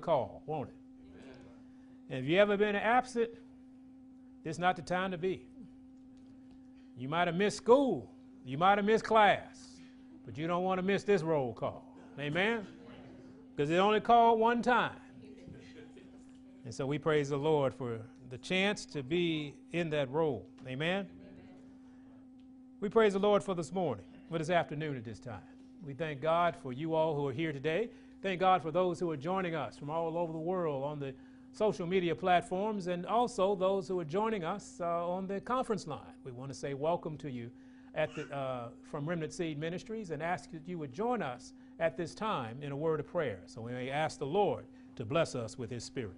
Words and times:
call, 0.00 0.42
won't 0.46 0.68
it? 0.70 0.74
If 2.08 2.24
you 2.24 2.38
ever 2.38 2.56
been 2.56 2.76
absent, 2.76 3.30
is 4.44 4.58
not 4.58 4.76
the 4.76 4.82
time 4.82 5.10
to 5.10 5.18
be. 5.18 5.46
You 6.96 7.08
might 7.08 7.26
have 7.26 7.34
missed 7.34 7.56
school, 7.56 8.10
you 8.44 8.56
might 8.56 8.78
have 8.78 8.84
missed 8.84 9.04
class, 9.04 9.80
but 10.24 10.38
you 10.38 10.46
don't 10.46 10.62
want 10.62 10.78
to 10.78 10.82
miss 10.82 11.02
this 11.02 11.22
roll 11.22 11.52
call. 11.52 11.94
Amen? 12.18 12.66
Because 13.54 13.70
it 13.70 13.76
only 13.76 14.00
called 14.00 14.38
one 14.38 14.62
time. 14.62 14.96
And 16.64 16.74
so 16.74 16.86
we 16.86 16.98
praise 16.98 17.28
the 17.28 17.36
Lord 17.36 17.74
for 17.74 18.00
the 18.30 18.38
chance 18.38 18.86
to 18.86 19.02
be 19.02 19.54
in 19.72 19.90
that 19.90 20.10
role. 20.10 20.46
Amen? 20.66 21.06
We 22.80 22.88
praise 22.88 23.12
the 23.12 23.18
Lord 23.18 23.42
for 23.42 23.54
this 23.54 23.72
morning, 23.72 24.04
for 24.30 24.38
this 24.38 24.50
afternoon 24.50 24.96
at 24.96 25.04
this 25.04 25.18
time. 25.18 25.40
We 25.84 25.94
thank 25.94 26.20
God 26.20 26.56
for 26.62 26.72
you 26.72 26.94
all 26.94 27.14
who 27.14 27.26
are 27.28 27.32
here 27.32 27.52
today. 27.52 27.90
Thank 28.22 28.40
God 28.40 28.62
for 28.62 28.70
those 28.70 28.98
who 28.98 29.10
are 29.10 29.16
joining 29.16 29.54
us 29.54 29.76
from 29.76 29.90
all 29.90 30.16
over 30.16 30.32
the 30.32 30.38
world 30.38 30.84
on 30.84 30.98
the 30.98 31.14
social 31.52 31.86
media 31.86 32.14
platforms 32.14 32.86
and 32.86 33.06
also 33.06 33.54
those 33.54 33.88
who 33.88 33.98
are 33.98 34.04
joining 34.04 34.44
us 34.44 34.78
uh, 34.80 35.08
on 35.08 35.26
the 35.26 35.40
conference 35.40 35.86
line. 35.86 36.00
We 36.24 36.32
want 36.32 36.50
to 36.50 36.58
say 36.58 36.74
welcome 36.74 37.16
to 37.18 37.30
you 37.30 37.50
the, 37.94 38.34
uh, 38.34 38.68
from 38.90 39.08
Remnant 39.08 39.32
Seed 39.32 39.58
Ministries 39.58 40.10
and 40.10 40.22
ask 40.22 40.50
that 40.52 40.62
you 40.66 40.78
would 40.78 40.92
join 40.92 41.22
us 41.22 41.54
at 41.80 41.96
this 41.96 42.14
time 42.14 42.58
in 42.60 42.72
a 42.72 42.76
word 42.76 43.00
of 43.00 43.06
prayer. 43.06 43.40
So 43.46 43.62
we 43.62 43.72
may 43.72 43.90
ask 43.90 44.18
the 44.18 44.26
Lord 44.26 44.66
to 44.96 45.04
bless 45.04 45.34
us 45.34 45.58
with 45.58 45.70
His 45.70 45.84
Spirit. 45.84 46.16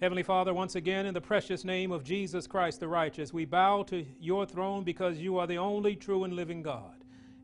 Heavenly 0.00 0.24
Father, 0.24 0.52
once 0.52 0.74
again, 0.74 1.06
in 1.06 1.14
the 1.14 1.20
precious 1.20 1.64
name 1.64 1.92
of 1.92 2.04
Jesus 2.04 2.46
Christ 2.46 2.80
the 2.80 2.88
righteous, 2.88 3.32
we 3.32 3.44
bow 3.44 3.84
to 3.84 4.04
your 4.20 4.44
throne 4.44 4.82
because 4.82 5.18
you 5.18 5.38
are 5.38 5.46
the 5.46 5.56
only 5.58 5.94
true 5.94 6.24
and 6.24 6.34
living 6.34 6.62
God. 6.62 6.93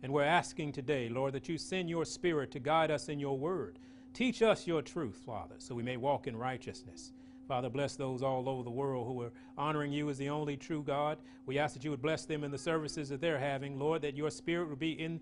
And 0.03 0.13
we're 0.13 0.23
asking 0.23 0.73
today, 0.73 1.09
Lord, 1.09 1.35
that 1.35 1.49
you 1.49 1.59
send 1.59 1.91
your 1.91 2.05
Spirit 2.05 2.51
to 2.53 2.59
guide 2.59 2.91
us 2.91 3.09
in 3.09 3.19
your 3.19 3.39
word. 3.39 3.79
Teach 4.15 4.43
us 4.43 4.67
your 4.67 4.83
truth, 4.83 5.21
Father, 5.25 5.55
so 5.59 5.75
we 5.75 5.83
may 5.83 5.97
walk 5.97 6.27
in 6.27 6.37
righteousness. 6.37 7.13
Father, 7.47 7.69
bless 7.69 7.97
those 7.97 8.23
all 8.23 8.49
over 8.49 8.63
the 8.63 8.71
world 8.71 9.07
who 9.07 9.23
are 9.23 9.33
honoring 9.59 9.93
you 9.93 10.09
as 10.09 10.19
the 10.19 10.29
only 10.29 10.57
true 10.57 10.83
God. 10.83 11.19
We 11.47 11.59
ask 11.59 11.75
that 11.75 11.85
you 11.85 11.91
would 11.91 12.03
bless 12.03 12.25
them 12.25 12.45
in 12.45 12.51
the 12.51 12.59
services 12.59 13.09
that 13.09 13.21
they're 13.21 13.39
having, 13.39 13.79
Lord, 13.79 14.03
that 14.03 14.17
your 14.17 14.31
Spirit 14.31 14.69
would 14.69 14.79
be 14.79 14.93
in, 14.93 15.21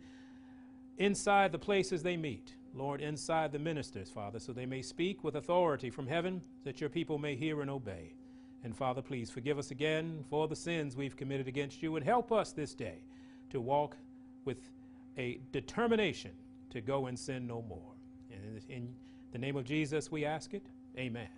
inside 0.99 1.53
the 1.53 1.59
places 1.59 2.03
they 2.03 2.17
meet. 2.17 2.55
Lord, 2.75 3.01
inside 3.01 3.51
the 3.51 3.59
ministers, 3.59 4.11
Father, 4.11 4.39
so 4.39 4.53
they 4.53 4.67
may 4.67 4.83
speak 4.83 5.25
with 5.25 5.37
authority 5.37 5.91
from 5.91 6.07
heaven, 6.07 6.43
that 6.65 6.81
your 6.81 6.91
people 6.91 7.19
may 7.19 7.35
hear 7.35 7.63
and 7.63 7.71
obey. 7.71 8.13
And 8.63 8.77
Father, 8.77 9.01
please 9.01 9.31
forgive 9.31 9.59
us 9.59 9.71
again 9.71 10.25
for 10.29 10.49
the 10.49 10.57
sins 10.57 10.97
we've 10.97 11.17
committed 11.17 11.49
against 11.49 11.83
you 11.83 11.97
and 11.97 12.05
help 12.05 12.31
us 12.31 12.53
this 12.53 12.75
day 12.75 12.99
to 13.51 13.61
walk 13.61 13.97
with 14.49 14.71
a 15.19 15.39
determination 15.53 16.31
to 16.71 16.81
go 16.81 17.05
and 17.09 17.19
sin 17.19 17.47
no 17.47 17.61
more. 17.69 17.93
And 18.33 18.63
in 18.71 18.89
the 19.31 19.37
name 19.37 19.57
of 19.57 19.67
Jesus, 19.67 20.11
we 20.11 20.25
ask 20.25 20.55
it. 20.55 20.65
Amen. 20.97 21.29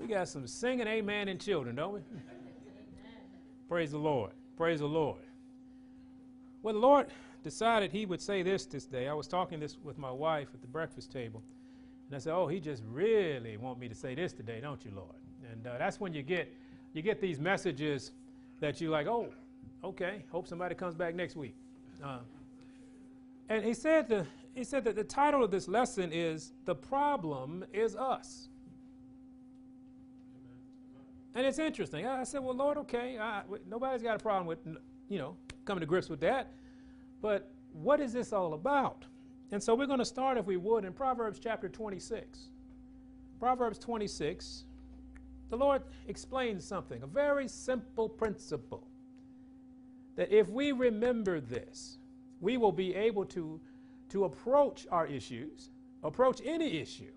we 0.00 0.06
got 0.06 0.26
some 0.26 0.46
singing 0.46 0.86
amen 0.86 1.28
in 1.28 1.36
children, 1.36 1.76
don't 1.76 1.92
we? 1.92 2.00
Praise 3.68 3.90
the 3.90 3.98
Lord. 3.98 4.30
Praise 4.56 4.80
the 4.80 4.86
Lord. 4.86 5.20
Well, 6.62 6.72
the 6.72 6.80
Lord 6.80 7.08
decided 7.42 7.92
He 7.92 8.06
would 8.06 8.22
say 8.22 8.42
this 8.42 8.64
this 8.64 8.86
day. 8.86 9.06
I 9.08 9.12
was 9.12 9.28
talking 9.28 9.60
this 9.60 9.76
with 9.84 9.98
my 9.98 10.10
wife 10.10 10.48
at 10.54 10.62
the 10.62 10.66
breakfast 10.66 11.12
table, 11.12 11.42
and 12.08 12.16
I 12.16 12.18
said, 12.20 12.32
"Oh, 12.32 12.46
He 12.46 12.58
just 12.58 12.82
really 12.90 13.58
want 13.58 13.78
me 13.78 13.86
to 13.86 13.94
say 13.94 14.14
this 14.14 14.32
today, 14.32 14.60
don't 14.62 14.82
you, 14.82 14.92
Lord?" 14.96 15.16
And 15.52 15.66
uh, 15.66 15.76
that's 15.76 16.00
when 16.00 16.14
you 16.14 16.22
get 16.22 16.50
you 16.94 17.02
get 17.02 17.20
these 17.20 17.38
messages 17.38 18.12
that 18.64 18.80
you 18.80 18.88
like, 18.88 19.06
oh, 19.06 19.28
okay, 19.84 20.24
hope 20.32 20.48
somebody 20.48 20.74
comes 20.74 20.94
back 20.94 21.14
next 21.14 21.36
week. 21.36 21.54
Uh, 22.02 22.20
and 23.50 23.62
he 23.62 23.74
said, 23.74 24.08
the, 24.08 24.26
he 24.54 24.64
said 24.64 24.84
that 24.84 24.96
the 24.96 25.04
title 25.04 25.44
of 25.44 25.50
this 25.50 25.68
lesson 25.68 26.10
is 26.10 26.54
The 26.64 26.74
Problem 26.74 27.66
is 27.74 27.94
Us. 27.94 28.48
And 31.34 31.46
it's 31.46 31.58
interesting. 31.58 32.06
I 32.06 32.24
said, 32.24 32.42
well, 32.42 32.54
Lord, 32.54 32.78
okay, 32.78 33.18
nobody's 33.68 34.02
got 34.02 34.16
a 34.16 34.22
problem 34.22 34.46
with, 34.46 34.60
you 35.10 35.18
know, 35.18 35.36
coming 35.66 35.80
to 35.80 35.86
grips 35.86 36.08
with 36.08 36.20
that. 36.20 36.54
But 37.20 37.50
what 37.72 38.00
is 38.00 38.14
this 38.14 38.32
all 38.32 38.54
about? 38.54 39.04
And 39.52 39.62
so 39.62 39.74
we're 39.74 39.86
going 39.86 39.98
to 39.98 40.06
start, 40.06 40.38
if 40.38 40.46
we 40.46 40.56
would, 40.56 40.86
in 40.86 40.94
Proverbs 40.94 41.38
chapter 41.38 41.68
26. 41.68 42.48
Proverbs 43.38 43.78
26, 43.78 44.64
the 45.50 45.56
Lord 45.56 45.82
explains 46.08 46.64
something, 46.64 47.02
a 47.02 47.06
very 47.06 47.48
simple 47.48 48.08
principle. 48.08 48.86
That 50.16 50.32
if 50.32 50.48
we 50.48 50.72
remember 50.72 51.40
this, 51.40 51.98
we 52.40 52.56
will 52.56 52.72
be 52.72 52.94
able 52.94 53.24
to, 53.26 53.60
to 54.10 54.24
approach 54.24 54.86
our 54.90 55.06
issues, 55.06 55.70
approach 56.02 56.40
any 56.44 56.78
issue, 56.78 57.12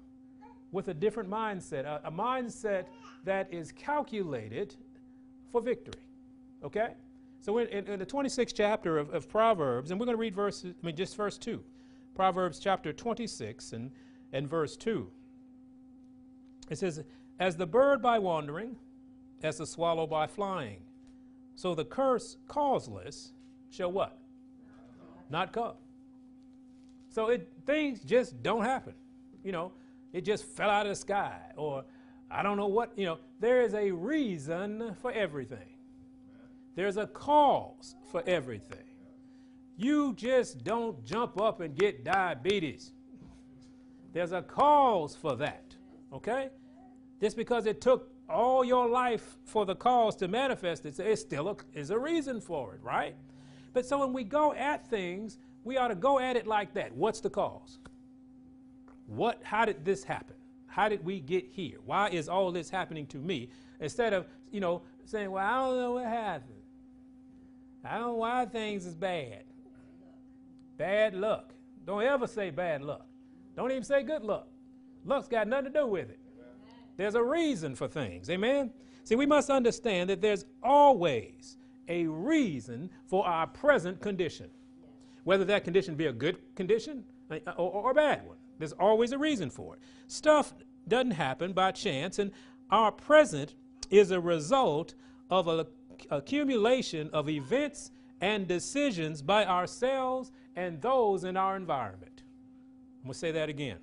with 0.72 0.90
a 0.90 0.94
different 0.94 1.30
mindset, 1.30 1.86
a, 1.86 2.02
a 2.06 2.12
mindset 2.12 2.86
that 3.24 3.52
is 3.54 3.72
calculated 3.72 4.76
for 5.52 5.62
victory. 5.62 6.02
Okay? 6.64 6.94
So 7.42 7.60
in, 7.60 7.68
in, 7.68 7.88
in 7.88 8.00
the 8.00 8.06
26th 8.06 8.54
chapter 8.56 8.98
of, 8.98 9.14
of, 9.14 9.30
Proverbs, 9.30 9.92
and 9.92 10.00
we're 10.00 10.06
going 10.06 10.18
to 10.18 10.20
read 10.20 10.36
verses, 10.36 10.74
I 10.82 10.86
mean, 10.86 10.96
just 10.96 11.16
verse 11.16 11.38
2. 11.38 11.64
Proverbs 12.16 12.60
chapter 12.60 12.92
26 12.92 13.74
and, 13.74 13.92
and 14.34 14.50
verse 14.50 14.76
2. 14.76 15.08
It 16.70 16.78
says, 16.78 17.04
as 17.40 17.56
the 17.56 17.66
bird 17.66 18.02
by 18.02 18.20
wandering, 18.20 18.76
as 19.44 19.58
the 19.58 19.66
swallow 19.66 20.08
by 20.08 20.28
flying. 20.28 20.80
So 21.56 21.76
the 21.76 21.86
curse 21.86 22.38
causeless 22.48 23.34
shall 23.70 23.92
what? 23.92 24.18
Not 25.30 25.52
come. 25.52 25.74
So 27.10 27.28
it 27.30 27.50
things 27.66 28.02
just 28.02 28.42
don't 28.44 28.64
happen. 28.64 28.94
You 29.44 29.52
know, 29.52 29.72
it 30.14 30.22
just 30.22 30.46
fell 30.46 30.70
out 30.70 30.86
of 30.86 30.92
the 30.92 30.96
sky 30.96 31.40
or 31.56 31.84
I 32.30 32.44
don't 32.44 32.58
know 32.58 32.68
what, 32.68 32.92
you 32.98 33.06
know, 33.06 33.20
there 33.40 33.62
is 33.62 33.74
a 33.74 33.92
reason 33.92 34.96
for 35.02 35.12
everything. 35.12 35.78
There's 36.76 36.98
a 36.98 37.08
cause 37.08 37.96
for 38.12 38.24
everything. 38.28 38.84
You 39.78 40.14
just 40.16 40.64
don't 40.64 41.04
jump 41.06 41.40
up 41.40 41.62
and 41.62 41.76
get 41.76 42.04
diabetes. 42.04 42.92
There's 44.14 44.32
a 44.32 44.42
cause 44.42 45.16
for 45.16 45.36
that. 45.38 45.76
Okay? 46.12 46.50
Just 47.20 47.36
because 47.36 47.66
it 47.66 47.82
took 47.82 48.12
all 48.30 48.64
your 48.64 48.88
life 48.88 49.38
for 49.46 49.66
the 49.66 49.76
cause 49.76 50.16
to 50.18 50.28
manifest 50.28 50.86
itself, 50.86 51.08
it 51.08 51.18
still 51.18 51.50
a, 51.50 51.56
is 51.74 51.90
a 51.90 51.98
reason 51.98 52.40
for 52.42 52.74
it, 52.76 52.82
right? 52.84 53.16
But 53.74 53.86
so 53.86 54.00
when 54.00 54.14
we 54.14 54.24
go 54.24 54.54
at 54.54 54.88
things, 54.90 55.38
we 55.64 55.78
ought 55.78 55.90
to 55.90 55.96
go 55.96 56.20
at 56.20 56.36
it 56.36 56.48
like 56.48 56.74
that. 56.74 56.94
What's 56.96 57.20
the 57.20 57.30
cause? 57.30 57.80
What, 59.08 59.40
how 59.44 59.66
did 59.66 59.86
this 59.86 60.04
happen? 60.04 60.36
How 60.68 60.90
did 60.90 61.04
we 61.04 61.20
get 61.20 61.46
here? 61.52 61.78
Why 61.86 62.10
is 62.10 62.30
all 62.30 62.52
this 62.52 62.70
happening 62.70 63.08
to 63.08 63.18
me? 63.18 63.50
Instead 63.80 64.14
of, 64.14 64.28
you 64.52 64.60
know, 64.60 64.82
saying, 65.06 65.32
well, 65.32 65.46
I 65.46 65.66
don't 65.66 65.78
know 65.78 65.92
what 65.94 66.06
happened. 66.06 66.54
I 67.84 67.98
don't 67.98 68.08
know 68.08 68.14
why 68.16 68.46
things 68.46 68.86
is 68.86 68.94
bad. 68.94 69.44
Bad 70.78 71.14
luck. 71.14 71.54
Don't 71.86 72.04
ever 72.04 72.28
say 72.28 72.50
bad 72.50 72.82
luck. 72.82 73.06
Don't 73.56 73.72
even 73.72 73.84
say 73.84 74.04
good 74.04 74.24
luck. 74.24 74.48
Luck's 75.06 75.28
got 75.28 75.48
nothing 75.48 75.72
to 75.72 75.80
do 75.80 75.88
with 75.88 76.10
it. 76.10 76.20
There's 76.98 77.16
a 77.16 77.24
reason 77.24 77.76
for 77.76 77.88
things. 77.88 78.30
Amen? 78.30 78.72
See, 79.04 79.16
we 79.16 79.26
must 79.26 79.50
understand 79.50 80.10
that 80.10 80.22
there's 80.22 80.46
always 80.62 81.58
a 81.88 82.06
reason 82.08 82.90
for 83.06 83.26
our 83.26 83.48
present 83.48 84.02
condition. 84.02 84.50
Whether 85.24 85.46
that 85.46 85.64
condition 85.64 85.96
be 85.96 86.08
a 86.08 86.14
good 86.14 86.38
condition 86.56 87.04
uh, 87.32 87.38
or, 87.58 87.72
or, 87.72 87.92
a 87.92 87.94
bad 87.94 88.26
one, 88.26 88.38
there's 88.60 88.74
always 88.74 89.12
a 89.12 89.18
reason 89.18 89.50
for 89.50 89.76
it. 89.76 89.82
Stuff 90.08 90.54
doesn't 90.88 91.12
happen 91.12 91.54
by 91.54 91.72
chance, 91.72 92.20
and 92.20 92.32
our 92.72 92.92
present 92.92 93.56
is 93.90 94.12
a 94.12 94.20
result 94.20 94.96
of 95.30 95.48
an 95.48 95.66
accumulation 96.10 97.10
of 97.14 97.30
events 97.30 97.92
and 98.22 98.48
decisions 98.48 99.22
by 99.22 99.46
ourselves 99.46 100.32
and 100.56 100.82
those 100.82 101.24
in 101.24 101.38
our 101.38 101.56
environment. 101.56 102.24
I'm 103.02 103.08
going 103.08 103.14
to 103.14 103.20
say 103.20 103.32
that 103.32 103.50
again. 103.50 103.78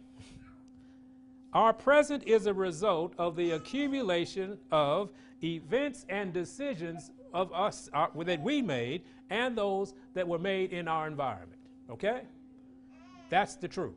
Our 1.55 1.73
present 1.73 2.25
is 2.27 2.47
a 2.47 2.55
result 2.55 3.15
of 3.17 3.37
the 3.37 3.53
accumulation 3.53 4.59
of 4.73 5.13
events 5.43 6.05
and 6.09 6.33
decisions 6.33 7.13
of 7.33 7.53
us 7.53 7.89
uh, 7.93 8.09
that 8.25 8.43
we 8.43 8.61
made 8.61 9.03
and 9.31 9.57
those 9.57 9.95
that 10.15 10.27
were 10.27 10.39
made 10.39 10.73
in 10.73 10.89
our 10.89 11.07
environment. 11.07 11.61
Okay? 11.89 12.23
That's 13.29 13.55
the 13.55 13.69
truth. 13.69 13.95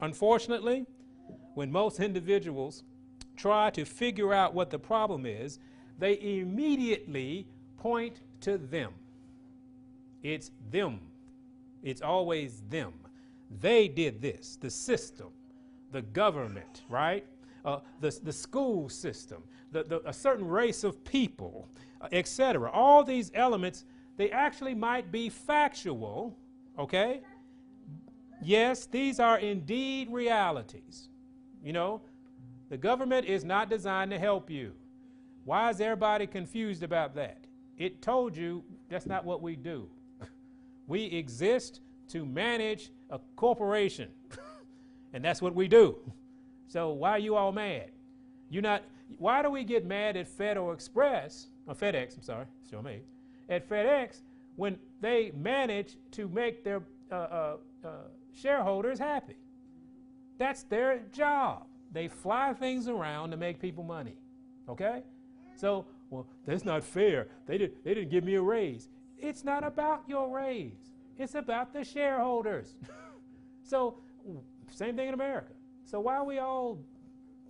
Unfortunately, 0.00 0.86
when 1.54 1.72
most 1.72 1.98
individuals 1.98 2.84
try 3.36 3.70
to 3.70 3.84
figure 3.84 4.32
out 4.32 4.54
what 4.54 4.70
the 4.70 4.78
problem 4.78 5.26
is, 5.26 5.58
they 5.98 6.20
immediately 6.20 7.48
point 7.76 8.20
to 8.42 8.58
them. 8.58 8.92
It's 10.22 10.52
them. 10.70 11.00
It's 11.82 12.00
always 12.00 12.62
them. 12.68 12.92
They 13.60 13.88
did 13.88 14.22
this, 14.22 14.56
the 14.60 14.70
system 14.70 15.28
the 15.92 16.02
government, 16.02 16.82
right? 16.88 17.24
Uh, 17.64 17.80
the, 18.00 18.16
the 18.22 18.32
school 18.32 18.88
system, 18.88 19.42
the, 19.72 19.82
the, 19.84 20.08
a 20.08 20.12
certain 20.12 20.46
race 20.46 20.84
of 20.84 21.02
people, 21.04 21.68
uh, 22.00 22.08
etc. 22.12 22.70
All 22.70 23.02
these 23.04 23.30
elements 23.34 23.84
they 24.18 24.30
actually 24.32 24.74
might 24.74 25.10
be 25.12 25.28
factual, 25.28 26.36
okay? 26.76 27.22
Yes, 28.42 28.86
these 28.86 29.20
are 29.20 29.38
indeed 29.38 30.10
realities. 30.10 31.08
You 31.62 31.72
know, 31.72 32.02
the 32.68 32.76
government 32.76 33.26
is 33.26 33.44
not 33.44 33.70
designed 33.70 34.10
to 34.10 34.18
help 34.18 34.50
you. 34.50 34.72
Why 35.44 35.70
is 35.70 35.80
everybody 35.80 36.26
confused 36.26 36.82
about 36.82 37.14
that? 37.14 37.44
It 37.78 38.02
told 38.02 38.36
you 38.36 38.64
that's 38.88 39.06
not 39.06 39.24
what 39.24 39.40
we 39.40 39.54
do. 39.54 39.88
we 40.88 41.04
exist 41.04 41.80
to 42.08 42.26
manage 42.26 42.90
a 43.10 43.20
corporation, 43.36 44.10
and 45.12 45.24
that's 45.24 45.40
what 45.40 45.54
we 45.54 45.68
do. 45.68 45.96
So 46.66 46.90
why 46.90 47.10
are 47.10 47.18
you 47.18 47.34
all 47.36 47.52
mad? 47.52 47.90
You're 48.50 48.62
not. 48.62 48.82
Why 49.18 49.42
do 49.42 49.50
we 49.50 49.64
get 49.64 49.86
mad 49.86 50.16
at 50.16 50.28
Federal 50.28 50.72
Express 50.72 51.46
or 51.66 51.74
FedEx? 51.74 52.16
I'm 52.16 52.22
sorry, 52.22 52.46
show 52.70 52.82
me. 52.82 53.00
At 53.48 53.68
FedEx 53.68 54.20
when 54.56 54.76
they 55.00 55.30
manage 55.36 55.96
to 56.10 56.28
make 56.28 56.64
their 56.64 56.82
uh, 57.12 57.14
uh, 57.14 57.56
uh, 57.84 57.88
shareholders 58.34 58.98
happy. 58.98 59.36
That's 60.36 60.64
their 60.64 61.02
job. 61.12 61.64
They 61.92 62.08
fly 62.08 62.52
things 62.52 62.88
around 62.88 63.30
to 63.30 63.36
make 63.36 63.60
people 63.60 63.84
money. 63.84 64.16
Okay? 64.68 65.02
So, 65.54 65.86
well, 66.10 66.26
that's 66.44 66.64
not 66.64 66.82
fair. 66.82 67.28
They, 67.46 67.56
did, 67.56 67.72
they 67.84 67.94
didn't 67.94 68.10
give 68.10 68.24
me 68.24 68.34
a 68.34 68.42
raise. 68.42 68.88
It's 69.16 69.44
not 69.44 69.64
about 69.64 70.02
your 70.08 70.28
raise, 70.28 70.92
it's 71.16 71.36
about 71.36 71.72
the 71.72 71.84
shareholders. 71.84 72.74
so, 73.62 73.98
same 74.70 74.96
thing 74.96 75.08
in 75.08 75.14
America. 75.14 75.52
So, 75.84 76.00
why 76.00 76.16
are 76.16 76.24
we 76.24 76.38
all 76.38 76.78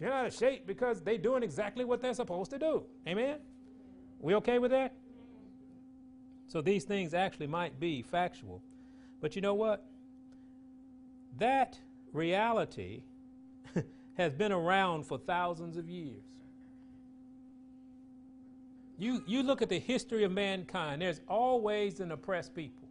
get 0.01 0.13
out 0.13 0.27
of 0.27 0.35
shape? 0.35 0.67
Because 0.67 1.01
they're 1.01 1.19
doing 1.19 1.43
exactly 1.43 1.85
what 1.85 2.01
they're 2.01 2.15
supposed 2.15 2.51
to 2.53 2.59
do. 2.59 2.85
Amen? 3.07 3.39
We 4.21 4.35
okay 4.37 4.59
with 4.59 4.71
that? 4.71 4.95
So, 6.47 6.61
these 6.61 6.85
things 6.85 7.15
actually 7.15 7.49
might 7.49 7.79
be 7.79 8.03
factual. 8.03 8.63
But 9.21 9.35
you 9.37 9.43
know 9.43 9.55
what? 9.55 9.85
That 11.39 11.79
reality 12.13 13.03
has 14.17 14.33
been 14.33 14.53
around 14.53 15.05
for 15.05 15.19
thousands 15.19 15.77
of 15.77 15.89
years. 15.89 16.23
You, 18.99 19.23
you 19.27 19.45
look 19.45 19.63
at 19.63 19.69
the 19.69 19.79
history 19.79 20.25
of 20.25 20.33
mankind, 20.33 21.03
there's 21.03 21.21
always 21.29 22.01
an 22.01 22.11
oppressed 22.11 22.55
people. 22.55 22.88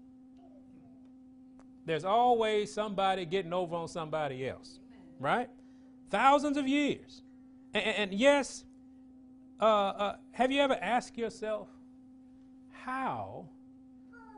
There's 1.87 2.03
always 2.03 2.71
somebody 2.71 3.25
getting 3.25 3.53
over 3.53 3.73
on 3.73 3.87
somebody 3.87 4.47
else, 4.47 4.79
right? 5.21 5.49
Thousands 6.09 6.57
of 6.57 6.67
years. 6.67 7.21
And, 7.73 7.85
and 7.85 8.13
yes, 8.13 8.65
uh, 9.61 9.63
uh, 9.63 10.15
have 10.31 10.51
you 10.51 10.59
ever 10.61 10.77
asked 10.81 11.17
yourself, 11.17 11.69
how 12.71 13.47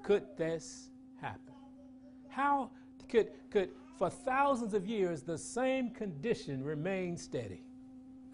could 0.04 0.26
this 0.38 0.92
happen? 1.20 1.56
How 2.28 2.70
could, 3.10 3.30
could 3.50 3.72
for 3.98 4.12
thousands 4.12 4.76
of 4.76 4.86
years, 4.86 5.24
the 5.24 5.38
same 5.38 5.90
condition 5.90 6.64
remain 6.64 7.18
steady? 7.18 7.64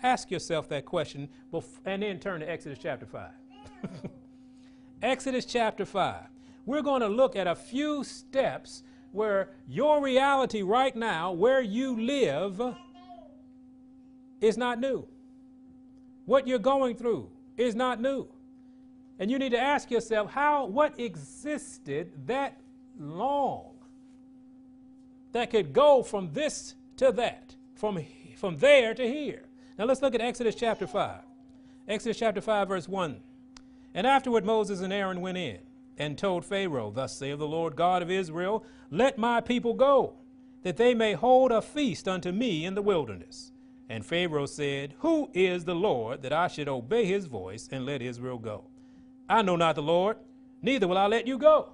Ask 0.03 0.29
yourself 0.29 0.67
that 0.69 0.83
question 0.83 1.29
and 1.85 2.03
then 2.03 2.19
turn 2.19 2.41
to 2.41 2.51
Exodus 2.51 2.79
chapter 2.81 3.05
5. 3.05 3.29
Exodus 5.01 5.45
chapter 5.45 5.85
5. 5.85 6.21
We're 6.65 6.81
going 6.81 7.01
to 7.01 7.07
look 7.07 7.37
at 7.37 7.47
a 7.47 7.55
few 7.55 8.03
steps 8.03 8.83
where 9.15 9.49
your 9.67 10.01
reality 10.01 10.61
right 10.61 10.95
now, 10.95 11.31
where 11.31 11.61
you 11.61 11.99
live, 11.99 12.61
is 14.41 14.57
not 14.57 14.79
new. 14.79 15.07
What 16.25 16.47
you're 16.47 16.59
going 16.59 16.95
through 16.95 17.29
is 17.57 17.75
not 17.75 18.01
new. 18.01 18.27
And 19.17 19.31
you 19.31 19.39
need 19.39 19.51
to 19.51 19.59
ask 19.59 19.89
yourself 19.89 20.31
how 20.31 20.65
what 20.65 20.99
existed 20.99 22.11
that 22.27 22.59
long 22.99 23.71
that 25.31 25.49
could 25.49 25.73
go 25.73 26.03
from 26.03 26.31
this 26.33 26.75
to 26.97 27.11
that, 27.13 27.55
from, 27.75 27.99
from 28.35 28.57
there 28.57 28.93
to 28.93 29.03
here. 29.07 29.43
Now 29.77 29.85
let's 29.85 30.01
look 30.01 30.15
at 30.15 30.21
Exodus 30.21 30.55
chapter 30.55 30.87
5. 30.87 31.21
Exodus 31.87 32.17
chapter 32.17 32.41
5, 32.41 32.67
verse 32.67 32.87
1. 32.87 33.17
And 33.93 34.05
afterward 34.05 34.45
Moses 34.45 34.81
and 34.81 34.91
Aaron 34.91 35.21
went 35.21 35.37
in 35.37 35.59
and 35.97 36.17
told 36.17 36.45
Pharaoh, 36.45 36.91
Thus 36.91 37.15
saith 37.15 37.39
the 37.39 37.47
Lord 37.47 37.75
God 37.75 38.01
of 38.01 38.11
Israel, 38.11 38.63
Let 38.91 39.17
my 39.17 39.41
people 39.41 39.73
go, 39.73 40.15
that 40.63 40.77
they 40.77 40.93
may 40.93 41.13
hold 41.13 41.51
a 41.51 41.61
feast 41.61 42.07
unto 42.07 42.31
me 42.31 42.65
in 42.65 42.75
the 42.75 42.81
wilderness. 42.81 43.51
And 43.87 44.05
Pharaoh 44.05 44.47
said, 44.47 44.95
Who 44.99 45.29
is 45.33 45.65
the 45.65 45.75
Lord 45.75 46.21
that 46.23 46.33
I 46.33 46.47
should 46.47 46.67
obey 46.67 47.05
his 47.05 47.27
voice 47.27 47.69
and 47.71 47.85
let 47.85 48.01
Israel 48.01 48.37
go? 48.37 48.65
I 49.29 49.41
know 49.41 49.55
not 49.55 49.75
the 49.75 49.83
Lord, 49.83 50.17
neither 50.61 50.87
will 50.87 50.97
I 50.97 51.07
let 51.07 51.27
you 51.27 51.37
go. 51.37 51.69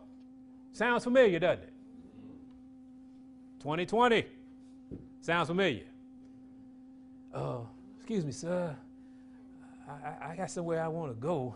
Sounds 0.73 1.03
familiar, 1.03 1.39
doesn't 1.39 1.63
it? 1.63 1.73
2020. 3.59 4.25
Sounds 5.21 5.47
familiar. 5.47 5.83
Uh, 7.33 7.59
excuse 7.97 8.25
me, 8.25 8.31
sir. 8.31 8.75
I, 9.87 10.31
I 10.31 10.35
got 10.35 10.49
somewhere 10.49 10.81
I 10.81 10.87
want 10.87 11.13
to 11.13 11.19
go, 11.19 11.55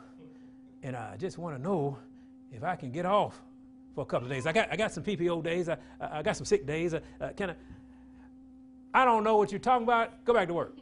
and 0.83 0.95
I 0.95 1.17
just 1.17 1.37
want 1.37 1.55
to 1.55 1.61
know 1.61 1.97
if 2.55 2.63
I 2.63 2.75
can 2.75 2.91
get 2.91 3.05
off 3.05 3.41
for 3.93 4.01
a 4.01 4.05
couple 4.05 4.27
of 4.27 4.33
days. 4.33 4.45
I 4.45 4.53
got, 4.53 4.71
I 4.71 4.75
got 4.75 4.91
some 4.91 5.03
PPO 5.03 5.43
days. 5.43 5.69
I, 5.69 5.77
I 5.99 6.21
got 6.21 6.37
some 6.37 6.45
sick 6.45 6.65
days. 6.65 6.93
Uh, 6.93 6.99
uh, 7.19 7.29
can 7.29 7.51
I? 7.51 7.55
I 8.93 9.05
don't 9.05 9.23
know 9.23 9.35
what 9.37 9.51
you're 9.51 9.59
talking 9.59 9.83
about. 9.83 10.23
Go 10.23 10.33
back 10.33 10.47
to 10.47 10.53
work. 10.53 10.75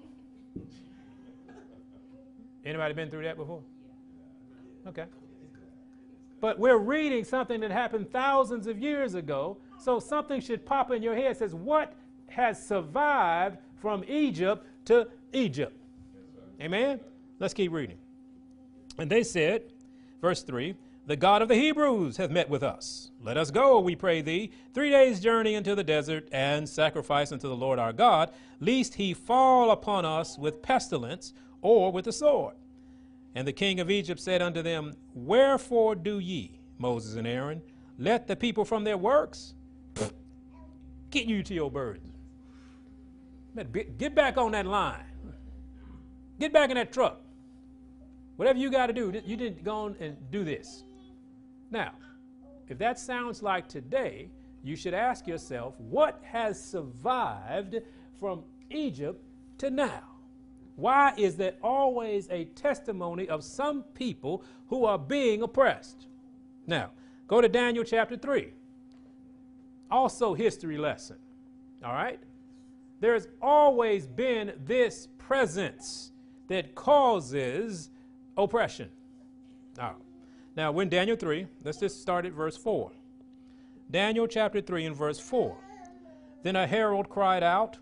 Anybody 2.66 2.94
been 2.94 3.10
through 3.10 3.24
that 3.24 3.38
before? 3.38 3.62
Okay. 4.88 5.06
But 6.40 6.60
we're 6.60 6.78
reading 6.78 7.24
something 7.24 7.60
that 7.62 7.72
happened 7.72 8.12
thousands 8.12 8.68
of 8.68 8.80
years 8.80 9.16
ago 9.16 9.58
so 9.80 10.00
something 10.00 10.40
should 10.40 10.66
pop 10.66 10.92
in 10.92 11.02
your 11.02 11.16
head 11.16 11.38
says, 11.38 11.56
What 11.56 11.94
has 12.28 12.64
survived 12.64 13.58
from 13.82 14.04
Egypt 14.08 14.66
to 14.86 15.08
Egypt? 15.34 15.78
Amen? 16.62 17.00
Let's 17.40 17.54
keep 17.54 17.72
reading. 17.72 17.98
And 18.98 19.10
they 19.10 19.24
said, 19.24 19.64
verse 20.22 20.44
3 20.44 20.76
The 21.06 21.16
God 21.16 21.42
of 21.42 21.50
the 21.50 21.56
Hebrews 21.56 22.18
hath 22.18 22.30
met 22.30 22.50
with 22.50 22.64
us. 22.64 23.12
Let 23.22 23.38
us 23.38 23.52
go, 23.52 23.80
we 23.80 23.96
pray 23.96 24.22
thee, 24.22 24.52
three 24.74 24.90
days' 24.90 25.20
journey 25.20 25.54
into 25.54 25.76
the 25.76 25.84
desert, 25.84 26.30
and 26.32 26.68
sacrifice 26.68 27.32
unto 27.32 27.48
the 27.48 27.56
Lord 27.56 27.78
our 27.78 27.92
God, 27.92 28.32
lest 28.60 28.96
he 28.96 29.14
fall 29.14 29.72
upon 29.72 30.06
us 30.06 30.38
with 30.38 30.62
pestilence 30.62 31.34
or 31.62 31.92
with 31.92 32.06
the 32.06 32.14
sword. 32.14 32.56
And 33.36 33.48
the 33.48 33.54
king 33.54 33.80
of 33.80 33.92
Egypt 33.92 34.20
said 34.20 34.42
unto 34.42 34.62
them, 34.62 34.94
Wherefore 35.14 35.96
do 35.96 36.20
ye, 36.20 36.60
Moses 36.78 37.16
and 37.16 37.28
Aaron, 37.28 37.62
let 37.98 38.28
the 38.28 38.36
people 38.36 38.64
from 38.64 38.84
their 38.84 38.98
works 38.98 39.56
Get 41.14 41.28
you 41.28 41.44
to 41.44 41.54
your 41.54 41.70
burdens. 41.70 42.12
Get 44.00 44.16
back 44.16 44.36
on 44.36 44.54
that 44.54 44.66
line. 44.66 45.06
Get 46.40 46.52
back 46.52 46.72
in 46.72 46.76
that 46.76 46.92
truck. 46.92 47.22
Whatever 48.36 48.58
you 48.58 48.72
got 48.72 48.88
to 48.88 48.94
do, 48.94 49.22
you 49.24 49.38
didn't 49.38 49.64
go 49.64 49.76
on 49.76 49.96
and 50.00 50.18
do 50.32 50.44
this. 50.44 50.86
Now, 51.74 51.94
if 52.70 52.78
that 52.78 53.00
sounds 53.00 53.42
like 53.42 53.68
today, 53.68 54.30
you 54.64 54.76
should 54.76 54.94
ask 54.94 55.26
yourself 55.26 55.74
what 55.80 56.22
has 56.24 56.64
survived 56.64 57.82
from 58.20 58.44
Egypt 58.70 59.20
to 59.58 59.72
now? 59.72 60.04
Why 60.76 61.14
is 61.18 61.36
there 61.36 61.56
always 61.64 62.28
a 62.30 62.46
testimony 62.46 63.28
of 63.28 63.44
some 63.44 63.82
people 63.96 64.44
who 64.68 64.86
are 64.86 65.00
being 65.00 65.42
oppressed? 65.42 66.06
Now, 66.68 66.92
go 67.28 67.42
to 67.42 67.50
Daniel 67.50 67.84
chapter 67.84 68.18
3 68.18 68.54
also 69.90 70.34
history 70.34 70.78
lesson. 70.78 71.18
All 71.84 71.94
right? 71.94 72.20
There's 73.00 73.28
always 73.42 74.08
been 74.08 74.54
this 74.66 75.08
presence 75.18 76.12
that 76.48 76.76
causes 76.76 77.90
oppression. 78.38 78.90
Now, 79.78 79.98
now 80.56 80.72
when 80.72 80.90
Daniel 80.90 81.18
3, 81.18 81.48
let's 81.64 81.80
just 81.80 82.02
start 82.02 82.26
at 82.26 82.34
verse 82.34 82.58
4. 82.58 82.92
Daniel 83.90 84.28
chapter 84.28 84.62
3 84.62 84.86
and 84.86 84.96
verse 84.96 85.20
4. 85.20 85.56
Then 86.44 86.56
a 86.56 86.68
herald 86.68 87.10
cried 87.10 87.44
out, 87.44 87.78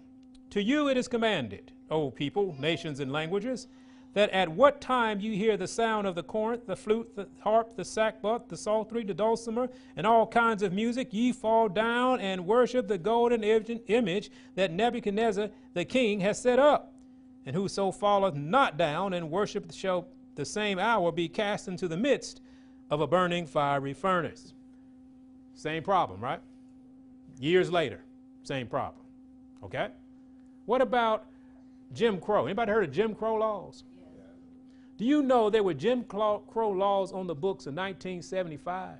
To 0.51 0.61
you 0.61 0.87
it 0.87 0.97
is 0.97 1.07
commanded, 1.07 1.71
O 1.89 2.11
people, 2.11 2.55
nations, 2.59 2.99
and 2.99 3.11
languages, 3.11 3.67
that 4.13 4.29
at 4.31 4.49
what 4.49 4.81
time 4.81 5.19
you 5.19 5.33
hear 5.33 5.55
the 5.55 5.67
sound 5.67 6.05
of 6.05 6.15
the 6.15 6.23
cornet, 6.23 6.67
the 6.67 6.75
flute, 6.75 7.15
the 7.15 7.27
harp, 7.39 7.75
the 7.75 7.83
sackbut, 7.83 8.49
the 8.49 8.57
psaltery, 8.57 9.03
the 9.03 9.13
dulcimer, 9.13 9.69
and 9.95 10.05
all 10.05 10.27
kinds 10.27 10.63
of 10.63 10.73
music, 10.73 11.09
ye 11.11 11.31
fall 11.31 11.69
down 11.69 12.19
and 12.19 12.45
worship 12.45 12.87
the 12.87 12.97
golden 12.97 13.43
image 13.43 14.29
that 14.55 14.71
Nebuchadnezzar 14.71 15.49
the 15.73 15.85
king 15.85 16.19
has 16.19 16.41
set 16.41 16.59
up. 16.59 16.93
And 17.45 17.55
whoso 17.55 17.91
falleth 17.91 18.35
not 18.35 18.77
down 18.77 19.13
and 19.13 19.31
worship 19.31 19.71
shall 19.73 20.07
the 20.35 20.45
same 20.45 20.77
hour 20.77 21.11
be 21.11 21.27
cast 21.27 21.67
into 21.67 21.87
the 21.87 21.97
midst 21.97 22.41
of 22.91 22.99
a 22.99 23.07
burning 23.07 23.47
fiery 23.47 23.93
furnace. 23.93 24.53
Same 25.55 25.81
problem, 25.81 26.19
right? 26.21 26.41
Years 27.39 27.71
later, 27.71 28.01
same 28.43 28.67
problem. 28.67 29.05
Okay? 29.63 29.87
What 30.65 30.81
about 30.81 31.25
Jim 31.93 32.19
Crow? 32.19 32.45
Anybody 32.45 32.71
heard 32.71 32.83
of 32.83 32.91
Jim 32.91 33.15
Crow 33.15 33.35
laws? 33.35 33.85
Do 34.97 35.05
you 35.05 35.23
know 35.23 35.49
there 35.49 35.63
were 35.63 35.73
Jim 35.73 36.03
Crow 36.03 36.43
laws 36.55 37.11
on 37.11 37.25
the 37.25 37.33
books 37.33 37.65
in 37.65 37.73
1975? 37.73 38.97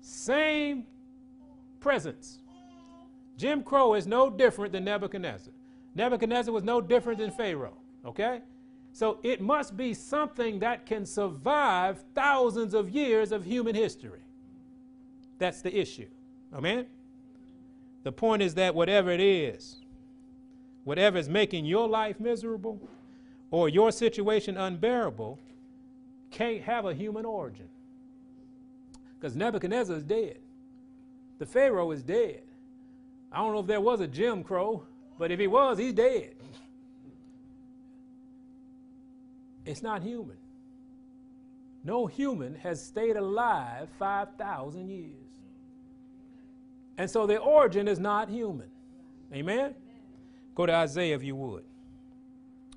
Same 0.00 0.86
presence. 1.78 2.38
Jim 3.36 3.62
Crow 3.62 3.94
is 3.94 4.06
no 4.06 4.28
different 4.28 4.72
than 4.72 4.84
Nebuchadnezzar. 4.84 5.52
Nebuchadnezzar 5.94 6.52
was 6.52 6.64
no 6.64 6.80
different 6.80 7.18
than 7.18 7.30
Pharaoh, 7.30 7.76
okay? 8.04 8.40
So 8.92 9.18
it 9.22 9.40
must 9.40 9.76
be 9.76 9.94
something 9.94 10.58
that 10.60 10.86
can 10.86 11.06
survive 11.06 12.04
thousands 12.14 12.74
of 12.74 12.90
years 12.90 13.32
of 13.32 13.44
human 13.44 13.74
history. 13.74 14.20
That's 15.38 15.62
the 15.62 15.76
issue. 15.76 16.08
Amen? 16.52 16.86
The 18.02 18.12
point 18.12 18.42
is 18.42 18.54
that 18.54 18.74
whatever 18.74 19.10
it 19.10 19.20
is, 19.20 19.76
whatever 20.84 21.18
is 21.18 21.28
making 21.28 21.66
your 21.66 21.88
life 21.88 22.18
miserable 22.18 22.80
or 23.50 23.68
your 23.68 23.92
situation 23.92 24.56
unbearable, 24.56 25.38
can't 26.30 26.62
have 26.62 26.84
a 26.84 26.94
human 26.94 27.24
origin. 27.24 27.68
Because 29.18 29.36
Nebuchadnezzar 29.36 29.96
is 29.96 30.02
dead. 30.02 30.38
The 31.38 31.46
Pharaoh 31.46 31.90
is 31.90 32.02
dead. 32.02 32.42
I 33.32 33.38
don't 33.38 33.52
know 33.52 33.60
if 33.60 33.66
there 33.66 33.80
was 33.80 34.00
a 34.00 34.06
Jim 34.06 34.42
Crow, 34.42 34.82
but 35.18 35.30
if 35.30 35.38
he 35.38 35.46
was, 35.46 35.78
he's 35.78 35.92
dead. 35.92 36.34
It's 39.64 39.82
not 39.82 40.02
human. 40.02 40.36
No 41.84 42.06
human 42.06 42.54
has 42.56 42.84
stayed 42.84 43.16
alive 43.16 43.88
5,000 43.98 44.88
years. 44.88 45.14
And 46.98 47.10
so 47.10 47.26
the 47.26 47.38
origin 47.38 47.88
is 47.88 47.98
not 47.98 48.28
human. 48.28 48.68
Amen? 49.32 49.74
Go 50.54 50.66
to 50.66 50.74
Isaiah 50.74 51.14
if 51.14 51.22
you 51.22 51.36
would. 51.36 51.64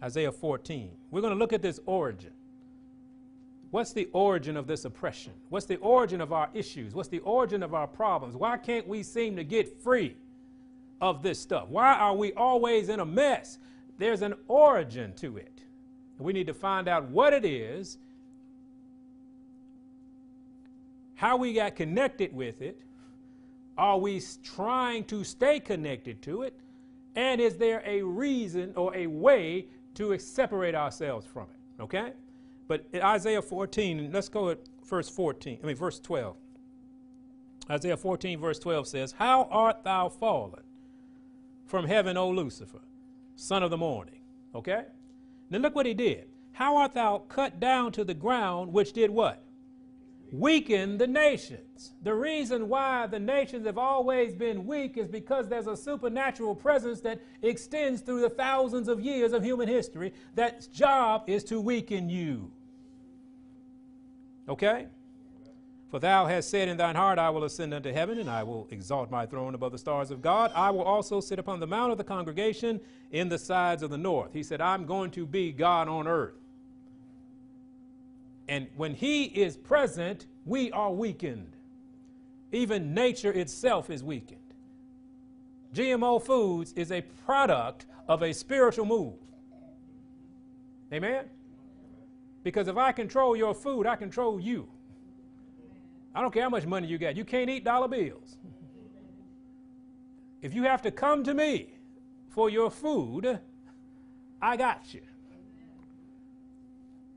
Isaiah 0.02 0.32
14. 0.32 0.92
We're 1.12 1.22
going 1.22 1.34
to 1.34 1.40
look 1.40 1.54
at 1.54 1.62
this 1.62 1.80
origin. 1.86 2.32
What's 3.72 3.92
the 3.92 4.08
origin 4.14 4.56
of 4.56 4.68
this 4.68 4.86
oppression? 4.86 5.34
What's 5.50 5.66
the 5.66 5.78
origin 5.78 6.22
of 6.22 6.32
our 6.32 6.50
issues? 6.54 6.94
What's 6.94 7.10
the 7.10 7.20
origin 7.20 7.64
of 7.64 7.74
our 7.74 7.88
problems? 7.88 8.36
Why 8.36 8.56
can't 8.58 8.88
we 8.88 9.02
seem 9.02 9.36
to 9.36 9.44
get 9.44 9.82
free 9.82 10.16
of 11.02 11.24
this 11.24 11.40
stuff? 11.40 11.70
Why 11.70 11.96
are 11.96 12.16
we 12.16 12.34
always 12.34 12.90
in 12.90 13.00
a 13.00 13.06
mess? 13.06 13.58
There's 13.98 14.22
an 14.22 14.36
origin 14.48 15.14
to 15.16 15.38
it. 15.38 15.63
We 16.24 16.34
need 16.34 16.48
to 16.48 16.54
find 16.54 16.88
out 16.88 17.10
what 17.10 17.34
it 17.34 17.46
is, 17.46 17.98
how 21.16 21.38
we 21.38 21.54
got 21.54 21.76
connected 21.76 22.34
with 22.34 22.62
it, 22.62 22.80
are 23.78 23.98
we 23.98 24.22
trying 24.44 25.04
to 25.06 25.24
stay 25.24 25.60
connected 25.60 26.22
to 26.24 26.44
it, 26.44 26.54
and 27.16 27.42
is 27.42 27.58
there 27.58 27.84
a 27.86 28.02
reason 28.02 28.74
or 28.76 28.96
a 28.96 29.08
way 29.08 29.68
to 29.96 30.18
separate 30.18 30.76
ourselves 30.76 31.26
from 31.26 31.44
it? 31.44 31.82
Okay? 31.82 32.14
But 32.68 32.86
Isaiah 32.96 33.42
14, 33.42 34.12
let's 34.12 34.30
go 34.30 34.50
at 34.50 34.60
verse 34.86 35.10
14, 35.10 35.60
I 35.64 35.68
mean, 35.68 35.76
verse 35.76 36.00
12. 36.00 36.36
Isaiah 37.70 37.98
14, 37.98 38.40
verse 38.40 38.60
12 38.60 38.88
says, 38.88 39.12
How 39.14 39.48
art 39.50 39.84
thou 39.84 40.10
fallen 40.10 40.64
from 41.66 41.86
heaven, 41.86 42.18
O 42.18 42.30
Lucifer, 42.30 42.82
son 43.36 43.64
of 43.64 43.70
the 43.70 43.78
morning? 43.78 44.20
Okay? 44.54 44.86
Now 45.54 45.60
look 45.60 45.76
what 45.76 45.86
he 45.86 45.94
did. 45.94 46.26
How 46.54 46.78
art 46.78 46.96
thou 46.96 47.20
cut 47.30 47.60
down 47.60 47.92
to 47.92 48.04
the 48.04 48.16
ground, 48.16 48.74
which 48.74 48.92
did 48.92 49.12
what? 49.12 49.44
Weaken 50.32 50.98
the 50.98 51.06
nations. 51.06 51.94
The 52.02 52.16
reason 52.16 52.68
why 52.68 53.06
the 53.06 53.20
nations 53.20 53.68
have 53.68 53.78
always 53.78 54.34
been 54.34 54.66
weak 54.66 54.98
is 54.98 55.08
because 55.08 55.48
there's 55.48 55.68
a 55.68 55.78
supernatural 55.78 56.56
presence 56.56 57.02
that 57.02 57.22
extends 57.44 58.02
through 58.02 58.22
the 58.22 58.32
thousands 58.32 58.88
of 58.88 59.00
years 59.00 59.32
of 59.32 59.44
human 59.44 59.68
history. 59.68 60.12
That 60.34 60.68
job 60.74 61.26
is 61.28 61.44
to 61.46 61.62
weaken 61.62 62.10
you. 62.10 62.52
Okay? 64.50 64.88
For 65.94 66.00
thou 66.00 66.26
hast 66.26 66.50
said 66.50 66.70
in 66.70 66.78
thine 66.78 66.96
heart, 66.96 67.20
I 67.20 67.30
will 67.30 67.44
ascend 67.44 67.72
unto 67.72 67.94
heaven, 67.94 68.18
and 68.18 68.28
I 68.28 68.42
will 68.42 68.68
exalt 68.72 69.12
my 69.12 69.28
throne 69.28 69.54
above 69.54 69.72
the 69.72 69.78
stars 69.78 70.10
of 70.10 70.24
God. 70.24 70.52
I 70.56 70.72
will 70.72 70.82
also 70.82 71.22
sit 71.22 71.38
upon 71.38 71.60
the 71.60 71.68
mount 71.68 71.92
of 71.92 72.00
the 72.00 72.04
congregation 72.04 72.82
in 73.12 73.30
the 73.30 73.38
sides 73.38 73.84
of 73.84 73.92
the 73.92 73.98
north. 74.00 74.34
He 74.34 74.42
said, 74.42 74.60
I'm 74.60 74.88
going 74.88 75.12
to 75.12 75.28
be 75.28 75.52
God 75.52 75.88
on 75.88 76.08
earth. 76.08 76.34
And 78.48 78.70
when 78.76 78.96
he 78.96 79.26
is 79.26 79.56
present, 79.56 80.26
we 80.46 80.72
are 80.72 80.92
weakened. 80.92 81.56
Even 82.52 82.96
nature 82.96 83.32
itself 83.32 83.92
is 83.92 84.04
weakened. 84.04 84.40
GMO 85.76 86.20
foods 86.20 86.74
is 86.74 86.92
a 86.92 87.02
product 87.24 87.86
of 88.08 88.24
a 88.24 88.34
spiritual 88.34 88.86
move. 88.86 89.14
Amen? 90.92 91.26
Because 92.42 92.68
if 92.68 92.78
I 92.78 92.94
control 92.94 93.36
your 93.36 93.54
food, 93.54 93.86
I 93.86 93.96
control 93.96 94.40
you. 94.40 94.70
I 96.16 96.22
don't 96.22 96.34
care 96.34 96.44
how 96.44 96.50
much 96.50 96.66
money 96.66 96.88
you 96.88 96.98
got. 96.98 97.16
You 97.16 97.26
can't 97.26 97.50
eat 97.50 97.64
dollar 97.64 97.88
bills. 97.88 98.38
If 100.42 100.54
you 100.54 100.64
have 100.64 100.82
to 100.84 100.92
come 100.92 101.24
to 101.24 101.34
me 101.34 101.74
for 102.30 102.50
your 102.50 102.70
food, 102.70 103.40
I 104.42 104.58
got 104.58 104.94
you. 104.94 105.02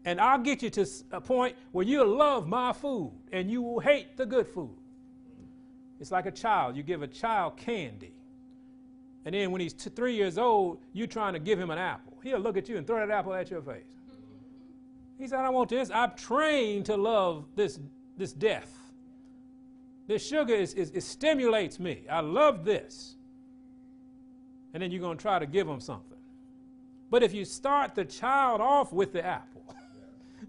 And 0.04 0.20
I'll 0.20 0.38
get 0.38 0.62
you 0.62 0.70
to 0.70 0.86
a 1.10 1.20
point 1.20 1.56
where 1.72 1.84
you'll 1.84 2.16
love 2.16 2.46
my 2.46 2.72
food 2.72 3.12
and 3.32 3.50
you 3.50 3.60
will 3.60 3.80
hate 3.80 4.16
the 4.16 4.24
good 4.24 4.46
food. 4.46 4.76
It's 5.98 6.12
like 6.12 6.26
a 6.26 6.30
child. 6.30 6.76
You 6.76 6.84
give 6.84 7.02
a 7.02 7.08
child 7.08 7.56
candy. 7.56 8.12
And 9.24 9.34
then 9.34 9.50
when 9.50 9.60
he's 9.60 9.72
three 9.72 10.14
years 10.14 10.38
old, 10.38 10.78
you're 10.92 11.08
trying 11.08 11.32
to 11.32 11.40
give 11.40 11.58
him 11.58 11.70
an 11.70 11.78
apple. 11.78 12.16
He'll 12.22 12.38
look 12.38 12.56
at 12.56 12.68
you 12.68 12.76
and 12.76 12.86
throw 12.86 13.04
that 13.04 13.12
apple 13.12 13.34
at 13.34 13.50
your 13.50 13.60
face. 13.60 13.82
He 15.18 15.26
said, 15.26 15.40
I 15.40 15.48
want 15.48 15.70
this. 15.70 15.90
I'm 15.90 16.12
trained 16.12 16.86
to 16.86 16.96
love 16.96 17.46
this, 17.56 17.80
this 18.16 18.32
death. 18.32 18.75
This 20.06 20.26
sugar 20.26 20.54
is, 20.54 20.72
is, 20.74 20.90
it 20.90 21.02
stimulates 21.02 21.80
me. 21.80 22.02
I 22.10 22.20
love 22.20 22.64
this. 22.64 23.16
And 24.72 24.82
then 24.82 24.90
you're 24.90 25.00
going 25.00 25.16
to 25.16 25.22
try 25.22 25.38
to 25.38 25.46
give 25.46 25.66
them 25.66 25.80
something. 25.80 26.18
But 27.10 27.22
if 27.22 27.32
you 27.32 27.44
start 27.44 27.94
the 27.94 28.04
child 28.04 28.60
off 28.60 28.92
with 28.92 29.12
the 29.12 29.24
apple, 29.24 29.62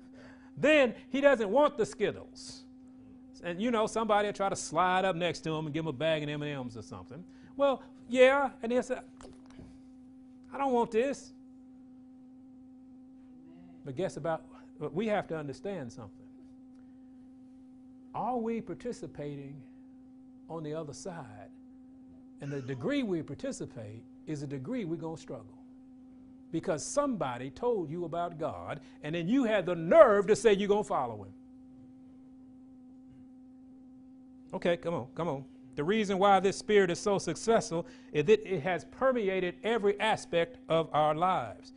then 0.57 0.93
he 1.09 1.21
doesn't 1.21 1.49
want 1.49 1.77
the 1.77 1.85
Skittles. 1.85 2.63
And 3.43 3.61
you 3.61 3.71
know, 3.71 3.87
somebody 3.87 4.27
will 4.27 4.33
try 4.33 4.49
to 4.49 4.55
slide 4.55 5.05
up 5.05 5.15
next 5.15 5.41
to 5.41 5.51
him 5.55 5.65
and 5.65 5.73
give 5.73 5.85
him 5.85 5.87
a 5.87 5.93
bag 5.93 6.23
of 6.23 6.29
M&Ms 6.29 6.77
or 6.77 6.81
something. 6.81 7.23
Well, 7.55 7.81
yeah, 8.09 8.49
and 8.61 8.71
he'll 8.71 8.83
say, 8.83 8.97
I 10.53 10.57
don't 10.57 10.73
want 10.73 10.91
this. 10.91 11.33
But 13.85 13.95
guess 13.95 14.17
about, 14.17 14.43
but 14.79 14.93
we 14.93 15.07
have 15.07 15.27
to 15.27 15.37
understand 15.37 15.91
something 15.91 16.26
are 18.17 18.37
we 18.37 18.61
participating 18.61 19.61
on 20.49 20.63
the 20.63 20.73
other 20.73 20.93
side? 20.93 21.49
And 22.41 22.51
the 22.51 22.61
degree 22.61 23.03
we 23.03 23.21
participate 23.21 24.03
is 24.25 24.41
a 24.41 24.47
degree 24.47 24.85
we're 24.85 24.95
going 24.95 25.15
to 25.15 25.21
struggle. 25.21 25.57
Because 26.51 26.83
somebody 26.83 27.51
told 27.51 27.91
you 27.91 28.05
about 28.05 28.39
God, 28.39 28.79
and 29.03 29.13
then 29.13 29.27
you 29.27 29.43
had 29.43 29.65
the 29.65 29.75
nerve 29.75 30.25
to 30.27 30.35
say 30.35 30.53
you're 30.53 30.67
going 30.67 30.83
to 30.83 30.87
follow 30.87 31.23
him. 31.23 31.33
Okay, 34.53 34.77
come 34.77 34.95
on, 34.95 35.07
come 35.13 35.27
on. 35.27 35.45
The 35.75 35.83
reason 35.83 36.17
why 36.17 36.39
this 36.39 36.57
spirit 36.57 36.89
is 36.89 36.99
so 36.99 37.19
successful 37.19 37.85
is 38.11 38.25
that 38.25 38.51
it 38.51 38.61
has 38.61 38.85
permeated 38.85 39.55
every 39.63 39.99
aspect 39.99 40.57
of 40.67 40.89
our 40.91 41.13
lives. 41.13 41.73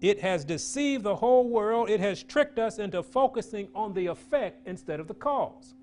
It 0.00 0.20
has 0.20 0.44
deceived 0.44 1.02
the 1.02 1.16
whole 1.16 1.48
world. 1.48 1.90
It 1.90 2.00
has 2.00 2.22
tricked 2.22 2.58
us 2.58 2.78
into 2.78 3.02
focusing 3.02 3.68
on 3.74 3.94
the 3.94 4.06
effect 4.06 4.66
instead 4.66 5.00
of 5.00 5.08
the 5.08 5.14
cause. 5.14 5.74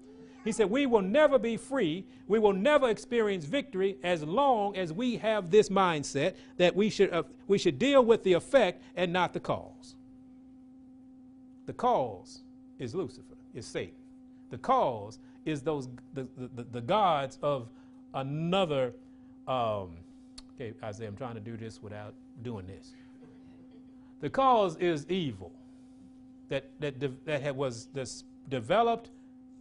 He 0.46 0.52
said, 0.52 0.70
We 0.70 0.86
will 0.86 1.02
never 1.02 1.38
be 1.38 1.58
free. 1.58 2.06
We 2.28 2.40
will 2.40 2.54
never 2.54 2.90
experience 2.90 3.46
victory 3.46 3.98
as 4.04 4.24
long 4.24 4.78
as 4.78 4.94
we 4.94 5.18
have 5.18 5.50
this 5.50 5.70
mindset 5.70 6.36
that 6.58 6.76
we 6.76 6.90
should, 6.90 7.12
uh, 7.12 7.24
we 7.48 7.58
should 7.58 7.80
deal 7.80 8.06
with 8.06 8.24
the 8.24 8.34
effect 8.34 8.82
and 8.96 9.12
not 9.12 9.34
the 9.34 9.40
cause. 9.40 9.96
The 11.66 11.74
cause 11.74 12.42
is 12.78 12.94
Lucifer, 12.94 13.36
is 13.56 13.66
Satan. 13.66 13.96
The 14.52 14.60
cause 14.60 15.20
is 15.46 15.62
those 15.62 15.90
the, 16.14 16.28
the, 16.38 16.64
the 16.64 16.82
gods 16.82 17.40
of 17.42 17.68
another. 18.14 18.94
Um, 19.48 19.98
okay, 20.56 20.74
Isaiah, 20.84 21.08
I'm 21.08 21.18
trying 21.18 21.36
to 21.36 21.42
do 21.42 21.58
this 21.58 21.82
without 21.82 22.14
doing 22.44 22.68
this. 22.68 22.94
The 24.26 24.32
cause 24.32 24.76
is 24.78 25.06
evil 25.08 25.52
that 26.50 26.72
that 26.80 26.96
that 27.26 27.56
was 27.56 27.90
developed 28.50 29.12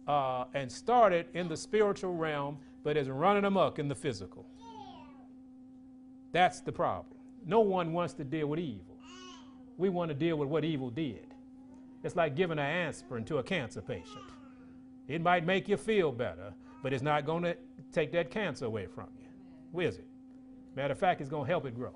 uh, 0.07 0.45
and 0.55 0.71
started 0.71 1.27
in 1.35 1.47
the 1.47 1.55
spiritual 1.55 2.15
realm, 2.15 2.57
but 2.83 2.97
is 2.97 3.07
running 3.07 3.45
amok 3.45 3.77
in 3.77 3.87
the 3.87 3.93
physical. 3.93 4.43
That's 6.31 6.61
the 6.61 6.71
problem. 6.71 7.15
No 7.45 7.59
one 7.59 7.93
wants 7.93 8.15
to 8.15 8.23
deal 8.23 8.47
with 8.47 8.59
evil. 8.59 8.97
We 9.77 9.89
want 9.89 10.09
to 10.09 10.15
deal 10.15 10.35
with 10.35 10.49
what 10.49 10.65
evil 10.65 10.89
did. 10.89 11.27
It's 12.03 12.15
like 12.15 12.35
giving 12.35 12.57
an 12.57 12.87
aspirin 12.87 13.23
to 13.25 13.37
a 13.37 13.43
cancer 13.43 13.83
patient. 13.83 14.25
It 15.07 15.21
might 15.21 15.45
make 15.45 15.69
you 15.69 15.77
feel 15.77 16.11
better, 16.11 16.55
but 16.81 16.91
it's 16.91 17.03
not 17.03 17.23
going 17.27 17.43
to 17.43 17.55
take 17.91 18.11
that 18.13 18.31
cancer 18.31 18.65
away 18.65 18.87
from 18.87 19.09
you. 19.19 19.27
Where 19.73 19.89
is 19.89 19.97
it? 19.97 20.07
Matter 20.75 20.93
of 20.93 20.97
fact, 20.97 21.21
it's 21.21 21.29
going 21.29 21.45
to 21.45 21.51
help 21.51 21.67
it 21.67 21.75
grow. 21.75 21.93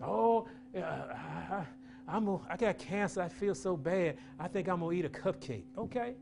Oh, 0.00 0.46
uh, 0.76 0.80
I, 0.80 1.64
I'm 2.06 2.28
a, 2.28 2.40
I 2.48 2.56
got 2.56 2.78
cancer. 2.78 3.22
I 3.22 3.28
feel 3.28 3.54
so 3.54 3.76
bad. 3.76 4.16
I 4.38 4.48
think 4.48 4.68
I'm 4.68 4.80
going 4.80 4.96
to 4.96 4.98
eat 5.00 5.04
a 5.04 5.20
cupcake. 5.20 5.64
Okay. 5.76 6.14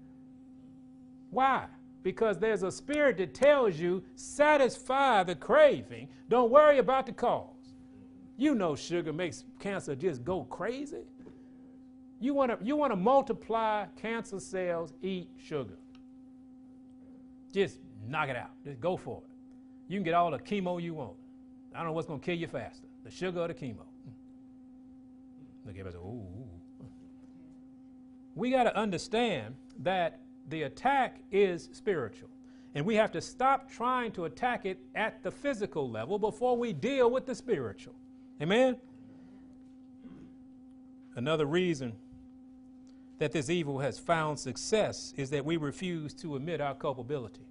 Why? 1.31 1.67
Because 2.03 2.39
there's 2.39 2.63
a 2.63 2.71
spirit 2.71 3.19
that 3.19 3.35
tells 3.35 3.79
you 3.79 4.03
satisfy 4.15 5.23
the 5.23 5.35
craving. 5.35 6.09
Don't 6.29 6.51
worry 6.51 6.79
about 6.79 7.07
the 7.07 7.13
cause. 7.13 7.53
You 8.37 8.55
know 8.55 8.77
sugar 8.77 9.13
makes 9.13 9.45
cancer 9.59 9.95
just 9.95 10.25
go 10.25 10.45
crazy. 10.45 11.05
You 12.21 12.35
want 12.35 12.59
to 12.59 12.65
you 12.65 12.77
want 12.77 12.93
to 12.93 12.97
multiply 12.97 13.87
cancer 13.97 14.41
cells, 14.41 14.93
eat 15.03 15.29
sugar. 15.39 15.77
Just 17.53 17.79
knock 18.09 18.29
it 18.29 18.37
out. 18.37 18.51
Just 18.65 18.81
go 18.81 18.97
for 18.97 19.23
it. 19.23 19.31
You 19.89 19.99
can 19.99 20.05
get 20.05 20.15
all 20.15 20.31
the 20.31 20.39
chemo 20.39 20.83
you 20.83 20.95
want. 20.95 21.15
I 21.75 21.79
don't 21.79 21.87
know 21.87 21.93
what's 21.93 22.07
going 22.07 22.21
to 22.21 22.25
kill 22.25 22.37
you 22.37 22.47
faster, 22.47 22.87
the 23.05 23.11
sugar 23.11 23.41
or 23.41 23.49
the 23.49 23.55
chemo. 23.55 23.85
Look. 25.67 25.77
We 28.35 28.51
got 28.51 28.65
to 28.65 28.77
understand 28.77 29.55
that 29.83 30.21
the 30.49 30.63
attack 30.63 31.21
is 31.33 31.69
spiritual. 31.73 32.29
And 32.75 32.85
we 32.85 32.95
have 32.97 33.11
to 33.13 33.21
stop 33.23 33.71
trying 33.71 34.13
to 34.13 34.27
attack 34.27 34.67
it 34.67 34.79
at 34.95 35.23
the 35.23 35.31
physical 35.31 35.91
level 35.91 36.19
before 36.19 36.57
we 36.57 36.75
deal 36.75 37.11
with 37.11 37.25
the 37.25 37.35
spiritual. 37.35 37.95
Amen? 38.41 38.77
Another 41.15 41.47
reason 41.47 41.95
that 43.19 43.33
this 43.33 43.49
evil 43.49 43.79
has 43.79 43.99
found 43.99 44.39
success 44.39 45.15
is 45.17 45.31
that 45.31 45.43
we 45.43 45.57
refuse 45.57 46.13
to 46.15 46.37
admit 46.37 46.61
our 46.61 46.75
culpability. 46.75 47.47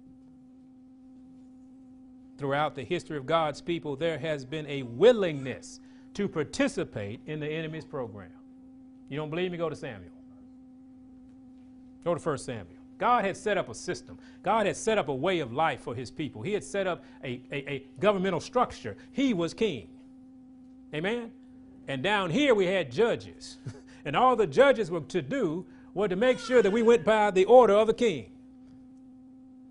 Throughout 2.38 2.76
the 2.76 2.84
history 2.84 3.16
of 3.16 3.26
God's 3.26 3.60
people, 3.60 3.96
there 3.96 4.18
has 4.18 4.44
been 4.44 4.66
a 4.68 4.84
willingness 4.84 5.80
to 6.16 6.28
participate 6.28 7.20
in 7.26 7.40
the 7.40 7.46
enemy's 7.46 7.84
program. 7.84 8.30
You 9.08 9.16
don't 9.16 9.30
believe 9.30 9.52
me? 9.52 9.58
Go 9.58 9.68
to 9.68 9.76
Samuel. 9.76 10.10
Go 12.04 12.14
to 12.14 12.20
1 12.20 12.38
Samuel. 12.38 12.66
God 12.98 13.24
had 13.24 13.36
set 13.36 13.58
up 13.58 13.68
a 13.68 13.74
system. 13.74 14.18
God 14.42 14.64
had 14.66 14.76
set 14.76 14.96
up 14.96 15.08
a 15.08 15.14
way 15.14 15.40
of 15.40 15.52
life 15.52 15.80
for 15.80 15.94
his 15.94 16.10
people. 16.10 16.40
He 16.40 16.54
had 16.54 16.64
set 16.64 16.86
up 16.86 17.04
a, 17.22 17.42
a, 17.52 17.70
a 17.70 17.86
governmental 18.00 18.40
structure. 18.40 18.96
He 19.12 19.34
was 19.34 19.52
king. 19.52 19.88
Amen? 20.94 21.30
And 21.86 22.02
down 22.02 22.30
here 22.30 22.54
we 22.54 22.66
had 22.66 22.90
judges. 22.90 23.58
And 24.06 24.14
all 24.14 24.36
the 24.36 24.46
judges 24.46 24.88
were 24.88 25.00
to 25.00 25.20
do 25.20 25.66
were 25.92 26.06
to 26.06 26.14
make 26.14 26.38
sure 26.38 26.62
that 26.62 26.70
we 26.70 26.80
went 26.80 27.04
by 27.04 27.32
the 27.32 27.44
order 27.46 27.72
of 27.72 27.88
the 27.88 27.92
king. 27.92 28.30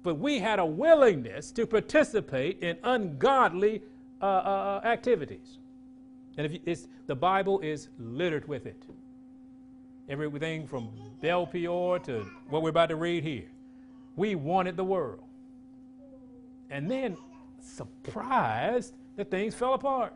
But 0.04 0.16
we 0.16 0.40
had 0.40 0.60
a 0.60 0.66
willingness 0.66 1.54
to 1.54 1.66
participate 1.66 2.62
in 2.62 2.76
ungodly 2.84 3.82
uh, 4.22 4.26
uh, 4.26 4.82
uh 4.84 4.86
activities. 4.86 5.60
And 6.38 6.46
if 6.46 6.62
it's, 6.66 6.88
the 7.08 7.16
Bible 7.16 7.60
is 7.60 7.90
littered 7.98 8.48
with 8.48 8.66
it. 8.66 8.84
Everything 10.10 10.68
from 10.68 10.90
Baal 11.22 11.48
Peor 11.48 12.00
to 12.00 12.26
what 12.50 12.62
we're 12.62 12.70
about 12.70 12.90
to 12.90 12.96
read 12.96 13.24
here. 13.24 13.46
We 14.16 14.36
wanted 14.36 14.78
the 14.78 14.84
world. 14.84 15.24
And 16.70 16.90
then, 16.90 17.18
surprised 17.62 18.94
that 19.16 19.32
things 19.32 19.56
fell 19.56 19.74
apart. 19.74 20.14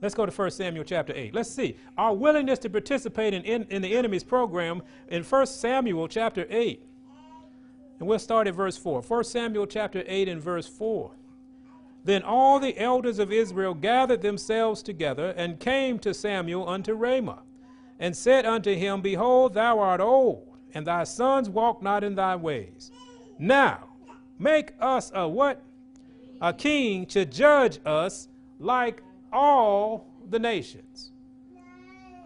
Let's 0.00 0.14
go 0.14 0.24
to 0.24 0.32
1 0.32 0.50
Samuel 0.52 0.84
chapter 0.84 1.12
8. 1.14 1.34
Let's 1.34 1.50
see. 1.50 1.76
Our 1.96 2.14
willingness 2.14 2.60
to 2.60 2.70
participate 2.70 3.34
in, 3.34 3.42
in, 3.42 3.64
in, 3.64 3.82
the 3.82 3.96
enemy's 3.96 4.22
program 4.22 4.82
in 5.08 5.24
1 5.24 5.46
Samuel 5.46 6.06
chapter 6.06 6.46
8. 6.48 6.82
And 7.98 8.08
we'll 8.08 8.20
start 8.20 8.46
at 8.46 8.54
verse 8.54 8.76
4. 8.76 9.02
1 9.02 9.24
Samuel 9.24 9.66
chapter 9.66 10.04
8 10.06 10.28
and 10.28 10.40
verse 10.40 10.68
4. 10.68 11.10
Then 12.04 12.22
all 12.22 12.58
the 12.58 12.78
elders 12.78 13.18
of 13.18 13.32
Israel 13.32 13.74
gathered 13.74 14.22
themselves 14.22 14.82
together 14.82 15.34
and 15.36 15.60
came 15.60 15.98
to 16.00 16.14
Samuel 16.14 16.68
unto 16.68 16.94
Ramah, 16.94 17.42
and 17.98 18.16
said 18.16 18.46
unto 18.46 18.74
him, 18.74 19.02
Behold, 19.02 19.54
thou 19.54 19.78
art 19.78 20.00
old, 20.00 20.56
and 20.72 20.86
thy 20.86 21.04
sons 21.04 21.50
walk 21.50 21.82
not 21.82 22.04
in 22.04 22.14
thy 22.14 22.36
ways. 22.36 22.90
Now 23.38 23.88
make 24.38 24.72
us 24.80 25.10
a 25.14 25.28
what? 25.28 25.62
A 26.40 26.52
king 26.52 27.04
to 27.06 27.24
judge 27.24 27.80
us 27.84 28.28
like 28.58 29.02
all 29.32 30.06
the 30.30 30.38
nations. 30.38 31.10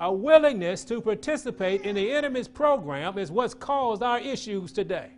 A 0.00 0.12
willingness 0.12 0.84
to 0.84 1.00
participate 1.00 1.82
in 1.82 1.94
the 1.94 2.12
enemy's 2.12 2.48
program 2.48 3.16
is 3.18 3.30
what's 3.30 3.54
caused 3.54 4.02
our 4.02 4.18
issues 4.18 4.72
today. 4.72 5.10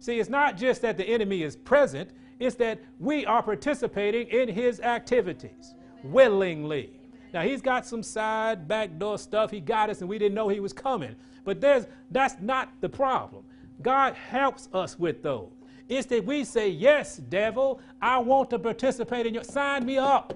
See, 0.00 0.18
it's 0.18 0.30
not 0.30 0.56
just 0.56 0.82
that 0.82 0.96
the 0.96 1.04
enemy 1.04 1.42
is 1.42 1.54
present, 1.54 2.10
it's 2.40 2.56
that 2.56 2.80
we 2.98 3.24
are 3.26 3.42
participating 3.42 4.26
in 4.28 4.48
his 4.48 4.80
activities 4.80 5.74
willingly. 6.02 6.90
Now, 7.32 7.42
he's 7.42 7.60
got 7.60 7.86
some 7.86 8.02
side 8.02 8.66
backdoor 8.66 9.18
stuff. 9.18 9.50
He 9.50 9.60
got 9.60 9.90
us 9.90 10.00
and 10.00 10.08
we 10.08 10.18
didn't 10.18 10.34
know 10.34 10.48
he 10.48 10.58
was 10.58 10.72
coming. 10.72 11.14
But 11.44 11.60
there's, 11.60 11.86
that's 12.10 12.36
not 12.40 12.72
the 12.80 12.88
problem. 12.88 13.44
God 13.82 14.14
helps 14.14 14.68
us 14.72 14.98
with 14.98 15.22
those. 15.22 15.50
It's 15.88 16.06
that 16.06 16.24
we 16.24 16.44
say, 16.44 16.68
Yes, 16.68 17.16
devil, 17.16 17.80
I 18.00 18.18
want 18.18 18.50
to 18.50 18.58
participate 18.58 19.26
in 19.26 19.34
your, 19.34 19.44
sign 19.44 19.84
me 19.84 19.98
up. 19.98 20.34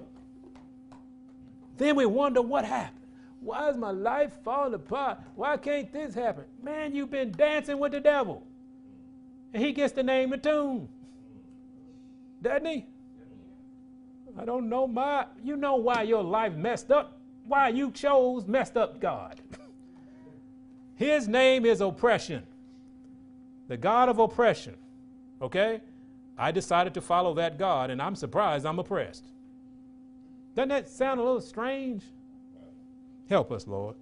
Then 1.76 1.96
we 1.96 2.06
wonder 2.06 2.42
what 2.42 2.64
happened. 2.64 3.00
Why 3.40 3.68
is 3.68 3.76
my 3.76 3.90
life 3.90 4.32
falling 4.44 4.74
apart? 4.74 5.20
Why 5.36 5.56
can't 5.56 5.92
this 5.92 6.14
happen? 6.14 6.44
Man, 6.62 6.94
you've 6.94 7.10
been 7.10 7.32
dancing 7.32 7.78
with 7.78 7.92
the 7.92 8.00
devil. 8.00 8.42
And 9.52 9.62
he 9.62 9.72
gets 9.72 9.92
the 9.92 10.02
name 10.02 10.32
of 10.32 10.42
tune. 10.42 10.88
Doesn't 12.44 12.66
he? 12.66 12.86
I 14.38 14.44
don't 14.44 14.68
know 14.68 14.86
my, 14.86 15.26
you 15.42 15.56
know 15.56 15.76
why 15.76 16.02
your 16.02 16.22
life 16.22 16.54
messed 16.54 16.90
up? 16.90 17.18
Why 17.46 17.70
you 17.70 17.90
chose 17.90 18.46
messed 18.46 18.76
up 18.76 19.00
God. 19.00 19.40
His 20.94 21.26
name 21.26 21.64
is 21.64 21.80
oppression, 21.80 22.44
the 23.68 23.78
God 23.78 24.08
of 24.10 24.18
oppression. 24.18 24.76
Okay? 25.40 25.80
I 26.36 26.50
decided 26.50 26.94
to 26.94 27.00
follow 27.00 27.32
that 27.34 27.58
God, 27.58 27.90
and 27.90 28.02
I'm 28.02 28.14
surprised 28.14 28.66
I'm 28.66 28.78
oppressed. 28.78 29.24
Doesn't 30.54 30.68
that 30.68 30.88
sound 30.88 31.20
a 31.20 31.22
little 31.22 31.40
strange? 31.40 32.04
Help 33.28 33.52
us, 33.52 33.66
Lord. 33.66 33.96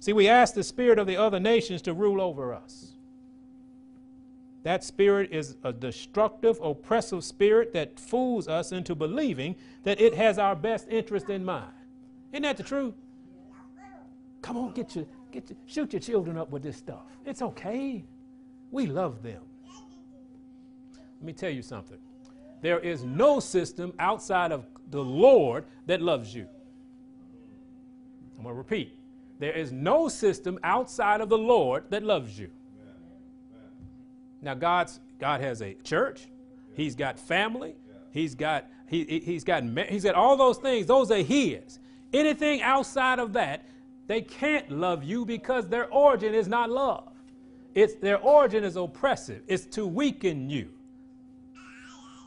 See, 0.00 0.12
we 0.12 0.28
ask 0.28 0.54
the 0.54 0.62
spirit 0.62 0.98
of 0.98 1.06
the 1.06 1.16
other 1.16 1.40
nations 1.40 1.80
to 1.82 1.94
rule 1.94 2.20
over 2.20 2.52
us. 2.52 2.97
That 4.68 4.84
spirit 4.84 5.30
is 5.32 5.56
a 5.64 5.72
destructive, 5.72 6.60
oppressive 6.60 7.24
spirit 7.24 7.72
that 7.72 7.98
fools 7.98 8.48
us 8.48 8.70
into 8.70 8.94
believing 8.94 9.56
that 9.84 9.98
it 9.98 10.14
has 10.14 10.38
our 10.38 10.54
best 10.54 10.88
interest 10.90 11.30
in 11.30 11.42
mind. 11.42 11.72
Isn't 12.32 12.42
that 12.42 12.58
the 12.58 12.62
truth? 12.62 12.92
Come 14.42 14.58
on, 14.58 14.74
get 14.74 14.94
your, 14.94 15.06
get 15.32 15.48
your, 15.48 15.56
shoot 15.64 15.94
your 15.94 16.00
children 16.00 16.36
up 16.36 16.50
with 16.50 16.62
this 16.62 16.76
stuff. 16.76 17.00
It's 17.24 17.40
okay. 17.40 18.04
We 18.70 18.84
love 18.84 19.22
them. 19.22 19.40
Let 20.92 21.22
me 21.22 21.32
tell 21.32 21.48
you 21.48 21.62
something. 21.62 21.96
There 22.60 22.78
is 22.78 23.04
no 23.04 23.40
system 23.40 23.94
outside 23.98 24.52
of 24.52 24.66
the 24.90 25.02
Lord 25.02 25.64
that 25.86 26.02
loves 26.02 26.34
you. 26.34 26.46
I'm 28.36 28.42
going 28.42 28.54
to 28.54 28.58
repeat. 28.58 28.98
There 29.38 29.54
is 29.54 29.72
no 29.72 30.10
system 30.10 30.58
outside 30.62 31.22
of 31.22 31.30
the 31.30 31.38
Lord 31.38 31.84
that 31.88 32.02
loves 32.02 32.38
you. 32.38 32.50
Now, 34.40 34.54
God's, 34.54 35.00
God 35.18 35.40
has 35.40 35.62
a 35.62 35.74
church, 35.74 36.28
He's 36.74 36.94
got 36.94 37.18
family, 37.18 37.74
He's 38.10 38.34
got, 38.34 38.66
He's 38.86 39.44
got, 39.44 39.62
he's 39.88 40.04
got 40.04 40.14
all 40.14 40.36
those 40.36 40.58
things. 40.58 40.86
Those 40.86 41.10
are 41.10 41.22
His. 41.22 41.78
Anything 42.12 42.62
outside 42.62 43.18
of 43.18 43.34
that, 43.34 43.66
they 44.06 44.22
can't 44.22 44.70
love 44.70 45.04
you 45.04 45.26
because 45.26 45.66
their 45.66 45.92
origin 45.92 46.34
is 46.34 46.48
not 46.48 46.70
love. 46.70 47.12
It's, 47.74 47.94
their 47.94 48.18
origin 48.18 48.64
is 48.64 48.76
oppressive, 48.76 49.42
it's 49.46 49.66
to 49.66 49.86
weaken 49.86 50.48
you. 50.48 50.70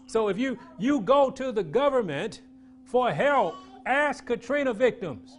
So 0.06 0.28
if 0.28 0.38
you, 0.38 0.60
you 0.78 1.00
go 1.00 1.30
to 1.32 1.52
the 1.52 1.64
government 1.64 2.42
for 2.84 3.12
help, 3.12 3.56
ask 3.86 4.26
Katrina 4.26 4.74
victims. 4.74 5.38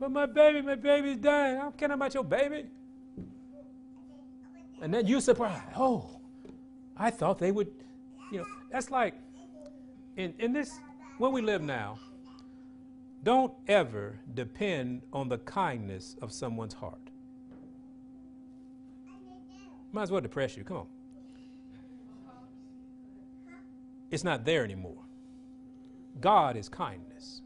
But 0.00 0.10
my 0.10 0.26
baby, 0.26 0.60
my 0.60 0.74
baby's 0.74 1.16
dying. 1.16 1.58
I 1.58 1.62
don't 1.62 1.78
care 1.78 1.92
about 1.92 2.12
your 2.12 2.24
baby. 2.24 2.66
And 4.84 4.92
then 4.92 5.06
you 5.06 5.18
surprise. 5.18 5.62
Oh, 5.78 6.10
I 6.94 7.08
thought 7.08 7.38
they 7.38 7.52
would, 7.52 7.68
you 8.30 8.40
know, 8.40 8.44
that's 8.70 8.90
like 8.90 9.14
in, 10.18 10.34
in 10.38 10.52
this, 10.52 10.78
where 11.16 11.30
we 11.30 11.40
live 11.40 11.62
now, 11.62 11.98
don't 13.22 13.54
ever 13.66 14.20
depend 14.34 15.00
on 15.10 15.30
the 15.30 15.38
kindness 15.38 16.16
of 16.20 16.30
someone's 16.32 16.74
heart. 16.74 17.00
Might 19.90 20.02
as 20.02 20.10
well 20.10 20.20
depress 20.20 20.54
you. 20.54 20.64
Come 20.64 20.76
on. 20.76 20.86
It's 24.10 24.22
not 24.22 24.44
there 24.44 24.64
anymore. 24.64 25.02
God 26.20 26.58
is 26.58 26.68
kindness. 26.68 27.40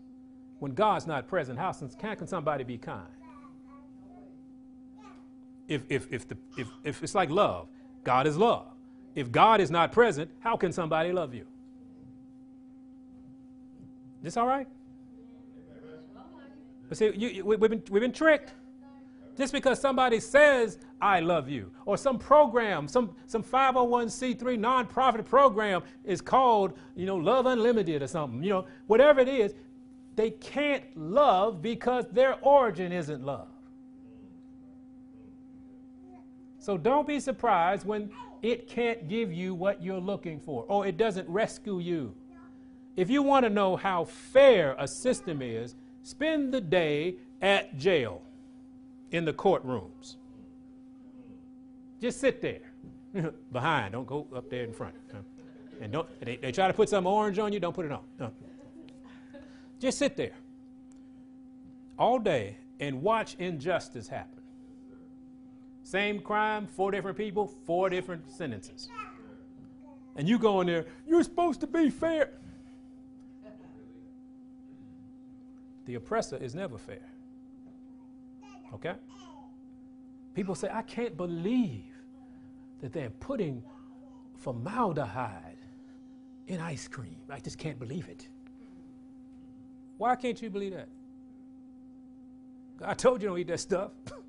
When 0.58 0.74
God's 0.74 1.06
not 1.06 1.28
present, 1.28 1.56
how 1.56 1.70
can 1.70 2.26
somebody 2.26 2.64
be 2.64 2.78
kind? 2.78 3.06
If, 5.68 5.82
if, 5.88 6.12
if, 6.12 6.26
the, 6.26 6.36
if, 6.56 6.68
if 6.82 7.02
it's 7.02 7.14
like 7.14 7.30
love, 7.30 7.68
God 8.02 8.26
is 8.26 8.36
love. 8.36 8.66
If 9.14 9.30
God 9.30 9.60
is 9.60 9.70
not 9.70 9.92
present, 9.92 10.30
how 10.40 10.56
can 10.56 10.72
somebody 10.72 11.12
love 11.12 11.34
you? 11.34 11.46
This 14.22 14.36
all 14.36 14.46
right? 14.46 14.66
But 16.88 16.96
see, 16.96 17.12
you, 17.14 17.28
you, 17.28 17.44
we, 17.44 17.56
we've, 17.56 17.70
been, 17.70 17.82
we've 17.90 18.00
been 18.00 18.12
tricked. 18.12 18.54
Just 19.36 19.52
because 19.52 19.80
somebody 19.80 20.18
says, 20.18 20.78
I 21.00 21.20
love 21.20 21.48
you, 21.48 21.70
or 21.84 21.96
some 21.96 22.18
program, 22.18 22.88
some, 22.88 23.14
some 23.26 23.44
501c3 23.44 24.40
nonprofit 24.58 25.24
program 25.24 25.82
is 26.04 26.20
called, 26.20 26.72
you 26.96 27.06
know, 27.06 27.14
Love 27.14 27.46
Unlimited 27.46 28.02
or 28.02 28.08
something, 28.08 28.42
you 28.42 28.50
know, 28.50 28.66
whatever 28.88 29.20
it 29.20 29.28
is, 29.28 29.54
they 30.16 30.32
can't 30.32 30.82
love 30.96 31.62
because 31.62 32.06
their 32.10 32.34
origin 32.40 32.90
isn't 32.90 33.24
love. 33.24 33.46
So 36.58 36.76
don't 36.76 37.06
be 37.06 37.20
surprised 37.20 37.86
when 37.86 38.10
it 38.42 38.68
can't 38.68 39.08
give 39.08 39.32
you 39.32 39.54
what 39.54 39.82
you're 39.82 40.00
looking 40.00 40.40
for 40.40 40.64
or 40.68 40.86
it 40.86 40.96
doesn't 40.96 41.28
rescue 41.28 41.78
you. 41.78 42.14
If 42.96 43.10
you 43.10 43.22
want 43.22 43.44
to 43.44 43.50
know 43.50 43.76
how 43.76 44.04
fair 44.04 44.74
a 44.78 44.88
system 44.88 45.40
is, 45.40 45.76
spend 46.02 46.52
the 46.52 46.60
day 46.60 47.16
at 47.40 47.78
jail 47.78 48.22
in 49.12 49.24
the 49.24 49.32
courtrooms. 49.32 50.16
Just 52.00 52.20
sit 52.20 52.42
there 52.42 53.32
behind. 53.52 53.92
Don't 53.92 54.06
go 54.06 54.26
up 54.34 54.50
there 54.50 54.64
in 54.64 54.72
front. 54.72 54.94
And 55.80 55.92
don't 55.92 56.08
they, 56.20 56.36
they 56.36 56.52
try 56.52 56.66
to 56.66 56.74
put 56.74 56.88
some 56.88 57.06
orange 57.06 57.38
on 57.38 57.52
you, 57.52 57.60
don't 57.60 57.74
put 57.74 57.86
it 57.86 57.92
on. 57.92 58.32
Just 59.78 59.98
sit 59.98 60.16
there 60.16 60.34
all 61.98 62.18
day 62.18 62.56
and 62.80 63.02
watch 63.02 63.36
injustice 63.38 64.08
happen. 64.08 64.37
Same 65.88 66.20
crime, 66.20 66.66
four 66.66 66.90
different 66.90 67.16
people, 67.16 67.46
four 67.46 67.88
different 67.88 68.30
sentences. 68.30 68.90
And 70.16 70.28
you 70.28 70.38
go 70.38 70.60
in 70.60 70.66
there, 70.66 70.84
you're 71.06 71.22
supposed 71.22 71.62
to 71.62 71.66
be 71.66 71.88
fair. 71.88 72.28
The 75.86 75.94
oppressor 75.94 76.36
is 76.36 76.54
never 76.54 76.76
fair. 76.76 77.08
Okay? 78.74 78.96
People 80.34 80.54
say, 80.54 80.68
I 80.70 80.82
can't 80.82 81.16
believe 81.16 81.94
that 82.82 82.92
they're 82.92 83.08
putting 83.08 83.62
formaldehyde 84.36 85.56
in 86.48 86.60
ice 86.60 86.86
cream. 86.86 87.16
I 87.30 87.40
just 87.40 87.56
can't 87.56 87.78
believe 87.78 88.08
it. 88.08 88.28
Why 89.96 90.16
can't 90.16 90.42
you 90.42 90.50
believe 90.50 90.74
that? 90.74 90.90
I 92.84 92.92
told 92.92 93.22
you 93.22 93.30
don't 93.30 93.38
eat 93.38 93.46
that 93.46 93.60
stuff. 93.60 93.92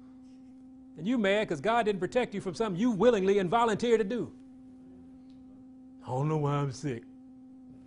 and 0.99 1.07
you 1.07 1.17
mad 1.17 1.47
because 1.47 1.61
God 1.61 1.85
didn't 1.85 1.99
protect 1.99 2.33
you 2.33 2.41
from 2.41 2.53
something 2.53 2.79
you 2.79 2.91
willingly 2.91 3.39
and 3.39 3.49
volunteer 3.49 3.97
to 3.97 4.03
do. 4.03 4.31
I 6.03 6.09
don't 6.09 6.29
know 6.29 6.37
why 6.37 6.53
I'm 6.53 6.71
sick. 6.71 7.03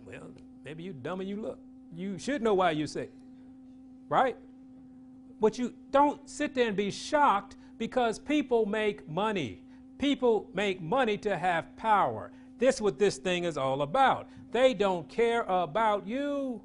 Well, 0.05 0.29
maybe 0.63 0.83
you 0.83 0.93
dumb 0.93 1.19
and 1.19 1.29
you 1.29 1.37
look. 1.37 1.59
You 1.95 2.17
should 2.17 2.41
know 2.41 2.53
why 2.53 2.71
you're 2.71 2.87
sick. 2.87 3.11
Right? 4.09 4.37
But 5.39 5.57
you 5.57 5.73
don't 5.91 6.27
sit 6.29 6.55
there 6.55 6.67
and 6.67 6.77
be 6.77 6.91
shocked 6.91 7.57
because 7.77 8.17
people 8.19 8.65
make 8.65 9.07
money. 9.09 9.61
People 9.97 10.47
make 10.53 10.81
money 10.81 11.17
to 11.17 11.37
have 11.37 11.75
power. 11.75 12.31
This 12.59 12.79
what 12.79 12.97
this 12.97 13.17
thing 13.17 13.43
is 13.43 13.57
all 13.57 13.81
about. 13.81 14.29
They 14.51 14.73
don't 14.73 15.07
care 15.09 15.41
about 15.41 16.07
you. 16.07 16.61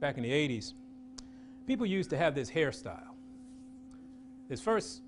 Back 0.00 0.16
in 0.16 0.22
the 0.22 0.30
80s, 0.30 0.74
people 1.66 1.86
used 1.86 2.10
to 2.10 2.16
have 2.16 2.34
this 2.34 2.50
hairstyle. 2.50 3.14
This 4.48 4.60
first 4.60 5.02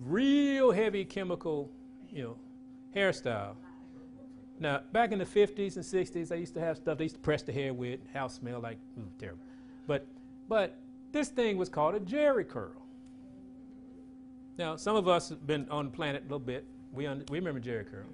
real 0.00 0.72
heavy 0.72 1.04
chemical, 1.04 1.70
you 2.10 2.22
know, 2.22 2.36
hairstyle. 2.94 3.54
Now, 4.58 4.80
back 4.92 5.12
in 5.12 5.18
the 5.18 5.24
50s 5.24 5.76
and 5.76 5.84
60s, 5.84 6.28
they 6.28 6.38
used 6.38 6.54
to 6.54 6.60
have 6.60 6.76
stuff 6.76 6.98
they 6.98 7.04
used 7.04 7.16
to 7.16 7.20
press 7.20 7.42
the 7.42 7.52
hair 7.52 7.74
with, 7.74 8.00
house 8.12 8.34
smell 8.34 8.60
like, 8.60 8.78
ooh, 8.98 9.08
terrible. 9.18 9.42
But, 9.86 10.06
but 10.48 10.78
this 11.10 11.28
thing 11.28 11.56
was 11.56 11.68
called 11.68 11.94
a 11.94 12.00
Jheri 12.00 12.48
curl. 12.48 12.82
Now, 14.58 14.76
some 14.76 14.96
of 14.96 15.08
us 15.08 15.30
have 15.30 15.46
been 15.46 15.68
on 15.70 15.86
the 15.86 15.90
planet 15.90 16.22
a 16.22 16.24
little 16.24 16.38
bit. 16.38 16.64
We, 16.92 17.08
we 17.08 17.38
remember 17.38 17.60
Jheri 17.60 17.90
curl. 17.90 18.06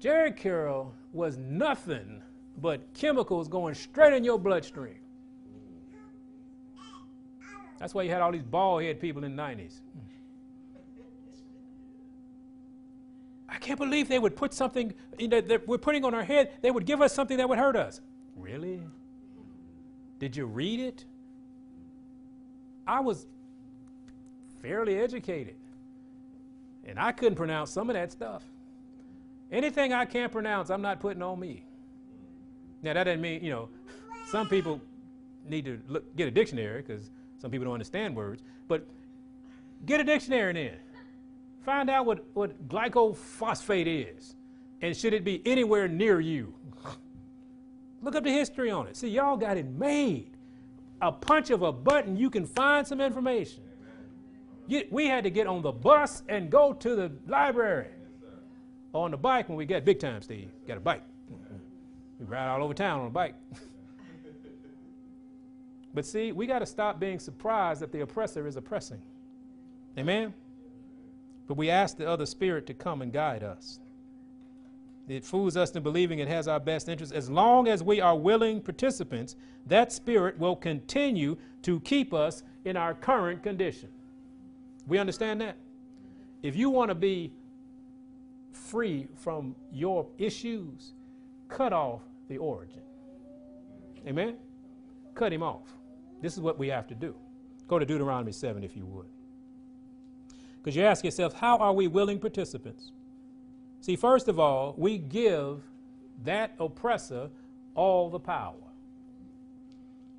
Jheri 0.00 0.36
curl 0.36 0.94
was 1.12 1.36
nothing 1.38 2.22
but 2.60 2.92
chemicals 2.94 3.48
going 3.48 3.74
straight 3.74 4.14
in 4.14 4.24
your 4.24 4.38
bloodstream. 4.38 4.98
That's 7.78 7.94
why 7.94 8.02
you 8.02 8.10
had 8.10 8.20
all 8.20 8.32
these 8.32 8.42
bald 8.42 8.82
head 8.82 9.00
people 9.00 9.24
in 9.24 9.36
the 9.36 9.42
90s. 9.42 9.80
I 13.48 13.56
can't 13.56 13.78
believe 13.78 14.08
they 14.08 14.18
would 14.18 14.36
put 14.36 14.52
something 14.52 14.92
you 15.18 15.28
know, 15.28 15.40
that 15.40 15.66
we're 15.66 15.78
putting 15.78 16.04
on 16.04 16.14
our 16.14 16.24
head, 16.24 16.52
they 16.60 16.70
would 16.70 16.84
give 16.84 17.00
us 17.00 17.14
something 17.14 17.38
that 17.38 17.48
would 17.48 17.58
hurt 17.58 17.76
us. 17.76 18.00
Really? 18.36 18.80
Did 20.18 20.36
you 20.36 20.46
read 20.46 20.80
it? 20.80 21.04
I 22.86 23.00
was 23.00 23.26
fairly 24.60 24.98
educated. 24.98 25.54
And 26.84 26.98
I 26.98 27.12
couldn't 27.12 27.36
pronounce 27.36 27.70
some 27.70 27.90
of 27.90 27.94
that 27.94 28.10
stuff. 28.10 28.42
Anything 29.50 29.92
I 29.92 30.04
can't 30.04 30.32
pronounce, 30.32 30.70
I'm 30.70 30.82
not 30.82 31.00
putting 31.00 31.22
on 31.22 31.38
me. 31.38 31.64
Now, 32.82 32.94
that 32.94 33.04
doesn't 33.04 33.20
mean, 33.20 33.42
you 33.42 33.50
know, 33.50 33.68
some 34.26 34.48
people 34.48 34.80
need 35.48 35.64
to 35.64 35.80
look, 35.88 36.16
get 36.16 36.28
a 36.28 36.30
dictionary 36.30 36.82
because 36.82 37.10
some 37.38 37.50
people 37.50 37.64
don't 37.64 37.74
understand 37.74 38.14
words. 38.16 38.42
But 38.66 38.86
get 39.86 40.00
a 40.00 40.04
dictionary 40.04 40.52
then. 40.52 40.76
Find 41.64 41.88
out 41.88 42.06
what, 42.06 42.24
what 42.34 42.68
glycophosphate 42.68 44.16
is. 44.16 44.34
And 44.80 44.96
should 44.96 45.12
it 45.12 45.24
be 45.24 45.42
anywhere 45.46 45.88
near 45.88 46.20
you? 46.20 46.54
Look 48.02 48.14
up 48.14 48.24
the 48.24 48.32
history 48.32 48.70
on 48.70 48.86
it. 48.86 48.96
See, 48.96 49.08
y'all 49.08 49.36
got 49.36 49.56
it 49.56 49.66
made. 49.66 50.30
A 51.00 51.12
punch 51.12 51.50
of 51.50 51.62
a 51.62 51.72
button, 51.72 52.16
you 52.16 52.30
can 52.30 52.44
find 52.44 52.86
some 52.86 53.00
information. 53.00 53.62
You, 54.66 54.84
we 54.90 55.06
had 55.06 55.24
to 55.24 55.30
get 55.30 55.46
on 55.46 55.62
the 55.62 55.72
bus 55.72 56.22
and 56.28 56.50
go 56.50 56.72
to 56.72 56.96
the 56.96 57.12
library. 57.26 57.88
on 58.92 59.12
the 59.12 59.16
bike 59.16 59.48
when 59.48 59.56
we 59.56 59.64
got 59.64 59.84
big 59.84 60.00
time, 60.00 60.22
Steve. 60.22 60.50
Got 60.66 60.76
a 60.78 60.80
bike. 60.80 61.02
We 62.18 62.26
ride 62.26 62.48
all 62.48 62.62
over 62.64 62.74
town 62.74 63.00
on 63.00 63.06
a 63.06 63.10
bike. 63.10 63.34
but 65.94 66.04
see, 66.04 66.32
we 66.32 66.46
got 66.46 66.60
to 66.60 66.66
stop 66.66 67.00
being 67.00 67.18
surprised 67.18 67.80
that 67.80 67.92
the 67.92 68.00
oppressor 68.00 68.46
is 68.46 68.56
oppressing. 68.56 69.00
Amen? 69.96 70.34
But 71.46 71.56
we 71.56 71.70
ask 71.70 71.96
the 71.96 72.08
other 72.08 72.26
spirit 72.26 72.66
to 72.66 72.74
come 72.74 73.02
and 73.02 73.12
guide 73.12 73.42
us. 73.42 73.80
It 75.08 75.24
fools 75.24 75.56
us 75.56 75.70
into 75.70 75.80
believing 75.80 76.18
it 76.18 76.28
has 76.28 76.46
our 76.46 76.60
best 76.60 76.88
interest. 76.88 77.14
As 77.14 77.30
long 77.30 77.66
as 77.66 77.82
we 77.82 78.00
are 78.00 78.14
willing 78.14 78.60
participants, 78.60 79.36
that 79.66 79.90
spirit 79.90 80.38
will 80.38 80.54
continue 80.54 81.36
to 81.62 81.80
keep 81.80 82.12
us 82.12 82.42
in 82.66 82.76
our 82.76 82.92
current 82.92 83.42
condition. 83.42 83.88
We 84.86 84.98
understand 84.98 85.40
that? 85.40 85.56
If 86.42 86.54
you 86.54 86.68
want 86.68 86.90
to 86.90 86.94
be 86.94 87.32
free 88.52 89.08
from 89.14 89.56
your 89.72 90.06
issues, 90.18 90.92
cut 91.48 91.72
off 91.72 92.02
the 92.28 92.36
origin. 92.36 92.82
Amen? 94.06 94.36
Cut 95.14 95.32
him 95.32 95.42
off. 95.42 95.77
This 96.20 96.34
is 96.34 96.40
what 96.40 96.58
we 96.58 96.68
have 96.68 96.86
to 96.88 96.94
do. 96.94 97.14
Go 97.66 97.78
to 97.78 97.86
Deuteronomy 97.86 98.32
7 98.32 98.64
if 98.64 98.76
you 98.76 98.86
would. 98.86 99.06
Because 100.56 100.74
you 100.74 100.82
ask 100.82 101.04
yourself, 101.04 101.34
how 101.34 101.56
are 101.58 101.72
we 101.72 101.86
willing 101.86 102.18
participants? 102.18 102.92
See, 103.80 103.96
first 103.96 104.28
of 104.28 104.40
all, 104.40 104.74
we 104.76 104.98
give 104.98 105.62
that 106.24 106.54
oppressor 106.58 107.30
all 107.74 108.10
the 108.10 108.18
power. 108.18 108.54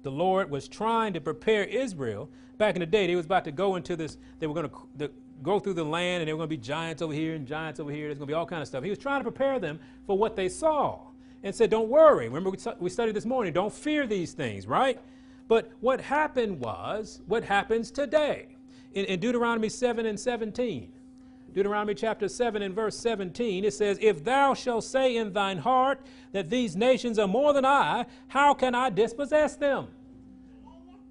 The 0.03 0.11
Lord 0.11 0.49
was 0.49 0.67
trying 0.69 1.13
to 1.13 1.21
prepare 1.21 1.65
Israel. 1.65 2.29
Back 2.57 2.75
in 2.75 2.79
the 2.79 2.85
day, 2.85 3.05
they 3.05 3.15
was 3.15 3.25
about 3.25 3.43
to 3.45 3.51
go 3.51 3.75
into 3.75 3.97
this, 3.97 4.17
they 4.39 4.47
were 4.47 4.53
going 4.53 4.69
to 4.99 5.11
go 5.43 5.59
through 5.59 5.73
the 5.73 5.83
land 5.83 6.21
and 6.21 6.27
there 6.27 6.35
were 6.35 6.39
going 6.39 6.49
to 6.49 6.55
be 6.55 6.61
giants 6.61 7.01
over 7.01 7.13
here 7.13 7.35
and 7.35 7.45
giants 7.45 7.79
over 7.79 7.91
here. 7.91 8.07
There's 8.07 8.17
going 8.17 8.27
to 8.27 8.31
be 8.31 8.35
all 8.35 8.45
kind 8.45 8.61
of 8.61 8.67
stuff. 8.67 8.83
He 8.83 8.89
was 8.89 8.99
trying 8.99 9.19
to 9.19 9.23
prepare 9.23 9.59
them 9.59 9.79
for 10.05 10.17
what 10.17 10.35
they 10.35 10.47
saw 10.47 10.99
and 11.43 11.53
said, 11.53 11.69
don't 11.69 11.89
worry. 11.89 12.27
Remember, 12.29 12.51
we 12.79 12.89
studied 12.89 13.15
this 13.15 13.25
morning, 13.25 13.53
don't 13.53 13.73
fear 13.73 14.07
these 14.07 14.33
things, 14.33 14.67
right? 14.67 14.99
But 15.49 15.71
what 15.81 15.99
happened 15.99 16.59
was 16.59 17.21
what 17.25 17.43
happens 17.43 17.91
today. 17.91 18.55
In, 18.93 19.05
in 19.05 19.19
Deuteronomy 19.19 19.67
7 19.67 20.05
and 20.05 20.17
17, 20.17 20.93
Deuteronomy 21.53 21.95
chapter 21.95 22.29
7 22.29 22.61
and 22.61 22.73
verse 22.73 22.95
17, 22.99 23.65
it 23.65 23.73
says, 23.73 23.97
If 23.99 24.23
thou 24.23 24.53
shalt 24.53 24.83
say 24.83 25.17
in 25.17 25.33
thine 25.33 25.57
heart 25.57 25.99
that 26.33 26.51
these 26.51 26.75
nations 26.75 27.17
are 27.17 27.27
more 27.27 27.51
than 27.51 27.65
I, 27.65 28.05
how 28.27 28.53
can 28.53 28.75
I 28.75 28.91
dispossess 28.91 29.55
them? 29.55 29.87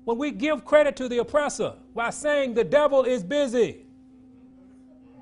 When 0.04 0.18
we 0.18 0.30
give 0.30 0.64
credit 0.64 0.94
to 0.96 1.08
the 1.08 1.18
oppressor 1.18 1.74
by 1.94 2.10
saying 2.10 2.54
the 2.54 2.64
devil 2.64 3.02
is 3.02 3.24
busy, 3.24 3.84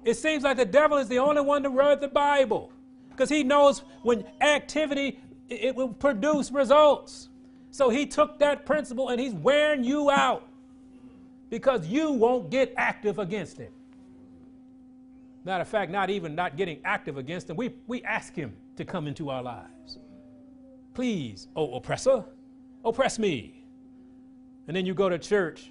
it 0.04 0.14
seems 0.14 0.44
like 0.44 0.58
the 0.58 0.66
devil 0.66 0.98
is 0.98 1.08
the 1.08 1.18
only 1.18 1.40
one 1.40 1.62
to 1.62 1.70
read 1.70 2.02
the 2.02 2.08
Bible 2.08 2.70
because 3.08 3.30
he 3.30 3.42
knows 3.42 3.82
when 4.02 4.24
activity 4.42 5.18
it 5.48 5.74
will 5.74 5.88
produce 5.88 6.52
results. 6.52 7.30
So 7.76 7.90
he 7.90 8.06
took 8.06 8.38
that 8.38 8.64
principle 8.64 9.10
and 9.10 9.20
he's 9.20 9.34
wearing 9.34 9.84
you 9.84 10.10
out 10.10 10.48
because 11.50 11.86
you 11.86 12.10
won't 12.10 12.48
get 12.48 12.72
active 12.78 13.18
against 13.18 13.58
him. 13.58 13.70
Matter 15.44 15.60
of 15.60 15.68
fact, 15.68 15.92
not 15.92 16.08
even 16.08 16.34
not 16.34 16.56
getting 16.56 16.80
active 16.86 17.18
against 17.18 17.50
him, 17.50 17.56
we, 17.56 17.74
we 17.86 18.02
ask 18.04 18.34
him 18.34 18.54
to 18.76 18.86
come 18.86 19.06
into 19.06 19.28
our 19.28 19.42
lives. 19.42 19.98
Please, 20.94 21.48
oh 21.54 21.74
oppressor, 21.74 22.24
oppress 22.82 23.18
me. 23.18 23.62
And 24.68 24.74
then 24.74 24.86
you 24.86 24.94
go 24.94 25.10
to 25.10 25.18
church, 25.18 25.70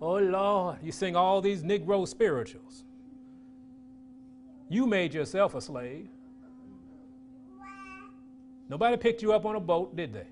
oh 0.00 0.18
Lord, 0.18 0.76
you 0.84 0.92
sing 0.92 1.16
all 1.16 1.40
these 1.40 1.64
Negro 1.64 2.06
spirituals. 2.06 2.84
You 4.68 4.86
made 4.86 5.12
yourself 5.12 5.56
a 5.56 5.60
slave. 5.60 6.06
Nobody 8.68 8.96
picked 8.96 9.20
you 9.20 9.32
up 9.32 9.44
on 9.44 9.56
a 9.56 9.60
boat, 9.60 9.96
did 9.96 10.12
they? 10.12 10.28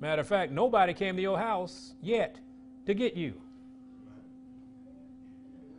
Matter 0.00 0.20
of 0.20 0.28
fact, 0.28 0.52
nobody 0.52 0.92
came 0.92 1.16
to 1.16 1.22
your 1.22 1.38
house 1.38 1.94
yet 2.02 2.38
to 2.86 2.94
get 2.94 3.14
you. 3.14 3.34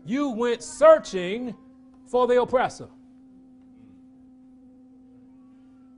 You 0.05 0.29
went 0.29 0.63
searching 0.63 1.55
for 2.05 2.27
the 2.27 2.41
oppressor. 2.41 2.87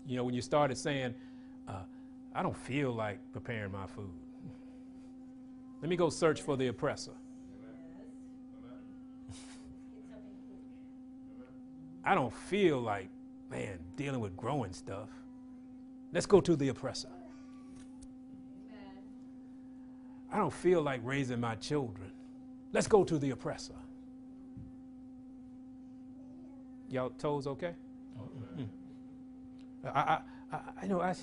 You 0.06 0.16
know, 0.16 0.24
when 0.24 0.34
you 0.34 0.42
started 0.42 0.78
saying, 0.78 1.14
uh, 1.68 1.82
I 2.34 2.42
don't 2.42 2.56
feel 2.56 2.94
like 2.94 3.20
preparing 3.34 3.72
my 3.72 3.86
food, 3.88 4.10
let 5.82 5.90
me 5.90 5.96
go 5.96 6.10
search 6.10 6.42
for 6.42 6.56
the 6.56 6.68
oppressor. 6.68 7.12
I 12.04 12.16
don't 12.16 12.34
feel 12.34 12.80
like, 12.80 13.10
man, 13.52 13.80
dealing 13.98 14.22
with 14.22 14.36
growing 14.38 14.72
stuff. 14.72 15.10
Let's 16.14 16.26
go 16.26 16.40
to 16.40 16.56
the 16.56 16.70
oppressor. 16.70 17.10
I 20.32 20.38
don't 20.38 20.54
feel 20.54 20.82
like 20.82 21.02
raising 21.04 21.40
my 21.40 21.56
children. 21.56 22.12
Let's 22.74 22.88
go 22.88 23.04
to 23.04 23.18
the 23.18 23.32
oppressor. 23.32 23.76
Y'all 26.90 27.10
toes 27.12 27.48
okay? 27.48 27.74
Mm. 28.58 28.68
I, 29.86 30.00
I, 30.00 30.20
I, 30.52 30.60
I 30.84 30.88
know 30.88 31.02
I, 31.02 31.16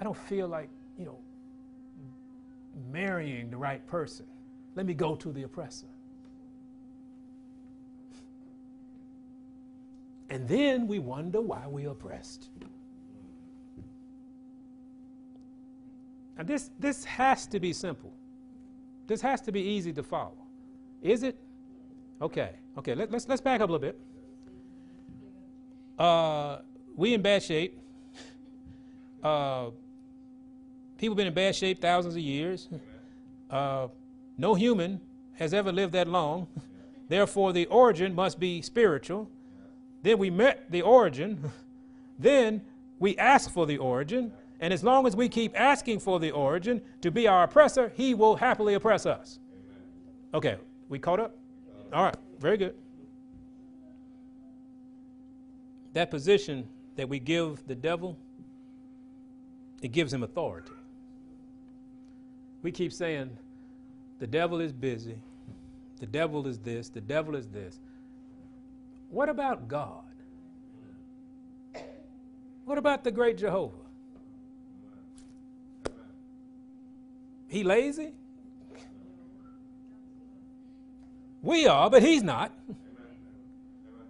I 0.00 0.04
don't 0.04 0.16
feel 0.16 0.48
like, 0.48 0.68
you 0.98 1.04
know, 1.04 1.18
marrying 2.90 3.50
the 3.50 3.56
right 3.56 3.86
person. 3.86 4.26
Let 4.74 4.86
me 4.86 4.94
go 4.94 5.14
to 5.16 5.32
the 5.32 5.42
oppressor. 5.42 5.86
And 10.28 10.46
then 10.46 10.86
we 10.86 11.00
wonder 11.00 11.40
why 11.40 11.66
we're 11.66 11.90
oppressed. 11.90 12.48
Now, 16.38 16.44
this, 16.44 16.70
this 16.78 17.04
has 17.04 17.46
to 17.48 17.58
be 17.58 17.72
simple. 17.72 18.12
This 19.10 19.22
has 19.22 19.40
to 19.40 19.50
be 19.50 19.60
easy 19.60 19.92
to 19.94 20.04
follow. 20.04 20.46
Is 21.02 21.24
it? 21.24 21.36
Okay, 22.22 22.50
okay, 22.78 22.94
let, 22.94 23.08
us 23.08 23.12
let's, 23.12 23.28
let's 23.28 23.40
back 23.40 23.60
up 23.60 23.68
a 23.68 23.72
little 23.72 23.84
bit. 23.84 23.98
Uh, 25.98 26.58
we 26.94 27.14
in 27.14 27.20
bad 27.20 27.42
shape. 27.42 27.80
Uh, 29.22 29.70
people 30.96 31.14
been 31.14 31.26
in 31.26 31.34
bad 31.34 31.54
shape 31.54 31.78
thousands 31.78 32.14
of 32.14 32.22
years. 32.22 32.70
Uh, 33.50 33.88
no 34.38 34.54
human 34.54 34.98
has 35.34 35.52
ever 35.52 35.70
lived 35.72 35.92
that 35.92 36.08
long. 36.08 36.46
Therefore, 37.08 37.52
the 37.52 37.66
origin 37.66 38.14
must 38.14 38.40
be 38.40 38.62
spiritual. 38.62 39.28
Then 40.02 40.16
we 40.16 40.30
met 40.30 40.70
the 40.70 40.80
origin. 40.80 41.52
then 42.18 42.62
we 42.98 43.14
ask 43.18 43.50
for 43.50 43.66
the 43.66 43.76
origin. 43.76 44.32
And 44.60 44.74
as 44.74 44.84
long 44.84 45.06
as 45.06 45.16
we 45.16 45.28
keep 45.28 45.58
asking 45.58 46.00
for 46.00 46.20
the 46.20 46.30
origin 46.30 46.82
to 47.00 47.10
be 47.10 47.26
our 47.26 47.44
oppressor, 47.44 47.92
he 47.96 48.12
will 48.14 48.36
happily 48.36 48.74
oppress 48.74 49.06
us. 49.06 49.38
Amen. 49.52 49.82
Okay, 50.34 50.56
we 50.88 50.98
caught 50.98 51.18
up? 51.18 51.34
All 51.92 52.04
right, 52.04 52.16
very 52.38 52.58
good. 52.58 52.74
That 55.94 56.10
position 56.10 56.68
that 56.96 57.08
we 57.08 57.18
give 57.18 57.66
the 57.66 57.74
devil, 57.74 58.18
it 59.80 59.92
gives 59.92 60.12
him 60.12 60.22
authority. 60.22 60.72
We 62.62 62.70
keep 62.70 62.92
saying, 62.92 63.36
the 64.18 64.26
devil 64.26 64.60
is 64.60 64.72
busy, 64.72 65.16
the 65.98 66.06
devil 66.06 66.46
is 66.46 66.58
this, 66.58 66.90
the 66.90 67.00
devil 67.00 67.34
is 67.34 67.48
this. 67.48 67.80
What 69.08 69.30
about 69.30 69.66
God? 69.66 70.04
What 72.66 72.76
about 72.76 73.02
the 73.02 73.10
great 73.10 73.38
Jehovah? 73.38 73.89
He 77.50 77.64
lazy? 77.64 78.12
We 81.42 81.66
are, 81.66 81.90
but 81.90 82.02
he's 82.02 82.22
not. 82.22 82.52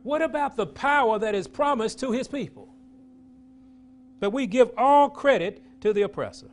What 0.02 0.20
about 0.20 0.56
the 0.56 0.66
power 0.66 1.18
that 1.18 1.34
is 1.34 1.48
promised 1.48 1.98
to 2.00 2.12
his 2.12 2.28
people? 2.28 2.68
But 4.18 4.30
we 4.30 4.46
give 4.46 4.70
all 4.76 5.08
credit 5.08 5.62
to 5.80 5.94
the 5.94 6.02
oppressor. 6.02 6.50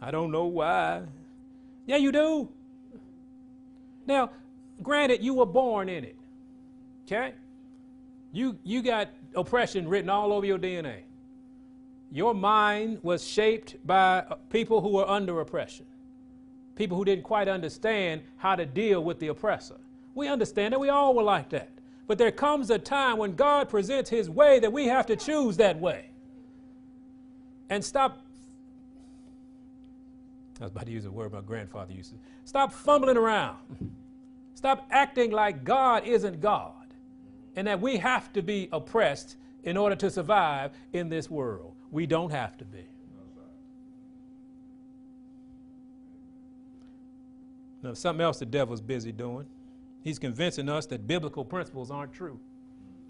I 0.00 0.10
don't 0.10 0.32
know 0.32 0.46
why. 0.46 1.02
Yeah, 1.86 1.98
you 1.98 2.10
do. 2.10 2.48
Now, 4.06 4.30
granted, 4.82 5.22
you 5.22 5.34
were 5.34 5.46
born 5.46 5.88
in 5.88 6.04
it. 6.04 6.16
Okay? 7.06 7.34
You, 8.32 8.58
you 8.64 8.82
got 8.82 9.10
oppression 9.36 9.88
written 9.88 10.10
all 10.10 10.32
over 10.32 10.46
your 10.46 10.58
DNA. 10.58 11.02
Your 12.10 12.34
mind 12.34 12.98
was 13.02 13.26
shaped 13.26 13.76
by 13.86 14.24
people 14.50 14.80
who 14.80 14.90
were 14.90 15.08
under 15.08 15.40
oppression, 15.40 15.86
people 16.74 16.96
who 16.96 17.04
didn't 17.04 17.24
quite 17.24 17.48
understand 17.48 18.22
how 18.36 18.56
to 18.56 18.64
deal 18.64 19.02
with 19.02 19.18
the 19.18 19.28
oppressor. 19.28 19.76
We 20.14 20.28
understand 20.28 20.72
that 20.72 20.78
we 20.78 20.88
all 20.88 21.14
were 21.14 21.22
like 21.22 21.50
that. 21.50 21.70
But 22.06 22.18
there 22.18 22.30
comes 22.30 22.70
a 22.70 22.78
time 22.78 23.18
when 23.18 23.34
God 23.34 23.68
presents 23.68 24.08
His 24.08 24.30
way 24.30 24.60
that 24.60 24.72
we 24.72 24.86
have 24.86 25.06
to 25.06 25.16
choose 25.16 25.56
that 25.56 25.78
way. 25.78 26.10
And 27.68 27.84
stop. 27.84 28.22
I 30.60 30.64
was 30.64 30.70
about 30.70 30.86
to 30.86 30.92
use 30.92 31.04
a 31.04 31.10
word 31.10 31.32
my 31.32 31.40
grandfather 31.40 31.92
used 31.92 32.12
to. 32.12 32.16
Stop 32.44 32.72
fumbling 32.72 33.16
around. 33.16 33.58
Stop 34.54 34.86
acting 34.90 35.32
like 35.32 35.64
God 35.64 36.06
isn't 36.06 36.40
God 36.40 36.72
and 37.56 37.66
that 37.66 37.80
we 37.80 37.96
have 37.96 38.32
to 38.34 38.42
be 38.42 38.68
oppressed 38.72 39.36
in 39.64 39.76
order 39.76 39.96
to 39.96 40.10
survive 40.10 40.70
in 40.92 41.08
this 41.08 41.30
world. 41.30 41.75
We 41.90 42.06
don't 42.06 42.30
have 42.30 42.56
to 42.58 42.64
be. 42.64 42.86
Now, 47.82 47.94
something 47.94 48.22
else 48.22 48.38
the 48.38 48.46
devil's 48.46 48.80
busy 48.80 49.12
doing. 49.12 49.46
He's 50.02 50.18
convincing 50.18 50.68
us 50.68 50.86
that 50.86 51.06
biblical 51.06 51.44
principles 51.44 51.90
aren't 51.90 52.12
true. 52.12 52.40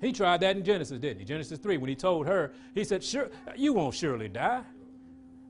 He 0.01 0.13
tried 0.13 0.41
that 0.41 0.57
in 0.57 0.65
Genesis, 0.65 0.99
didn't 0.99 1.21
he? 1.21 1.25
Genesis 1.25 1.59
3, 1.59 1.79
when 1.79 1.89
he 1.89 1.95
told 1.95 2.27
her, 2.27 2.53
he 2.75 2.85
said, 2.85 3.03
sure, 3.03 3.31
You 3.57 3.73
won't 3.73 3.95
surely 3.95 4.29
die. 4.29 4.63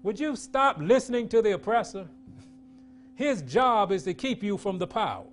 Would 0.03 0.21
you 0.21 0.37
stop 0.37 0.79
listening 0.79 1.29
to 1.31 1.43
the 1.43 1.53
oppressor? 1.55 2.07
His 3.17 3.43
job 3.43 3.91
is 3.91 4.05
to 4.05 4.15
keep 4.15 4.43
you 4.43 4.57
from 4.57 4.79
the 4.79 4.87
power, 4.87 5.27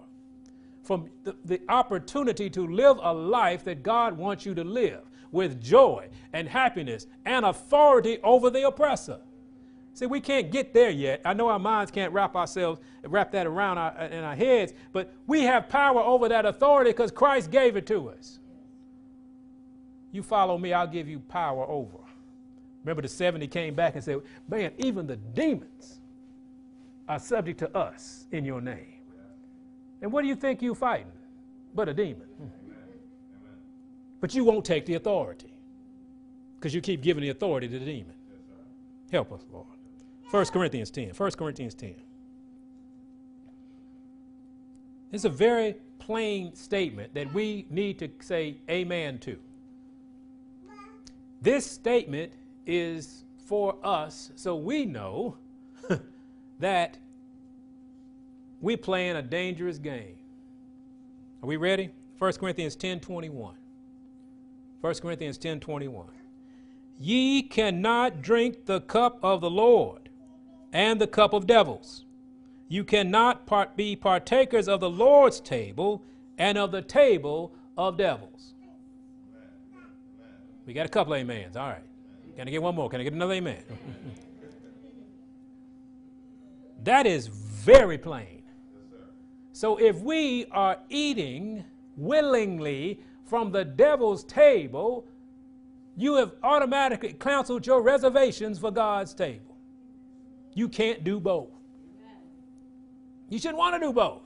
from 0.82 1.10
the, 1.24 1.36
the 1.46 1.62
opportunity 1.70 2.50
to 2.50 2.66
live 2.66 2.98
a 3.02 3.14
life 3.14 3.64
that 3.66 3.84
God 3.84 4.18
wants 4.18 4.46
you 4.46 4.56
to 4.56 4.64
live 4.64 5.02
with 5.34 5.62
joy 5.62 6.08
and 6.32 6.48
happiness 6.48 7.08
and 7.26 7.44
authority 7.44 8.20
over 8.24 8.50
the 8.50 8.66
oppressor. 8.66 9.20
See, 9.96 10.06
we 10.06 10.22
can't 10.22 10.50
get 10.52 10.74
there 10.74 10.90
yet. 10.90 11.22
I 11.26 11.34
know 11.34 11.50
our 11.50 11.60
minds 11.60 11.92
can't 11.92 12.14
wrap 12.14 12.36
ourselves, 12.36 12.80
wrap 13.04 13.32
that 13.34 13.46
around 13.46 13.78
our, 13.78 13.92
uh, 14.00 14.08
in 14.08 14.24
our 14.24 14.36
heads, 14.36 14.74
but 14.92 15.14
we 15.28 15.42
have 15.42 15.68
power 15.70 16.02
over 16.02 16.30
that 16.30 16.46
authority 16.46 16.92
because 16.92 17.12
Christ 17.12 17.52
gave 17.52 17.76
it 17.76 17.86
to 17.88 18.10
us. 18.10 18.40
You 20.12 20.24
follow 20.24 20.58
me, 20.58 20.74
I'll 20.74 20.88
give 20.88 21.08
you 21.08 21.20
power 21.20 21.68
over. 21.68 21.98
Remember 22.84 23.02
the 23.02 23.08
70 23.08 23.48
came 23.48 23.76
back 23.76 23.96
and 23.96 24.04
said, 24.04 24.22
Man, 24.48 24.72
even 24.78 25.08
the 25.08 25.16
demons 25.16 26.00
are 27.08 27.20
subject 27.20 27.60
to 27.60 27.76
us 27.78 28.26
in 28.32 28.46
your 28.46 28.62
name. 28.62 28.94
And 30.02 30.12
what 30.12 30.22
do 30.22 30.28
you 30.28 30.36
think 30.36 30.62
you're 30.62 30.76
fighting? 30.76 31.12
But 31.74 31.90
a 31.90 31.94
demon. 31.94 32.28
Hmm. 32.38 32.63
But 34.24 34.34
you 34.34 34.46
won't 34.46 34.64
take 34.64 34.86
the 34.86 34.94
authority 34.94 35.54
because 36.56 36.74
you 36.74 36.80
keep 36.80 37.02
giving 37.02 37.24
the 37.24 37.32
authority 37.32 37.68
to 37.68 37.78
the 37.78 37.84
demon. 37.84 38.14
Help 39.12 39.34
us, 39.34 39.42
Lord. 39.52 39.68
1 40.32 40.46
Corinthians 40.46 40.90
10. 40.92 41.10
1 41.10 41.32
Corinthians 41.32 41.74
10. 41.74 41.96
It's 45.12 45.26
a 45.26 45.30
very 45.30 45.76
plain 46.00 46.56
statement 46.56 47.14
that 47.16 47.34
we 47.34 47.66
need 47.70 48.00
to 48.00 48.10
say 48.22 48.56
amen 48.70 49.20
to. 49.20 49.38
This 51.42 51.70
statement 51.70 52.32
is 52.66 53.26
for 53.46 53.76
us 53.84 54.32
so 54.38 54.56
we 54.56 54.86
know 54.86 55.36
that 56.60 56.98
we're 58.62 58.78
playing 58.78 59.18
a 59.18 59.22
dangerous 59.22 59.80
game. 59.80 60.16
Are 61.42 61.48
we 61.48 61.58
ready? 61.58 61.90
1 62.20 62.32
Corinthians 62.36 62.78
10 62.78 63.02
21. 63.02 63.56
1 64.84 64.96
Corinthians 64.96 65.38
10 65.38 65.62
21. 65.62 66.08
Ye 67.00 67.42
cannot 67.42 68.22
drink 68.22 68.66
the 68.66 68.82
cup 68.82 69.18
of 69.24 69.40
the 69.40 69.50
Lord 69.50 70.10
and 70.74 71.00
the 71.00 71.08
cup 71.08 71.32
of 71.32 71.48
devils. 71.48 72.04
You 72.68 72.84
cannot 72.84 73.46
part, 73.46 73.78
be 73.78 73.96
partakers 73.96 74.68
of 74.68 74.82
the 74.82 74.90
Lord's 74.90 75.40
table 75.40 76.04
and 76.38 76.58
of 76.58 76.74
the 76.74 76.82
table 76.82 77.54
of 77.78 77.96
devils. 77.96 78.56
We 80.66 80.74
got 80.74 80.86
a 80.86 80.90
couple 80.90 81.14
amens. 81.14 81.56
All 81.56 81.70
right. 81.70 81.84
Can 82.36 82.50
I 82.50 82.52
get 82.52 82.62
one 82.62 82.76
more? 82.76 82.90
Can 82.90 83.00
I 83.00 83.06
get 83.06 83.14
another 83.14 83.36
amen? 83.36 83.64
that 86.84 87.08
is 87.08 87.28
very 87.28 87.98
plain. 87.98 88.44
So 89.54 89.78
if 89.78 90.02
we 90.02 90.46
are 90.52 90.78
eating 90.90 91.64
willingly 91.96 93.00
from 93.34 93.52
the 93.52 93.66
devil's 93.66 94.24
table, 94.26 95.08
you 95.98 96.14
have 96.18 96.34
automatically 96.44 97.14
canceled 97.14 97.66
your 97.66 97.82
reservations 97.82 98.60
for 98.60 98.70
God's 98.70 99.12
table. 99.16 99.58
You 100.54 100.70
can't 100.70 101.04
do 101.04 101.20
both. 101.20 101.50
You 103.30 103.40
shouldn't 103.40 103.58
want 103.58 103.74
to 103.74 103.80
do 103.88 103.92
both. 103.92 104.22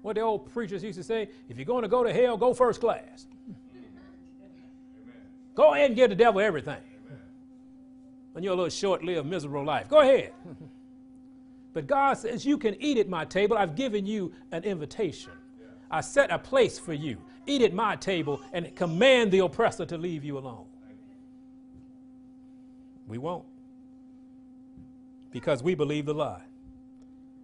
What 0.00 0.14
the 0.14 0.22
old 0.22 0.50
preachers 0.54 0.82
used 0.82 0.96
to 0.96 1.04
say 1.04 1.28
if 1.50 1.58
you're 1.58 1.66
going 1.66 1.82
to 1.82 1.88
go 1.88 2.02
to 2.02 2.14
hell, 2.14 2.38
go 2.38 2.54
first 2.54 2.80
class. 2.80 3.26
Go 5.54 5.74
ahead 5.74 5.90
and 5.90 5.96
give 5.96 6.08
the 6.08 6.16
devil 6.16 6.40
everything. 6.40 6.80
On 8.34 8.42
your 8.42 8.54
little 8.54 8.70
short 8.70 9.04
lived, 9.04 9.28
miserable 9.28 9.64
life. 9.64 9.90
Go 9.90 10.00
ahead. 10.00 10.32
but 11.74 11.86
God 11.86 12.14
says, 12.14 12.46
You 12.46 12.56
can 12.56 12.74
eat 12.80 12.96
at 12.96 13.10
my 13.10 13.26
table. 13.26 13.58
I've 13.58 13.76
given 13.76 14.06
you 14.06 14.32
an 14.50 14.64
invitation. 14.64 15.32
I 15.90 16.00
set 16.00 16.30
a 16.30 16.38
place 16.38 16.78
for 16.78 16.94
you. 16.94 17.18
Eat 17.46 17.62
at 17.62 17.74
my 17.74 17.96
table 17.96 18.40
and 18.52 18.74
command 18.74 19.30
the 19.30 19.40
oppressor 19.40 19.84
to 19.86 19.98
leave 19.98 20.24
you 20.24 20.38
alone. 20.38 20.66
We 23.06 23.18
won't. 23.18 23.44
Because 25.30 25.62
we 25.62 25.74
believe 25.74 26.06
the 26.06 26.14
lie. 26.14 26.42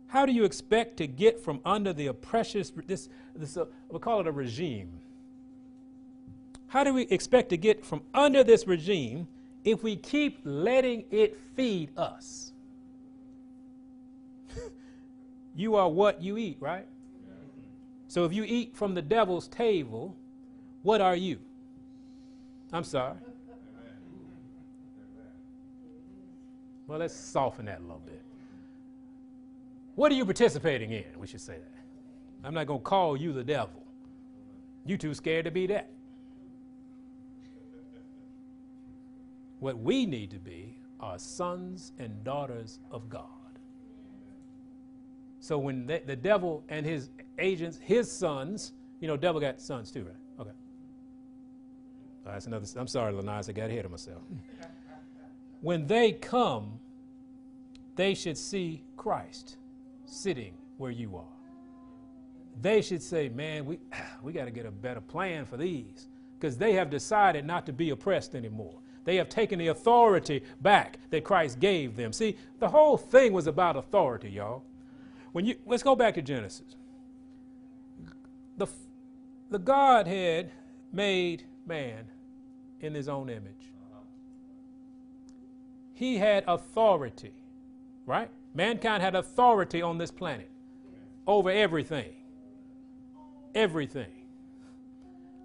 How 0.07 0.27
do 0.27 0.33
you 0.33 0.45
expect 0.45 0.97
to 0.97 1.07
get 1.07 1.39
from 1.39 1.61
under 1.65 1.93
the 1.93 2.09
oppression? 2.09 2.65
This, 2.87 3.09
this 3.37 3.57
uh, 3.57 3.67
we 3.91 3.99
call 3.99 4.21
it 4.21 4.27
a 4.27 4.33
regime. 4.33 4.91
How 6.67 6.83
do 6.85 6.95
we 6.95 7.03
expect 7.03 7.51
to 7.51 7.57
get 7.57 7.85
from 7.85 8.03
under 8.15 8.43
this 8.43 8.67
regime 8.67 9.29
if 9.65 9.83
we 9.83 9.97
keep 9.97 10.41
letting 10.45 11.05
it 11.11 11.39
feed 11.55 11.91
us? 11.97 12.53
you 15.55 15.77
are 15.77 15.89
what 15.89 16.23
you 16.23 16.39
eat, 16.39 16.57
right? 16.61 16.87
So 18.11 18.25
if 18.25 18.33
you 18.33 18.43
eat 18.43 18.77
from 18.77 18.93
the 18.93 19.03
devil's 19.03 19.47
table, 19.47 20.17
what 20.83 21.01
are 21.01 21.15
you? 21.15 21.39
I'm 22.73 22.83
sorry. 22.83 23.15
Well, 26.89 26.99
let's 26.99 27.15
soften 27.15 27.67
that 27.67 27.79
a 27.79 27.83
little 27.83 28.03
bit. 28.05 28.21
What 29.95 30.11
are 30.11 30.17
you 30.17 30.25
participating 30.25 30.91
in? 30.91 31.05
We 31.21 31.29
should 31.29 31.41
say 31.41 31.53
that. 31.53 31.85
I'm 32.43 32.53
not 32.53 32.67
going 32.67 32.81
to 32.81 32.85
call 32.85 33.17
you 33.17 33.33
the 33.33 33.45
devil. 33.45 33.87
You 34.85 34.97
too 34.97 35.15
scared 35.15 35.45
to 35.45 35.53
be 35.53 35.69
that. 35.69 35.89
What 39.61 39.79
we 39.79 40.05
need 40.05 40.33
to 40.33 40.41
be 40.41 40.79
are 40.99 41.17
sons 41.17 41.93
and 42.01 42.25
daughters 42.25 42.81
of 42.91 43.09
God. 43.09 43.29
So 45.39 45.59
when 45.59 45.87
the, 45.87 46.03
the 46.05 46.17
devil 46.17 46.65
and 46.69 46.85
his 46.85 47.09
agents, 47.41 47.79
his 47.79 48.11
sons, 48.11 48.73
you 49.01 49.09
know, 49.09 49.17
devil 49.17 49.41
got 49.41 49.61
sons 49.61 49.91
too, 49.91 50.05
right? 50.05 50.15
Okay. 50.41 50.51
That's 52.25 52.47
another. 52.47 52.67
I'm 52.77 52.87
sorry, 52.87 53.13
Lanaz, 53.13 53.49
I 53.49 53.53
got 53.53 53.71
ahead 53.71 53.85
of 53.85 53.91
myself. 53.91 54.23
when 55.61 55.87
they 55.87 56.13
come, 56.13 56.79
they 57.97 58.15
should 58.15 58.39
see 58.39 58.85
Christ 58.97 59.57
sitting 60.07 60.55
where 60.77 60.91
you 60.91 61.17
are. 61.17 61.25
They 62.61 62.83
should 62.83 63.03
say, 63.03 63.29
man, 63.29 63.65
we, 63.65 63.79
we 64.23 64.33
got 64.33 64.45
to 64.45 64.51
get 64.51 64.67
a 64.67 64.71
better 64.71 65.01
plan 65.01 65.45
for 65.45 65.57
these 65.57 66.09
because 66.39 66.57
they 66.57 66.73
have 66.73 66.91
decided 66.91 67.45
not 67.45 67.67
to 67.67 67.73
be 67.73 67.91
oppressed 67.91 68.35
anymore. 68.35 68.75
They 69.05 69.17
have 69.17 69.29
taken 69.29 69.59
the 69.59 69.69
authority 69.69 70.43
back 70.61 70.99
that 71.11 71.25
Christ 71.25 71.59
gave 71.59 71.97
them. 71.97 72.13
See, 72.13 72.37
the 72.59 72.69
whole 72.69 72.97
thing 72.97 73.33
was 73.33 73.47
about 73.47 73.77
authority, 73.77 74.31
y'all. 74.31 74.63
When 75.33 75.45
you 75.45 75.57
let's 75.67 75.83
go 75.83 75.95
back 75.95 76.15
to 76.15 76.23
Genesis. 76.23 76.77
The 78.61 78.67
the 79.49 79.59
Godhead 79.59 80.53
made 80.93 81.45
man 81.67 82.05
in 82.81 82.95
his 82.95 83.09
own 83.09 83.31
image. 83.31 83.73
He 85.95 86.19
had 86.19 86.45
authority, 86.47 87.33
right? 88.05 88.31
Mankind 88.55 89.03
had 89.03 89.15
authority 89.15 89.81
on 89.81 89.97
this 89.97 90.11
planet 90.11 90.51
over 91.27 91.51
everything. 91.51 92.13
Everything. 93.55 94.13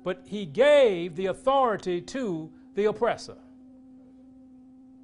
But 0.04 0.22
he 0.26 0.46
gave 0.46 1.16
the 1.16 1.28
authority 1.28 2.02
to 2.02 2.52
the 2.76 2.86
oppressor. 2.86 3.38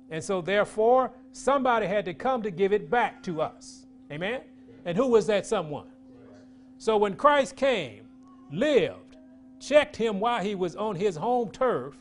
And 0.09 0.21
so, 0.21 0.41
therefore, 0.41 1.13
somebody 1.31 1.87
had 1.87 2.03
to 2.05 2.13
come 2.13 2.43
to 2.43 2.51
give 2.51 2.73
it 2.73 2.89
back 2.89 3.23
to 3.23 3.41
us. 3.41 3.85
Amen? 4.11 4.41
And 4.83 4.97
who 4.97 5.07
was 5.07 5.27
that 5.27 5.45
someone? 5.47 5.87
So, 6.81 6.97
when 6.97 7.15
Christ 7.15 7.55
came, 7.57 8.05
lived, 8.51 9.15
checked 9.59 9.95
him 9.95 10.19
while 10.19 10.43
he 10.43 10.55
was 10.55 10.75
on 10.75 10.95
his 10.95 11.15
home 11.15 11.51
turf, 11.51 11.93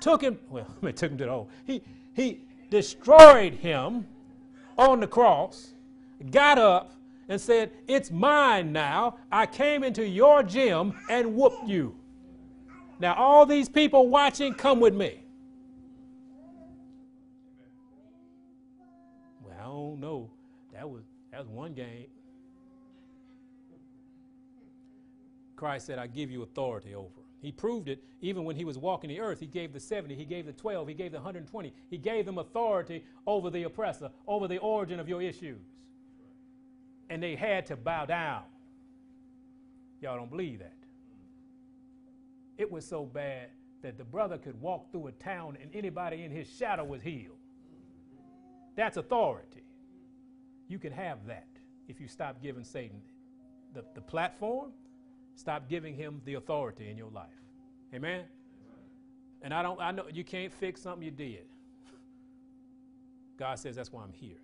took 0.00 0.20
him, 0.20 0.40
well, 0.50 0.66
I 0.82 0.90
took 0.90 1.12
him 1.12 1.18
to 1.18 1.24
the 1.26 1.30
home. 1.30 1.46
He, 1.64 1.82
he 2.12 2.40
destroyed 2.68 3.54
him 3.54 4.08
on 4.76 4.98
the 4.98 5.06
cross, 5.06 5.74
got 6.32 6.58
up, 6.58 6.90
and 7.28 7.40
said, 7.40 7.70
It's 7.86 8.10
mine 8.10 8.72
now. 8.72 9.18
I 9.30 9.46
came 9.46 9.84
into 9.84 10.04
your 10.04 10.42
gym 10.42 10.94
and 11.08 11.36
whooped 11.36 11.68
you. 11.68 11.94
Now, 12.98 13.14
all 13.14 13.46
these 13.46 13.68
people 13.68 14.08
watching, 14.08 14.52
come 14.52 14.80
with 14.80 14.94
me. 14.94 15.20
Well, 19.44 19.54
I 19.60 19.62
don't 19.62 20.00
know. 20.00 20.28
That 20.72 20.90
was, 20.90 21.04
that 21.30 21.38
was 21.38 21.48
one 21.48 21.72
game. 21.72 22.06
Christ 25.62 25.86
said, 25.86 26.00
I 26.00 26.08
give 26.08 26.28
you 26.28 26.42
authority 26.42 26.92
over. 26.92 27.20
He 27.40 27.52
proved 27.52 27.88
it 27.88 28.02
even 28.20 28.42
when 28.42 28.56
he 28.56 28.64
was 28.64 28.78
walking 28.78 29.06
the 29.06 29.20
earth. 29.20 29.38
He 29.38 29.46
gave 29.46 29.72
the 29.72 29.78
70, 29.78 30.12
he 30.16 30.24
gave 30.24 30.44
the 30.44 30.52
12, 30.52 30.88
he 30.88 30.94
gave 30.94 31.12
the 31.12 31.18
120. 31.18 31.72
He 31.88 31.98
gave 31.98 32.26
them 32.26 32.38
authority 32.38 33.04
over 33.28 33.48
the 33.48 33.62
oppressor, 33.62 34.10
over 34.26 34.48
the 34.48 34.58
origin 34.58 34.98
of 34.98 35.08
your 35.08 35.22
issues. 35.22 35.62
And 37.10 37.22
they 37.22 37.36
had 37.36 37.66
to 37.66 37.76
bow 37.76 38.06
down. 38.06 38.42
Y'all 40.00 40.16
don't 40.16 40.30
believe 40.30 40.58
that. 40.58 40.74
It 42.58 42.68
was 42.68 42.84
so 42.84 43.04
bad 43.04 43.50
that 43.82 43.98
the 43.98 44.04
brother 44.04 44.38
could 44.38 44.60
walk 44.60 44.90
through 44.90 45.06
a 45.06 45.12
town 45.12 45.56
and 45.62 45.70
anybody 45.72 46.24
in 46.24 46.32
his 46.32 46.52
shadow 46.52 46.82
was 46.82 47.02
healed. 47.02 47.38
That's 48.74 48.96
authority. 48.96 49.62
You 50.66 50.80
can 50.80 50.90
have 50.90 51.24
that 51.28 51.46
if 51.86 52.00
you 52.00 52.08
stop 52.08 52.42
giving 52.42 52.64
Satan 52.64 53.00
the, 53.74 53.84
the 53.94 54.00
platform 54.00 54.72
Stop 55.34 55.68
giving 55.68 55.94
him 55.94 56.20
the 56.24 56.34
authority 56.34 56.90
in 56.90 56.96
your 56.96 57.10
life. 57.10 57.28
Amen? 57.94 58.24
And 59.42 59.52
I 59.52 59.62
don't 59.62 59.80
I 59.80 59.90
know 59.90 60.04
you 60.12 60.24
can't 60.24 60.52
fix 60.52 60.82
something 60.82 61.02
you 61.02 61.10
did. 61.10 61.44
God 63.38 63.58
says 63.58 63.74
that's 63.74 63.92
why 63.92 64.02
I'm 64.02 64.12
here. 64.12 64.40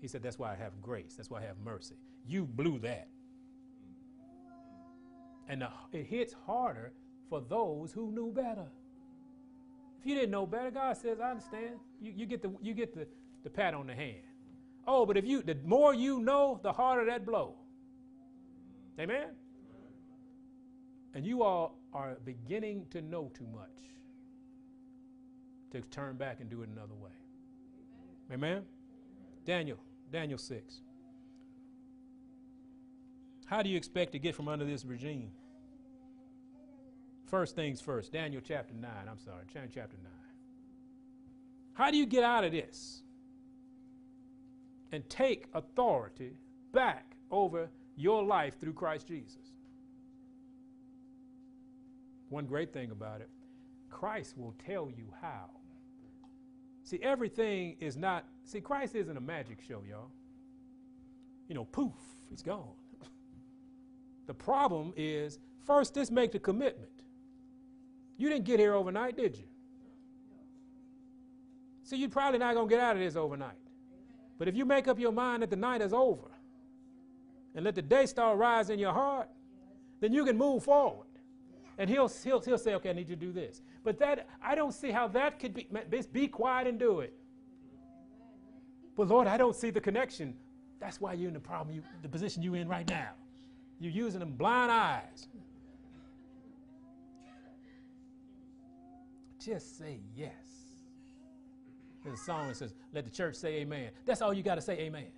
He 0.00 0.08
said 0.08 0.22
that's 0.22 0.38
why 0.38 0.52
I 0.52 0.56
have 0.56 0.80
grace. 0.82 1.14
That's 1.16 1.30
why 1.30 1.40
I 1.40 1.46
have 1.46 1.58
mercy. 1.64 1.96
You 2.26 2.44
blew 2.44 2.78
that. 2.80 3.08
And 5.48 5.62
the, 5.62 5.68
it 5.92 6.04
hits 6.04 6.34
harder 6.46 6.92
for 7.30 7.40
those 7.40 7.90
who 7.92 8.12
knew 8.12 8.30
better. 8.32 8.66
If 9.98 10.06
you 10.06 10.14
didn't 10.14 10.30
know 10.30 10.46
better, 10.46 10.70
God 10.70 10.96
says, 10.96 11.18
I 11.20 11.30
understand. 11.30 11.76
You, 12.00 12.12
you 12.14 12.26
get 12.26 12.42
the 12.42 12.52
you 12.60 12.74
get 12.74 12.94
the, 12.94 13.06
the 13.44 13.50
pat 13.50 13.74
on 13.74 13.86
the 13.86 13.94
hand. 13.94 14.22
Oh, 14.86 15.06
but 15.06 15.16
if 15.16 15.24
you 15.26 15.42
the 15.42 15.56
more 15.64 15.94
you 15.94 16.20
know, 16.20 16.60
the 16.62 16.72
harder 16.72 17.06
that 17.06 17.24
blow. 17.24 17.54
Amen? 19.00 19.28
And 21.14 21.26
you 21.26 21.42
all 21.42 21.78
are 21.92 22.16
beginning 22.24 22.86
to 22.90 23.02
know 23.02 23.30
too 23.34 23.46
much 23.52 23.68
to 25.70 25.80
turn 25.88 26.16
back 26.16 26.40
and 26.40 26.48
do 26.48 26.62
it 26.62 26.68
another 26.68 26.94
way. 26.94 27.10
Amen? 28.32 28.50
Amen? 28.50 28.62
Daniel, 29.44 29.78
Daniel 30.12 30.38
6. 30.38 30.80
How 33.46 33.62
do 33.62 33.70
you 33.70 33.76
expect 33.76 34.12
to 34.12 34.18
get 34.18 34.34
from 34.34 34.48
under 34.48 34.64
this 34.64 34.84
regime? 34.84 35.30
First 37.26 37.54
things 37.54 37.80
first, 37.80 38.12
Daniel 38.12 38.42
chapter 38.44 38.74
9. 38.74 38.90
I'm 39.08 39.18
sorry, 39.18 39.44
chapter 39.52 39.96
9. 40.02 40.12
How 41.74 41.90
do 41.90 41.96
you 41.96 42.06
get 42.06 42.24
out 42.24 42.44
of 42.44 42.52
this 42.52 43.02
and 44.92 45.08
take 45.08 45.46
authority 45.54 46.38
back 46.72 47.16
over 47.30 47.68
your 47.96 48.22
life 48.22 48.58
through 48.58 48.72
Christ 48.72 49.06
Jesus? 49.08 49.57
One 52.28 52.46
great 52.46 52.72
thing 52.72 52.90
about 52.90 53.20
it, 53.20 53.28
Christ 53.90 54.36
will 54.36 54.54
tell 54.64 54.90
you 54.90 55.12
how. 55.20 55.50
See, 56.84 56.98
everything 57.02 57.76
is 57.80 57.96
not, 57.96 58.24
see, 58.44 58.60
Christ 58.60 58.94
isn't 58.94 59.16
a 59.16 59.20
magic 59.20 59.58
show, 59.66 59.82
y'all. 59.88 60.10
You 61.48 61.54
know, 61.54 61.64
poof, 61.64 61.92
he's 62.30 62.42
gone. 62.42 62.72
the 64.26 64.34
problem 64.34 64.92
is, 64.96 65.38
first, 65.66 65.94
just 65.94 66.12
make 66.12 66.32
the 66.32 66.38
commitment. 66.38 66.88
You 68.16 68.28
didn't 68.28 68.44
get 68.44 68.58
here 68.58 68.74
overnight, 68.74 69.16
did 69.16 69.36
you? 69.36 69.44
See, 71.84 71.96
you're 71.96 72.10
probably 72.10 72.38
not 72.38 72.54
going 72.54 72.68
to 72.68 72.74
get 72.74 72.80
out 72.80 72.96
of 72.96 73.02
this 73.02 73.16
overnight. 73.16 73.56
But 74.38 74.48
if 74.48 74.56
you 74.56 74.64
make 74.64 74.88
up 74.88 74.98
your 74.98 75.12
mind 75.12 75.42
that 75.42 75.50
the 75.50 75.56
night 75.56 75.80
is 75.80 75.92
over 75.92 76.30
and 77.54 77.64
let 77.64 77.74
the 77.74 77.82
day 77.82 78.06
star 78.06 78.36
rise 78.36 78.70
in 78.70 78.78
your 78.78 78.92
heart, 78.92 79.28
then 80.00 80.12
you 80.12 80.24
can 80.24 80.36
move 80.36 80.64
forward. 80.64 81.07
And 81.78 81.88
he'll, 81.88 82.08
he'll, 82.08 82.40
he'll 82.40 82.58
say, 82.58 82.74
okay, 82.74 82.90
I 82.90 82.92
need 82.92 83.08
you 83.08 83.14
to 83.14 83.20
do 83.20 83.32
this. 83.32 83.62
But 83.84 83.98
that, 84.00 84.28
I 84.42 84.56
don't 84.56 84.72
see 84.72 84.90
how 84.90 85.06
that 85.08 85.38
could 85.38 85.54
be, 85.54 85.68
be 86.12 86.26
quiet 86.26 86.66
and 86.66 86.78
do 86.78 87.00
it. 87.00 87.14
But 88.96 89.06
Lord, 89.06 89.28
I 89.28 89.36
don't 89.36 89.54
see 89.54 89.70
the 89.70 89.80
connection. 89.80 90.34
That's 90.80 91.00
why 91.00 91.12
you're 91.12 91.28
in 91.28 91.34
the 91.34 91.40
problem, 91.40 91.74
you, 91.74 91.82
the 92.02 92.08
position 92.08 92.42
you're 92.42 92.56
in 92.56 92.68
right 92.68 92.88
now. 92.88 93.10
You're 93.78 93.92
using 93.92 94.18
them 94.18 94.32
blind 94.32 94.72
eyes. 94.72 95.28
Just 99.38 99.78
say 99.78 100.00
yes. 100.16 100.32
There's 102.02 102.18
a 102.18 102.22
song 102.22 102.48
that 102.48 102.56
says, 102.56 102.74
Let 102.92 103.04
the 103.04 103.10
church 103.10 103.36
say 103.36 103.60
amen. 103.60 103.90
That's 104.04 104.20
all 104.20 104.34
you 104.34 104.42
got 104.42 104.56
to 104.56 104.60
say, 104.60 104.74
amen. 104.80 105.02
amen. 105.02 105.12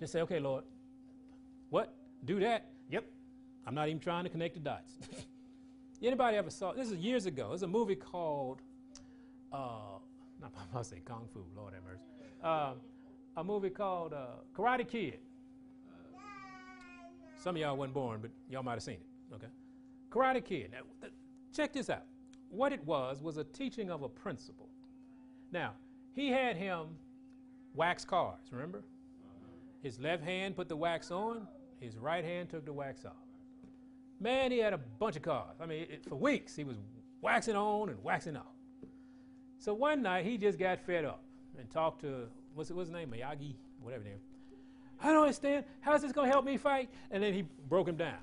Just 0.00 0.12
say, 0.12 0.20
okay, 0.22 0.40
Lord. 0.40 0.64
What? 1.70 1.94
Do 2.24 2.40
that? 2.40 2.70
I'm 3.66 3.74
not 3.74 3.88
even 3.88 4.00
trying 4.00 4.24
to 4.24 4.30
connect 4.30 4.54
the 4.54 4.60
dots. 4.60 4.92
Anybody 6.02 6.36
ever 6.36 6.50
saw 6.50 6.72
this 6.72 6.90
is 6.90 6.98
years 6.98 7.26
ago. 7.26 7.48
There's 7.48 7.62
a 7.62 7.66
movie 7.66 7.96
called 7.96 8.60
uh 9.52 9.98
not 10.40 10.52
gonna 10.72 10.84
say 10.84 11.00
Kung 11.04 11.28
Fu, 11.32 11.44
Lord 11.56 11.72
have 11.74 11.82
mercy. 11.84 12.02
Uh, 12.42 12.74
a 13.36 13.44
movie 13.44 13.70
called 13.70 14.12
uh, 14.12 14.26
Karate 14.54 14.86
Kid. 14.86 15.18
Some 17.36 17.56
of 17.56 17.60
y'all 17.60 17.76
wasn't 17.76 17.94
born, 17.94 18.20
but 18.20 18.30
y'all 18.48 18.62
might 18.62 18.72
have 18.72 18.82
seen 18.82 18.94
it. 18.94 19.34
Okay. 19.34 19.46
Karate 20.10 20.44
Kid. 20.44 20.70
Now, 20.72 20.78
th- 21.00 21.12
check 21.54 21.72
this 21.72 21.90
out. 21.90 22.04
What 22.48 22.72
it 22.72 22.84
was 22.84 23.22
was 23.22 23.36
a 23.36 23.44
teaching 23.44 23.90
of 23.90 24.02
a 24.02 24.08
principle. 24.08 24.68
Now, 25.52 25.72
he 26.12 26.28
had 26.30 26.56
him 26.56 26.86
wax 27.74 28.04
cars, 28.04 28.40
remember? 28.50 28.82
His 29.82 30.00
left 30.00 30.24
hand 30.24 30.56
put 30.56 30.68
the 30.68 30.76
wax 30.76 31.10
on, 31.10 31.46
his 31.78 31.96
right 31.96 32.24
hand 32.24 32.48
took 32.48 32.64
the 32.64 32.72
wax 32.72 33.04
off. 33.04 33.12
Man, 34.18 34.50
he 34.50 34.58
had 34.58 34.72
a 34.72 34.78
bunch 34.78 35.16
of 35.16 35.22
cars. 35.22 35.56
I 35.60 35.66
mean, 35.66 35.86
it, 35.90 36.04
for 36.08 36.16
weeks 36.16 36.56
he 36.56 36.64
was 36.64 36.76
waxing 37.20 37.56
on 37.56 37.90
and 37.90 38.02
waxing 38.02 38.36
off. 38.36 38.44
So 39.58 39.74
one 39.74 40.02
night 40.02 40.24
he 40.24 40.38
just 40.38 40.58
got 40.58 40.78
fed 40.80 41.04
up 41.04 41.22
and 41.58 41.68
talked 41.70 42.00
to 42.02 42.28
what's, 42.54 42.70
what's 42.70 42.88
his 42.88 42.94
name, 42.94 43.10
Miyagi, 43.10 43.54
whatever 43.80 44.04
name. 44.04 44.18
I 45.02 45.12
don't 45.12 45.22
understand. 45.22 45.64
How's 45.80 46.02
this 46.02 46.12
going 46.12 46.28
to 46.28 46.32
help 46.32 46.44
me 46.44 46.56
fight? 46.56 46.88
And 47.10 47.22
then 47.22 47.34
he 47.34 47.44
broke 47.68 47.88
him 47.88 47.96
down. 47.96 48.18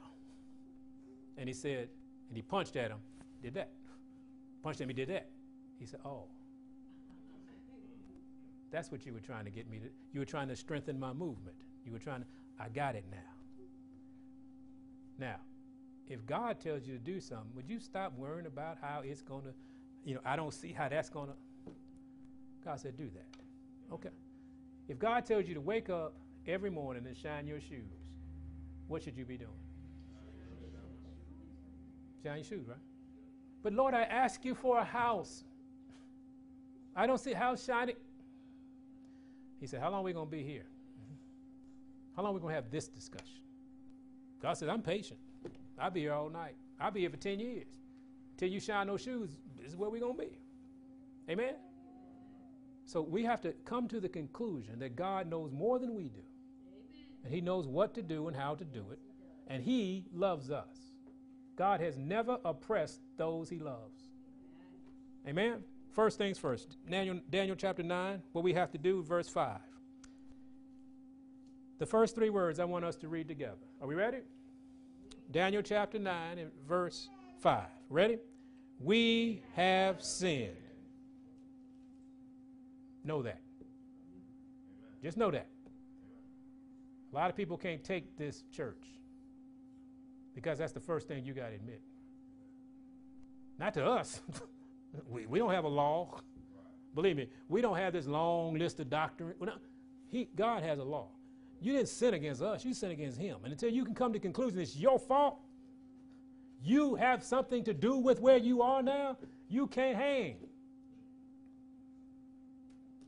And 1.38 1.48
he 1.48 1.54
said, 1.54 1.90
and 2.30 2.36
he 2.36 2.42
punched 2.42 2.76
at 2.76 2.90
him, 2.90 2.98
did 3.42 3.54
that. 3.56 3.70
Punched 4.64 4.82
at 4.82 4.84
him, 4.86 4.90
he 4.90 4.96
did 4.96 5.10
that. 5.10 5.30
He 5.80 5.86
said, 5.86 6.00
oh. 6.06 6.26
That's 8.72 8.92
what 8.92 9.06
you 9.06 9.14
were 9.14 9.20
trying 9.20 9.46
to 9.46 9.52
get 9.52 9.70
me 9.70 9.78
to. 9.78 9.86
You 10.14 10.20
were 10.20 10.26
trying 10.26 10.48
to 10.48 10.56
strengthen 10.56 11.00
my 11.00 11.14
movement. 11.14 11.58
You 11.86 11.92
were 11.92 12.00
trying 12.00 12.22
to, 12.22 12.28
I 12.60 12.70
got 12.70 12.96
it 12.96 13.06
now. 13.12 13.18
Now, 15.20 15.36
if 16.10 16.26
God 16.26 16.60
tells 16.60 16.86
you 16.86 16.94
to 16.94 17.00
do 17.00 17.20
something, 17.20 17.50
would 17.56 17.70
you 17.70 17.80
stop 17.80 18.14
worrying 18.18 18.46
about 18.46 18.78
how 18.82 19.02
it's 19.04 19.22
going 19.22 19.44
to, 19.44 19.54
you 20.06 20.16
know, 20.16 20.22
I 20.26 20.36
don't 20.36 20.54
see 20.54 20.72
how 20.72 20.90
that's 20.90 21.10
going 21.10 21.30
to. 21.30 21.34
God 22.64 22.80
said, 22.80 22.98
do 22.98 23.10
that. 23.14 23.94
Okay. 23.94 24.10
If 24.88 25.00
God 25.00 25.26
tells 25.26 25.48
you 25.48 25.54
to 25.54 25.62
wake 25.62 25.90
up 25.90 26.14
every 26.48 26.70
morning 26.70 27.06
and 27.08 27.16
shine 27.16 27.48
your 27.48 27.60
shoes, 27.60 27.92
what 28.88 29.04
should 29.04 29.18
you 29.18 29.26
be 29.26 29.38
doing? 29.38 29.50
Shine 32.24 32.38
your 32.38 32.46
shoes, 32.46 32.68
right? 32.68 32.78
But 33.64 33.74
Lord, 33.74 33.94
I 33.94 34.02
ask 34.04 34.44
you 34.44 34.56
for 34.56 34.80
a 34.80 34.84
house. 34.84 35.44
I 36.96 37.08
don't 37.08 37.18
see 37.18 37.32
a 37.32 37.38
house 37.38 37.64
shining. 37.64 37.96
He 39.60 39.68
said, 39.68 39.80
How 39.80 39.90
long 39.90 40.02
are 40.02 40.04
we 40.04 40.14
going 40.14 40.28
to 40.28 40.32
be 40.32 40.44
here? 40.44 40.66
Mm-hmm. 40.66 41.16
How 42.16 42.24
long 42.24 42.32
are 42.32 42.36
we 42.36 42.42
going 42.42 42.52
to 42.52 42.56
have 42.56 42.70
this 42.70 42.88
discussion? 42.88 43.42
God 44.42 44.54
said, 44.58 44.68
I'm 44.68 44.82
patient. 44.82 45.20
I'll 45.80 45.92
be 45.92 46.02
here 46.02 46.14
all 46.14 46.30
night. 46.30 46.56
I'll 46.80 46.92
be 46.92 47.02
here 47.02 47.10
for 47.10 47.18
10 47.18 47.40
years. 47.40 47.68
Till 48.38 48.50
you 48.50 48.60
shine 48.60 48.88
those 48.88 49.02
shoes, 49.02 49.38
this 49.58 49.72
is 49.72 49.76
where 49.76 49.90
we're 49.90 50.00
going 50.00 50.18
to 50.18 50.22
be. 50.22 50.38
Amen? 51.30 51.56
So 52.86 53.02
we 53.02 53.24
have 53.24 53.42
to 53.42 53.54
come 53.66 53.88
to 53.88 54.00
the 54.00 54.10
conclusion 54.10 54.80
that 54.80 54.96
God 54.96 55.30
knows 55.30 55.52
more 55.52 55.80
than 55.80 55.96
we 55.96 56.04
do. 56.04 56.20
Amen. 56.68 56.84
And 57.24 57.34
He 57.34 57.42
knows 57.42 57.68
what 57.68 57.94
to 57.96 58.02
do 58.02 58.28
and 58.28 58.36
how 58.36 58.56
to 58.56 58.66
do 58.66 58.84
it. 58.92 59.00
And 59.48 59.64
He 59.64 60.06
loves 60.14 60.52
us. 60.52 60.78
God 61.56 61.80
has 61.80 61.98
never 61.98 62.38
oppressed 62.44 63.02
those 63.18 63.50
He 63.50 63.60
loves. 63.60 64.10
Amen? 65.28 65.64
First 65.92 66.18
things 66.18 66.38
first. 66.38 66.76
Daniel, 66.90 67.20
Daniel 67.30 67.56
chapter 67.56 67.84
9, 67.84 68.22
what 68.32 68.44
we 68.44 68.54
have 68.54 68.72
to 68.72 68.78
do, 68.78 69.04
verse 69.04 69.30
5. 69.30 69.60
The 71.80 71.86
first 71.86 72.16
three 72.16 72.30
words 72.30 72.60
I 72.60 72.66
want 72.66 72.84
us 72.84 72.96
to 72.98 73.08
read 73.08 73.28
together. 73.28 73.68
Are 73.82 73.88
we 73.88 73.96
ready? 73.96 74.20
Daniel 75.32 75.62
chapter 75.62 76.00
9 76.00 76.38
and 76.38 76.52
verse 76.68 77.10
5. 77.40 77.64
Ready? 77.90 78.18
We 78.80 79.44
have 79.56 80.04
sinned. 80.04 80.56
Know 83.04 83.22
that. 83.24 83.42
Just 85.02 85.18
know 85.18 85.32
that. 85.32 85.48
A 87.12 87.16
lot 87.16 87.30
of 87.30 87.36
people 87.36 87.58
can't 87.58 87.84
take 87.84 88.18
this 88.18 88.44
church 88.52 88.84
because 90.34 90.58
that's 90.58 90.72
the 90.72 90.80
first 90.80 91.08
thing 91.08 91.26
you 91.26 91.34
got 91.34 91.50
to 91.50 91.56
admit. 91.56 91.82
Not 93.60 93.74
to 93.76 93.86
us. 93.86 94.22
we, 95.10 95.26
we 95.26 95.40
don't 95.40 95.52
have 95.52 95.66
a 95.66 95.70
law. 95.70 96.20
Believe 96.96 97.18
me, 97.18 97.28
we 97.50 97.62
don't 97.62 97.78
have 97.78 97.94
this 97.94 98.08
long 98.08 98.58
list 98.58 98.80
of 98.80 98.90
doctrine. 98.90 99.34
He, 100.10 100.30
God 100.36 100.64
has 100.64 100.80
a 100.80 100.84
law. 100.84 101.10
You 101.64 101.72
didn't 101.72 101.88
sin 101.88 102.14
against 102.14 102.42
us, 102.42 102.66
you 102.66 102.74
sinned 102.74 102.92
against 102.92 103.18
him. 103.18 103.38
And 103.44 103.54
until 103.54 103.70
you 103.70 103.86
can 103.86 103.96
come 103.96 104.12
to 104.12 104.20
conclusion 104.20 104.60
it's 104.60 104.76
your 104.76 105.00
fault, 105.00 105.40
you 106.62 106.96
have 106.96 107.24
something 107.24 107.64
to 107.64 107.74
do 107.74 107.98
with 107.98 108.20
where 108.20 108.36
you 108.36 108.62
are 108.62 108.84
now, 108.84 109.18
you 109.48 109.68
can't 109.68 109.96
hang. 109.96 110.36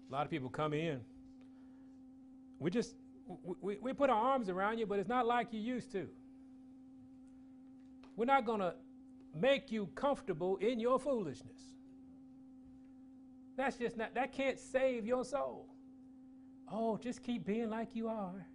A 0.09 0.13
lot 0.13 0.23
of 0.23 0.31
people 0.31 0.47
come 0.47 0.73
in. 0.73 1.01
We 2.57 2.71
just 2.71 2.95
we, 3.61 3.77
we 3.81 3.91
put 3.91 4.09
our 4.09 4.21
arms 4.21 4.47
around 4.47 4.77
you, 4.77 4.85
but 4.85 4.99
it's 4.99 5.09
not 5.09 5.25
like 5.25 5.51
you 5.51 5.59
used 5.59 5.91
to. 5.91 6.07
We're 8.15 8.23
not 8.23 8.45
to 8.61 8.75
make 9.37 9.69
you 9.69 9.89
comfortable 9.95 10.55
in 10.57 10.79
your 10.79 10.97
foolishness. 10.97 11.59
That's 13.57 13.75
just 13.75 13.97
not, 13.97 14.13
that 14.15 14.31
can't 14.31 14.57
save 14.57 15.05
your 15.05 15.25
soul. 15.25 15.74
Oh, 16.71 16.97
just 16.97 17.21
keep 17.21 17.45
being 17.45 17.69
like 17.69 17.89
you 17.93 18.07
are. 18.07 18.47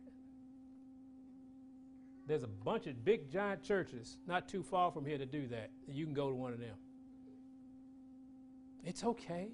There's 2.27 2.43
a 2.43 2.49
bunch 2.49 2.87
of 2.87 3.05
big, 3.05 3.31
giant 3.31 3.63
churches 3.63 4.19
not 4.27 4.49
too 4.49 4.63
far 4.63 4.93
from 4.93 5.05
here 5.05 5.19
to 5.19 5.27
do 5.27 5.49
that. 5.49 5.71
You 5.89 6.05
can 6.05 6.15
go 6.15 6.29
to 6.29 6.35
one 6.35 6.53
of 6.53 6.61
them. 6.61 6.77
It's 8.85 9.05
okay. 9.05 9.49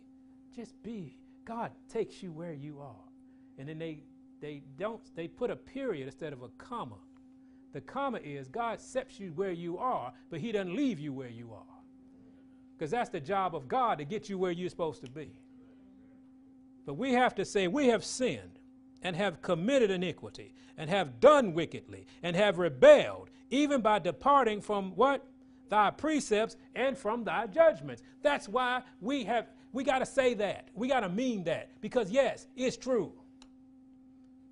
Just 0.55 0.83
be. 0.83 1.17
God 1.45 1.71
takes 1.89 2.23
you 2.23 2.33
where 2.33 2.53
you 2.53 2.81
are. 2.81 3.05
And 3.59 3.69
then 3.69 3.79
they, 3.79 4.03
they 4.41 4.63
don't, 4.79 5.01
they 5.15 5.29
put 5.29 5.51
a 5.51 5.57
period 5.57 6.07
instead 6.07 6.33
of 6.33 6.43
a 6.43 6.49
comma. 6.59 6.99
The 7.73 7.81
comma 7.81 8.19
is 8.19 8.49
God 8.49 8.75
accepts 8.75 9.19
you 9.19 9.33
where 9.35 9.53
you 9.53 9.79
are, 9.79 10.13
but 10.31 10.41
He 10.41 10.53
doesn't 10.53 10.75
leave 10.75 10.99
you 10.99 11.13
where 11.13 11.29
you 11.29 11.53
are. 11.53 11.63
Because 12.77 12.91
that's 12.91 13.11
the 13.11 13.21
job 13.21 13.55
of 13.55 13.69
God 13.69 13.99
to 13.99 14.05
get 14.05 14.29
you 14.29 14.39
where 14.39 14.51
you're 14.51 14.69
supposed 14.69 15.03
to 15.05 15.11
be. 15.11 15.41
But 16.87 16.95
we 16.95 17.13
have 17.13 17.35
to 17.35 17.45
say, 17.45 17.67
we 17.67 17.89
have 17.89 18.05
sinned 18.05 18.61
and 19.03 19.17
have 19.17 19.43
committed 19.43 19.91
iniquity 19.91 20.55
and 20.79 20.89
have 20.89 21.21
done 21.21 21.53
wickedly 21.53 22.07
and 22.23 22.37
have 22.37 22.59
rebelled, 22.59 23.29
even 23.51 23.81
by 23.81 23.99
departing 23.99 24.61
from 24.61 24.93
what? 24.93 25.27
Thy 25.69 25.91
precepts 25.91 26.57
and 26.77 26.97
from 26.97 27.25
thy 27.25 27.49
judgments. 27.49 28.03
That's 28.23 28.49
why 28.49 28.83
we 29.01 29.25
have, 29.25 29.49
we 29.73 29.83
got 29.83 29.99
to 29.99 30.07
say 30.07 30.35
that. 30.35 30.69
We 30.75 30.87
got 30.87 31.01
to 31.01 31.09
mean 31.09 31.43
that 31.45 31.71
because, 31.81 32.09
yes, 32.09 32.47
it's 32.57 32.77
true. 32.77 33.13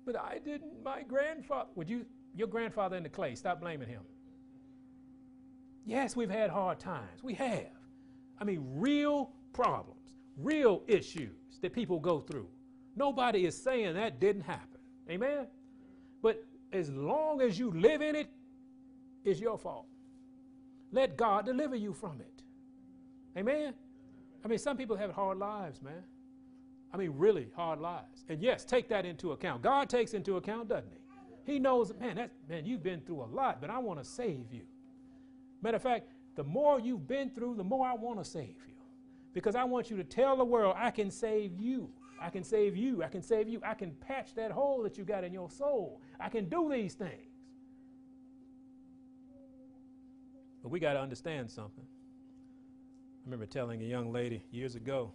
But 0.05 0.19
I 0.19 0.39
didn't, 0.43 0.83
my 0.83 1.03
grandfather, 1.03 1.69
would 1.75 1.89
you, 1.89 2.05
your 2.35 2.49
grandfather 2.49 2.97
in 2.97 3.03
the 3.03 3.09
clay, 3.09 3.35
stop 3.35 3.61
blaming 3.61 3.87
him. 3.87 4.01
Yes, 5.85 6.17
we've 6.17 6.29
had 6.29 6.49
hard 6.49 6.79
times. 6.79 7.23
We 7.23 7.33
have. 7.35 7.71
I 8.39 8.43
mean, 8.43 8.65
real 8.73 9.31
problems, 9.53 10.15
real 10.35 10.83
issues 10.87 11.44
that 11.61 11.73
people 11.73 11.99
go 11.99 12.19
through. 12.19 12.47
Nobody 12.95 13.45
is 13.45 13.61
saying 13.61 13.95
that 13.95 14.19
didn't 14.19 14.43
happen. 14.43 14.79
Amen? 15.09 15.47
But 16.21 16.43
as 16.71 16.89
long 16.89 17.41
as 17.41 17.59
you 17.59 17.71
live 17.71 18.01
in 18.01 18.15
it, 18.15 18.29
it's 19.23 19.39
your 19.39 19.57
fault. 19.57 19.85
Let 20.91 21.17
God 21.17 21.45
deliver 21.45 21.75
you 21.75 21.93
from 21.93 22.21
it. 22.21 22.43
Amen? 23.37 23.73
I 24.43 24.47
mean, 24.47 24.59
some 24.59 24.77
people 24.77 24.95
have 24.95 25.11
hard 25.11 25.37
lives, 25.37 25.81
man. 25.81 26.03
I 26.93 26.97
mean, 26.97 27.13
really 27.17 27.47
hard 27.55 27.79
lives. 27.79 28.23
And 28.29 28.41
yes, 28.41 28.63
take 28.63 28.87
that 28.89 29.05
into 29.05 29.33
account. 29.33 29.61
God 29.61 29.89
takes 29.89 30.13
into 30.13 30.37
account, 30.37 30.69
doesn't 30.69 30.91
he? 30.91 31.53
He 31.53 31.59
knows, 31.59 31.93
man, 31.99 32.15
that, 32.15 32.31
man, 32.47 32.65
you've 32.65 32.83
been 32.83 33.01
through 33.01 33.23
a 33.23 33.25
lot, 33.25 33.59
but 33.59 33.69
I 33.69 33.77
want 33.79 33.99
to 33.99 34.05
save 34.05 34.51
you. 34.51 34.61
Matter 35.61 35.75
of 35.75 35.83
fact, 35.83 36.07
the 36.35 36.43
more 36.43 36.79
you've 36.79 37.07
been 37.07 37.29
through, 37.29 37.55
the 37.55 37.63
more 37.63 37.85
I 37.85 37.93
want 37.93 38.19
to 38.19 38.25
save 38.25 38.55
you. 38.67 38.74
Because 39.35 39.53
I 39.53 39.65
want 39.65 39.91
you 39.91 39.97
to 39.97 40.03
tell 40.05 40.37
the 40.37 40.45
world, 40.45 40.75
I 40.79 40.91
can 40.91 41.11
save 41.11 41.59
you. 41.59 41.89
I 42.21 42.29
can 42.29 42.41
save 42.41 42.77
you. 42.77 43.03
I 43.03 43.09
can 43.09 43.21
save 43.21 43.49
you. 43.49 43.59
I 43.65 43.73
can 43.73 43.91
patch 43.91 44.33
that 44.35 44.49
hole 44.49 44.81
that 44.83 44.97
you 44.97 45.03
got 45.03 45.25
in 45.25 45.33
your 45.33 45.49
soul. 45.51 46.01
I 46.21 46.29
can 46.29 46.47
do 46.47 46.71
these 46.71 46.93
things. 46.93 47.33
But 50.63 50.69
we 50.69 50.79
got 50.79 50.93
to 50.93 51.01
understand 51.01 51.51
something. 51.51 51.83
I 51.83 53.25
remember 53.25 53.45
telling 53.45 53.81
a 53.81 53.85
young 53.85 54.13
lady 54.13 54.41
years 54.51 54.75
ago, 54.75 55.11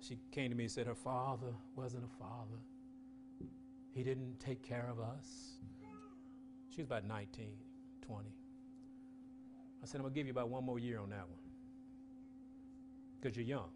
she 0.00 0.18
came 0.32 0.50
to 0.50 0.56
me 0.56 0.64
and 0.64 0.72
said 0.72 0.86
her 0.86 0.94
father 0.94 1.52
wasn't 1.76 2.04
a 2.04 2.18
father. 2.18 2.58
He 3.94 4.02
didn't 4.02 4.40
take 4.40 4.62
care 4.62 4.88
of 4.90 4.98
us. 4.98 5.58
She 6.70 6.80
was 6.80 6.86
about 6.86 7.04
19, 7.04 7.48
20. 8.00 8.28
I 9.82 9.86
said, 9.86 9.98
I'm 9.98 10.04
going 10.04 10.14
to 10.14 10.18
give 10.18 10.26
you 10.26 10.32
about 10.32 10.48
one 10.48 10.64
more 10.64 10.78
year 10.78 11.00
on 11.00 11.10
that 11.10 11.28
one 11.28 11.43
because 13.24 13.36
you're 13.38 13.46
young. 13.46 13.70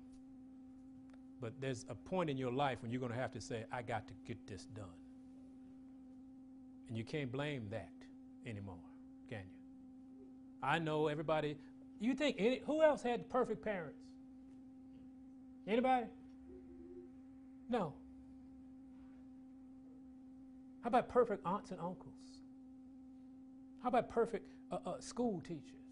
But 1.40 1.54
there's 1.58 1.86
a 1.88 1.94
point 1.94 2.28
in 2.28 2.36
your 2.36 2.52
life 2.52 2.82
when 2.82 2.90
you're 2.90 3.00
going 3.00 3.12
to 3.12 3.18
have 3.18 3.32
to 3.32 3.40
say, 3.40 3.64
I 3.72 3.80
got 3.80 4.06
to 4.08 4.12
get 4.26 4.46
this 4.46 4.66
done. 4.76 4.84
And 6.88 6.96
you 6.96 7.04
can't 7.04 7.32
blame 7.32 7.68
that 7.70 7.92
anymore, 8.46 8.76
can 9.30 9.38
you? 9.38 10.26
I 10.62 10.78
know 10.78 11.06
everybody. 11.06 11.56
You 11.98 12.14
think 12.14 12.36
any, 12.38 12.60
who 12.66 12.82
else 12.82 13.02
had 13.02 13.30
perfect 13.30 13.64
parents? 13.64 14.02
Anybody? 15.66 16.06
No. 17.70 17.94
How 20.82 20.88
about 20.88 21.08
perfect 21.08 21.46
aunts 21.46 21.70
and 21.70 21.80
uncles? 21.80 22.14
How 23.82 23.88
about 23.88 24.10
perfect 24.10 24.50
uh, 24.70 24.78
uh, 24.84 25.00
school 25.00 25.40
teachers? 25.40 25.87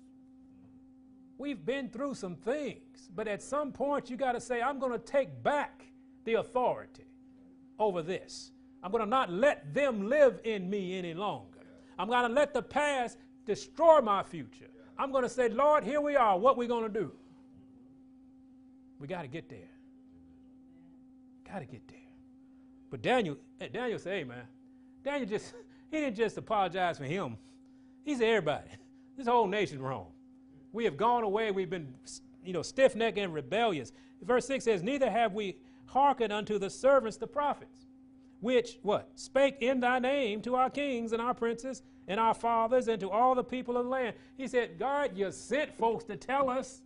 We've 1.39 1.64
been 1.64 1.89
through 1.89 2.14
some 2.14 2.34
things, 2.34 3.11
but 3.14 3.28
at 3.28 3.43
some 3.43 3.72
point 3.72 4.09
you 4.09 4.16
got 4.16 4.32
to 4.32 4.41
say, 4.41 4.62
I'm 4.62 4.78
going 4.78 4.93
to 4.93 4.99
take 4.99 5.43
back 5.43 5.84
the 6.24 6.34
authority 6.34 7.07
over 7.78 8.03
this. 8.03 8.53
I'm 8.82 8.91
going 8.91 9.05
to 9.05 9.09
not 9.11 9.30
let 9.30 9.74
them 9.74 10.09
live 10.09 10.41
in 10.45 10.70
me 10.70 10.99
any 10.99 11.14
longer. 11.14 11.59
I'm 11.99 12.09
going 12.09 12.28
to 12.28 12.32
let 12.32 12.55
the 12.55 12.62
past 12.62 13.18
destroy 13.45 14.01
my 14.01 14.22
future. 14.22 14.68
I'm 14.99 15.12
going 15.12 15.24
to 15.24 15.28
say, 15.28 15.49
Lord, 15.49 15.84
here 15.84 16.01
we 16.01 16.16
are. 16.16 16.39
What 16.39 16.57
we 16.57 16.66
going 16.66 16.84
to 16.84 17.01
do? 17.01 17.12
We 18.99 19.07
got 19.07 19.22
to 19.22 19.28
get 19.28 19.49
there. 19.49 19.70
Got 21.51 21.61
to 21.61 21.66
get 21.66 21.87
there. 21.89 21.99
But 22.91 23.03
Daniel, 23.03 23.37
eh, 23.61 23.68
Daniel 23.72 23.99
said, 23.99 24.18
hey, 24.18 24.24
man, 24.24 24.45
Daniel 25.05 25.28
just, 25.28 25.55
he 25.91 26.01
didn't 26.01 26.16
just 26.16 26.37
apologize 26.39 26.99
for 26.99 27.05
him. 27.05 27.37
He 28.05 28.14
said, 28.14 28.28
everybody, 28.28 28.68
this 29.16 29.26
whole 29.26 29.47
nation's 29.47 29.80
wrong. 29.80 30.07
We 30.77 30.85
have 30.85 30.99
gone 30.99 31.24
away. 31.24 31.53
We've 31.53 31.70
been, 31.70 31.95
you 32.45 32.53
know, 32.53 32.61
stiff-necked 32.61 33.16
and 33.16 33.33
rebellious. 33.33 33.93
Verse 34.20 34.47
6 34.47 34.62
says, 34.62 34.83
neither 34.83 35.11
have 35.11 35.33
we 35.33 35.57
hearkened 35.87 36.35
unto 36.35 36.59
the 36.59 36.68
servants, 36.68 37.16
the 37.16 37.27
prophets, 37.27 37.87
which, 38.41 38.79
what? 38.83 39.09
Spake 39.14 39.57
in 39.61 39.81
thy 39.81 39.99
name 39.99 40.43
to 40.43 40.55
our 40.55 40.68
kings 40.68 41.12
and 41.12 41.22
our 41.22 41.33
princes 41.33 41.83
and 42.07 42.20
our 42.20 42.35
fathers 42.35 42.89
and 42.89 43.01
to 43.01 43.11
all 43.11 43.35
the 43.35 43.43
people 43.43 43.79
of 43.79 43.85
the 43.85 43.91
land. 43.91 44.16
He 44.37 44.47
said, 44.47 44.79
God, 44.79 45.16
you 45.16 45.33
sent 45.33 45.74
folks 45.79 46.05
to 46.05 46.16
tell 46.16 46.51
us, 46.51 46.83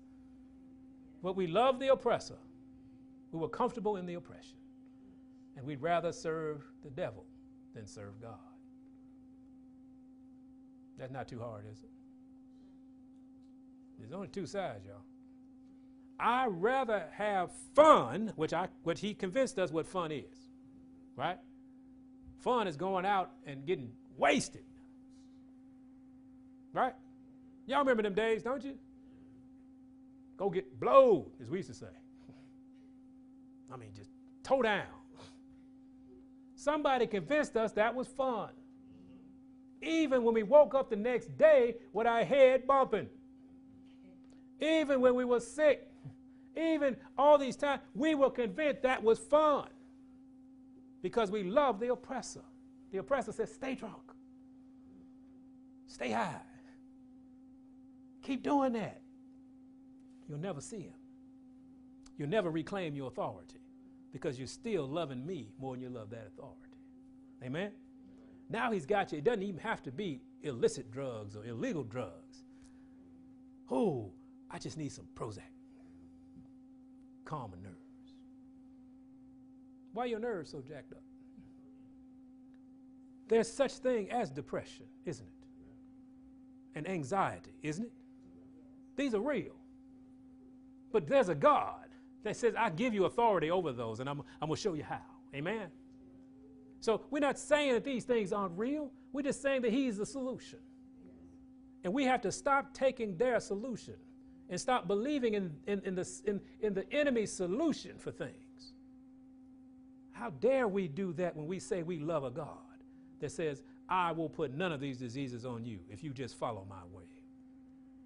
but 1.21 1.35
we 1.35 1.49
love 1.49 1.81
the 1.81 1.89
oppressor. 1.89 2.39
We 3.33 3.41
were 3.41 3.49
comfortable 3.49 3.97
in 3.97 4.07
the 4.07 4.15
oppression. 4.15 4.57
And 5.57 5.67
we'd 5.67 5.83
rather 5.83 6.13
serve 6.13 6.63
the 6.85 6.91
devil 6.91 7.25
than 7.75 7.89
serve 7.89 8.21
God. 8.23 8.39
That's 10.97 11.11
not 11.11 11.27
too 11.27 11.41
hard, 11.41 11.65
is 11.73 11.83
it? 11.83 11.91
There's 14.01 14.13
only 14.13 14.29
two 14.29 14.47
sides, 14.47 14.85
y'all. 14.87 15.03
I 16.19 16.47
rather 16.47 17.05
have 17.13 17.51
fun, 17.75 18.33
which 18.37 18.53
I 18.53 18.69
which 18.83 19.01
he 19.01 19.15
convinced 19.15 19.59
us 19.59 19.71
what 19.71 19.87
fun 19.87 20.13
is. 20.13 20.49
Right? 21.17 21.39
Fun 22.39 22.67
is 22.67 22.77
going 22.77 23.07
out 23.07 23.31
and 23.47 23.65
getting 23.67 23.93
wasted. 24.17 24.65
Right? 26.73 26.95
Y'all 27.67 27.81
remember 27.81 28.03
them 28.03 28.15
days, 28.15 28.43
don't 28.43 28.65
you? 28.65 28.75
Go 30.37 30.51
get 30.51 30.81
blowed, 30.81 31.31
as 31.41 31.51
we 31.51 31.59
used 31.59 31.69
to 31.69 31.75
say. 31.75 31.87
I 33.73 33.77
mean, 33.77 33.91
just 33.95 34.11
toe 34.43 34.63
down. 34.63 34.87
Somebody 36.55 37.07
convinced 37.07 37.57
us 37.57 37.73
that 37.73 37.95
was 37.95 38.09
fun. 38.09 38.51
Even 39.83 40.25
when 40.25 40.35
we 40.35 40.43
woke 40.43 40.75
up 40.75 40.91
the 40.91 40.97
next 40.97 41.37
day 41.39 41.77
with 41.93 42.07
our 42.07 42.25
head 42.25 42.67
bumping. 42.67 43.09
Even 44.61 45.01
when 45.01 45.15
we 45.15 45.25
were 45.25 45.41
sick. 45.41 45.87
Even 46.57 46.97
all 47.17 47.39
these 47.39 47.57
times, 47.57 47.81
we 47.95 48.15
were 48.15 48.31
convinced 48.31 48.83
that 48.83 49.03
was 49.03 49.19
fun. 49.19 49.69
Because 51.03 51.31
we 51.31 51.45
love 51.45 51.81
the 51.81 51.93
oppressor. 51.93 52.43
The 52.93 52.99
oppressor 52.99 53.33
says, 53.33 53.53
stay 53.53 53.75
drunk. 53.75 54.03
Stay 55.87 56.11
high. 56.11 56.41
Keep 58.23 58.43
doing 58.43 58.73
that. 58.75 59.01
You'll 60.29 60.39
never 60.39 60.61
see 60.61 60.81
him. 60.81 60.95
You'll 62.19 62.29
never 62.29 62.51
reclaim 62.51 62.95
your 62.95 63.09
authority 63.09 63.61
because 64.13 64.39
you're 64.39 64.47
still 64.47 64.87
loving 64.87 65.25
me 65.25 65.53
more 65.59 65.75
than 65.75 65.83
you 65.83 65.89
love 65.89 66.11
that 66.11 66.27
authority. 66.27 66.77
Amen? 67.43 67.73
Now 68.49 68.71
he's 68.71 68.85
got 68.85 69.13
you. 69.13 69.19
It 69.19 69.25
doesn't 69.25 69.43
even 69.43 69.61
have 69.61 69.83
to 69.85 69.93
be 69.93 70.21
illicit 70.43 70.91
drugs 70.91 71.37
or 71.37 71.45
illegal 71.45 71.83
drugs. 71.83 72.45
Oh, 73.71 74.13
I 74.51 74.59
just 74.59 74.77
need 74.77 74.93
some 74.93 75.07
Prozac. 75.15 75.41
Calm 77.25 77.53
my 77.53 77.63
nerves. 77.63 77.77
Why 79.93 80.05
are 80.05 80.07
your 80.07 80.19
nerves 80.19 80.51
so 80.51 80.61
jacked 80.61 80.93
up? 80.93 81.03
There's 83.29 83.51
such 83.51 83.75
thing 83.75 84.11
as 84.11 84.31
depression, 84.31 84.87
isn't 85.05 85.27
it? 85.27 85.47
And 86.75 86.89
anxiety, 86.89 87.55
isn't 87.63 87.85
it? 87.85 87.93
These 88.97 89.15
are 89.15 89.21
real. 89.21 89.55
But 90.93 91.07
there's 91.07 91.29
a 91.29 91.35
God 91.35 91.87
that 92.25 92.37
says, 92.37 92.55
I 92.59 92.71
give 92.71 92.93
you 92.93 93.05
authority 93.05 93.51
over 93.51 93.73
those, 93.73 94.01
and 94.01 94.09
I'm, 94.09 94.21
I'm 94.43 94.49
going 94.49 94.57
to 94.57 94.61
show 94.61 94.75
you 94.75 94.83
how. 94.83 95.01
Amen? 95.35 95.69
So 96.81 97.03
we're 97.11 97.21
not 97.21 97.39
saying 97.39 97.75
that 97.75 97.85
these 97.85 98.05
things 98.05 98.33
aren't 98.33 98.59
real. 98.59 98.91
We're 99.13 99.23
just 99.23 99.43
saying 99.43 99.63
that 99.63 99.73
He's 99.73 99.97
the 99.97 100.07
solution. 100.07 100.59
And 101.85 101.95
we 101.95 102.05
have 102.05 102.21
to 102.23 102.33
stop 102.33 102.75
taking 102.75 103.17
their 103.17 103.41
solution 103.41 103.95
and 104.51 104.61
stop 104.61 104.89
believing 104.89 105.35
in, 105.35 105.53
in, 105.69 105.81
in, 105.85 105.95
the, 105.95 106.09
in, 106.27 106.41
in 106.61 106.75
the 106.75 106.93
enemy's 106.93 107.33
solution 107.33 107.93
for 107.99 108.11
things. 108.11 108.75
How 110.11 110.31
dare 110.31 110.67
we 110.69 110.89
do 110.89 111.13
that 111.15 111.37
when 111.37 111.47
we 111.47 111.61
say 111.61 111.83
we 111.83 112.01
love 112.01 112.25
a 112.25 112.31
God 112.31 112.59
that 113.21 113.31
says, 113.31 113.63
I 113.89 114.13
will 114.13 114.29
put 114.29 114.53
none 114.53 114.73
of 114.73 114.81
these 114.81 114.99
diseases 114.99 115.47
on 115.47 115.65
you 115.65 115.79
if 115.89 116.03
you 116.03 116.11
just 116.11 116.37
follow 116.37 116.67
my 116.69 116.83
way? 116.93 117.05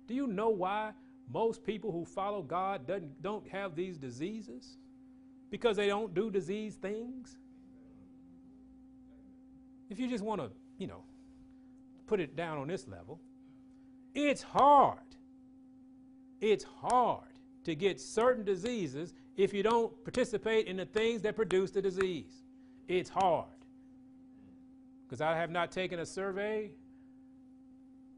Do 0.06 0.14
you 0.14 0.26
know 0.26 0.50
why 0.50 0.92
most 1.32 1.64
people 1.64 1.90
who 1.90 2.04
follow 2.04 2.42
God 2.42 2.86
doesn't, 2.86 3.22
don't 3.22 3.48
have 3.48 3.74
these 3.74 3.96
diseases? 3.96 4.76
Because 5.50 5.78
they 5.78 5.86
don't 5.86 6.14
do 6.14 6.30
disease 6.30 6.74
things? 6.74 7.38
If 9.88 9.98
you 9.98 10.08
just 10.08 10.22
want 10.22 10.42
to, 10.42 10.50
you 10.78 10.88
know, 10.88 11.04
put 12.06 12.20
it 12.20 12.36
down 12.36 12.58
on 12.58 12.68
this 12.68 12.86
level, 12.86 13.18
it's 14.14 14.42
hard. 14.42 14.98
It's 16.52 16.64
hard 16.64 17.28
to 17.64 17.74
get 17.74 18.00
certain 18.00 18.44
diseases 18.44 19.14
if 19.36 19.54
you 19.54 19.62
don't 19.62 19.92
participate 20.04 20.66
in 20.66 20.76
the 20.76 20.84
things 20.86 21.22
that 21.22 21.36
produce 21.36 21.70
the 21.70 21.80
disease. 21.80 22.42
It's 22.88 23.10
hard. 23.10 23.46
Because 25.06 25.20
I 25.20 25.36
have 25.36 25.50
not 25.50 25.70
taken 25.70 26.00
a 26.00 26.06
survey. 26.06 26.70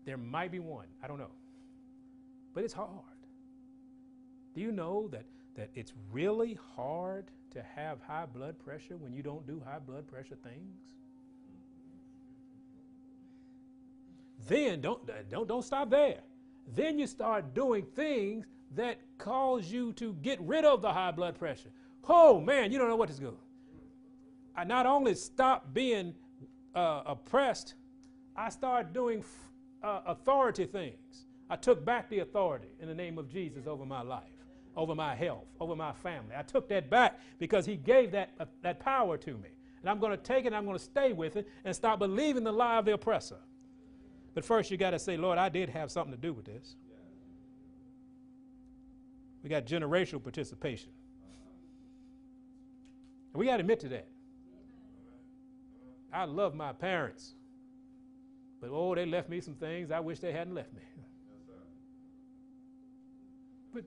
There 0.05 0.17
might 0.17 0.51
be 0.51 0.59
one. 0.59 0.87
I 1.03 1.07
don't 1.07 1.19
know 1.19 1.31
but 2.57 2.65
it's 2.65 2.73
hard. 2.73 2.89
Do 4.55 4.63
you 4.63 4.73
know 4.73 5.09
that, 5.09 5.27
that 5.57 5.69
it's 5.75 5.93
really 6.11 6.59
hard 6.75 7.27
to 7.51 7.63
have 7.63 7.99
high 8.01 8.25
blood 8.25 8.59
pressure 8.59 8.97
when 8.97 9.13
you 9.13 9.23
don't 9.23 9.47
do 9.47 9.63
high 9.63 9.79
blood 9.79 10.09
pressure 10.09 10.39
things? 10.43 10.95
Then 14.49 14.81
don't, 14.81 15.03
don't, 15.29 15.47
don't 15.47 15.65
stop 15.65 15.91
there. 15.91 16.21
Then 16.75 16.99
you 16.99 17.07
start 17.07 17.55
doing 17.55 17.87
things 17.95 18.47
that 18.75 18.99
cause 19.19 19.71
you 19.71 19.93
to 19.95 20.15
get 20.15 20.41
rid 20.41 20.65
of 20.65 20.83
the 20.83 20.93
high 20.93 21.13
blood 21.13 21.39
pressure. 21.39 21.71
Oh 22.09 22.41
man, 22.41 22.73
you 22.73 22.79
don't 22.79 22.89
know 22.89 22.97
what 22.97 23.09
to 23.11 23.19
do. 23.19 23.37
I 24.57 24.65
not 24.65 24.87
only 24.87 25.15
stopped 25.15 25.73
being 25.75 26.15
uh, 26.75 27.03
oppressed, 27.07 27.75
I 28.35 28.49
start 28.49 28.93
doing 28.93 29.25
uh, 29.83 30.01
authority 30.07 30.67
things. 30.67 31.27
I 31.49 31.57
took 31.57 31.85
back 31.85 32.09
the 32.09 32.21
authority 32.21 32.69
in 32.81 32.89
the 32.89 32.95
name 32.95 33.19
of 33.19 33.29
Jesus 33.29 33.67
over 33.67 33.85
my 33.85 34.03
life, 34.03 34.25
over 34.77 34.95
my 34.95 35.15
health, 35.15 35.47
over 35.61 35.77
my 35.77 35.93
family. 35.93 36.35
I 36.37 36.43
took 36.43 36.69
that 36.69 36.91
back 36.91 37.21
because 37.39 37.67
He 37.67 37.77
gave 37.77 38.11
that, 38.13 38.31
uh, 38.41 38.47
that 38.63 38.81
power 38.81 39.17
to 39.19 39.33
me. 39.35 39.51
And 39.81 39.91
I'm 39.91 40.01
going 40.01 40.11
to 40.11 40.17
take 40.23 40.45
it 40.45 40.49
and 40.49 40.57
I'm 40.57 40.65
going 40.65 40.79
to 40.79 40.83
stay 40.83 41.13
with 41.13 41.37
it 41.37 41.49
and 41.65 41.75
stop 41.75 41.99
believing 41.99 42.43
the 42.43 42.53
lie 42.53 42.79
of 42.79 42.85
the 42.85 42.95
oppressor. 42.95 43.39
But 44.37 44.45
first, 44.45 44.71
you 44.71 44.77
got 44.77 44.91
to 44.91 44.99
say, 44.99 45.17
Lord, 45.17 45.39
I 45.39 45.49
did 45.49 45.71
have 45.71 45.91
something 45.91 46.13
to 46.13 46.21
do 46.21 46.35
with 46.35 46.45
this. 46.45 46.77
We 49.43 49.49
got 49.49 49.65
generational 49.65 50.23
participation. 50.23 50.91
And 53.33 53.41
we 53.41 53.47
got 53.47 53.57
to 53.57 53.61
admit 53.61 53.81
to 53.81 53.89
that. 53.89 54.09
I 56.13 56.25
love 56.25 56.55
my 56.55 56.75
parents. 56.75 57.33
But 58.61 58.69
oh, 58.71 58.95
they 58.95 59.07
left 59.07 59.31
me 59.31 59.41
some 59.41 59.55
things 59.55 59.91
I 59.91 60.01
wish 60.01 60.19
they 60.19 60.33
hadn't 60.33 60.55
left 60.55 60.75
me. 60.75 60.83
But, 63.73 63.85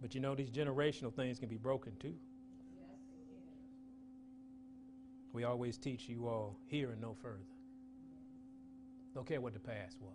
but 0.00 0.14
you 0.14 0.22
know, 0.22 0.34
these 0.34 0.50
generational 0.50 1.12
things 1.12 1.38
can 1.38 1.50
be 1.50 1.58
broken 1.58 1.92
too. 2.00 2.14
We 5.34 5.44
always 5.44 5.76
teach 5.76 6.08
you 6.08 6.26
all 6.26 6.56
here 6.68 6.92
and 6.92 7.02
no 7.02 7.14
further. 7.20 7.44
Don't 9.16 9.26
care 9.26 9.40
what 9.40 9.54
the 9.54 9.58
past 9.58 9.96
was. 9.98 10.12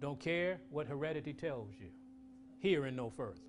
Don't 0.00 0.20
care 0.20 0.60
what 0.70 0.86
heredity 0.86 1.32
tells 1.32 1.74
you. 1.80 1.88
And 2.84 2.96
no 2.96 3.10
further. 3.10 3.40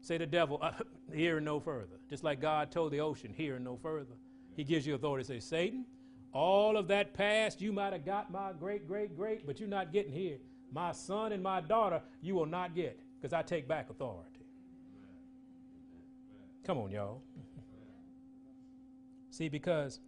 Say 0.00 0.18
the 0.18 0.26
devil, 0.26 0.60
uh, 0.62 0.70
and 1.12 1.44
no 1.44 1.58
further. 1.58 1.98
Just 2.08 2.22
like 2.22 2.40
God 2.40 2.70
told 2.70 2.92
the 2.92 3.00
ocean, 3.00 3.34
and 3.36 3.64
no 3.64 3.76
further. 3.76 4.14
He 4.54 4.62
gives 4.62 4.86
you 4.86 4.94
authority 4.94 5.24
say, 5.24 5.40
Satan, 5.40 5.84
all 6.32 6.76
of 6.76 6.86
that 6.88 7.12
past 7.12 7.60
you 7.60 7.72
might 7.72 7.92
have 7.92 8.04
got 8.04 8.30
my 8.30 8.52
great, 8.52 8.86
great, 8.86 9.16
great, 9.16 9.44
but 9.44 9.58
you're 9.58 9.68
not 9.68 9.92
getting 9.92 10.12
here. 10.12 10.38
My 10.70 10.92
son 10.92 11.32
and 11.32 11.42
my 11.42 11.60
daughter, 11.60 12.00
you 12.22 12.36
will 12.36 12.46
not 12.46 12.72
get 12.72 13.00
because 13.20 13.32
I 13.32 13.42
take 13.42 13.66
back 13.66 13.90
authority. 13.90 14.46
Come 16.62 16.78
on, 16.78 16.92
y'all. 16.92 17.20
See, 19.30 19.48
because 19.48 19.98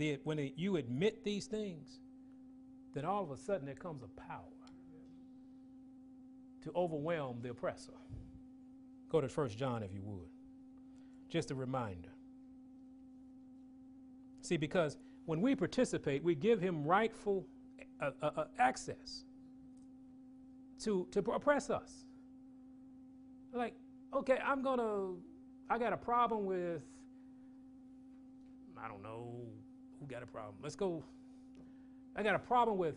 the, 0.00 0.18
when 0.24 0.38
it, 0.38 0.54
you 0.56 0.76
admit 0.76 1.24
these 1.24 1.46
things, 1.46 2.00
then 2.94 3.04
all 3.04 3.22
of 3.22 3.30
a 3.30 3.36
sudden 3.36 3.66
there 3.66 3.74
comes 3.74 4.02
a 4.02 4.20
power 4.20 4.40
to 6.62 6.72
overwhelm 6.74 7.38
the 7.42 7.50
oppressor. 7.50 7.92
Go 9.08 9.20
to 9.20 9.28
1 9.28 9.48
John 9.50 9.82
if 9.82 9.92
you 9.92 10.02
would. 10.04 10.28
Just 11.28 11.50
a 11.50 11.54
reminder. 11.54 12.10
See, 14.42 14.56
because 14.56 14.96
when 15.26 15.40
we 15.40 15.54
participate, 15.54 16.24
we 16.24 16.34
give 16.34 16.60
him 16.60 16.84
rightful 16.84 17.46
uh, 18.00 18.10
uh, 18.22 18.30
uh, 18.36 18.44
access 18.58 19.24
to, 20.80 21.06
to 21.12 21.20
oppress 21.20 21.70
us. 21.70 22.04
Like, 23.52 23.74
okay, 24.14 24.38
I'm 24.44 24.62
to, 24.78 25.18
I 25.68 25.78
got 25.78 25.92
a 25.92 25.96
problem 25.96 26.46
with, 26.46 26.82
I 28.82 28.88
don't 28.88 29.02
know, 29.02 29.42
who 30.00 30.06
got 30.06 30.22
a 30.22 30.26
problem? 30.26 30.54
Let's 30.62 30.76
go. 30.76 31.02
I 32.16 32.22
got 32.22 32.34
a 32.34 32.38
problem 32.40 32.78
with 32.78 32.96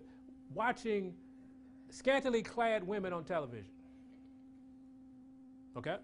watching 0.53 1.13
scantily 1.89 2.41
clad 2.41 2.87
women 2.87 3.13
on 3.13 3.23
television. 3.23 3.73
Okay? 5.77 5.97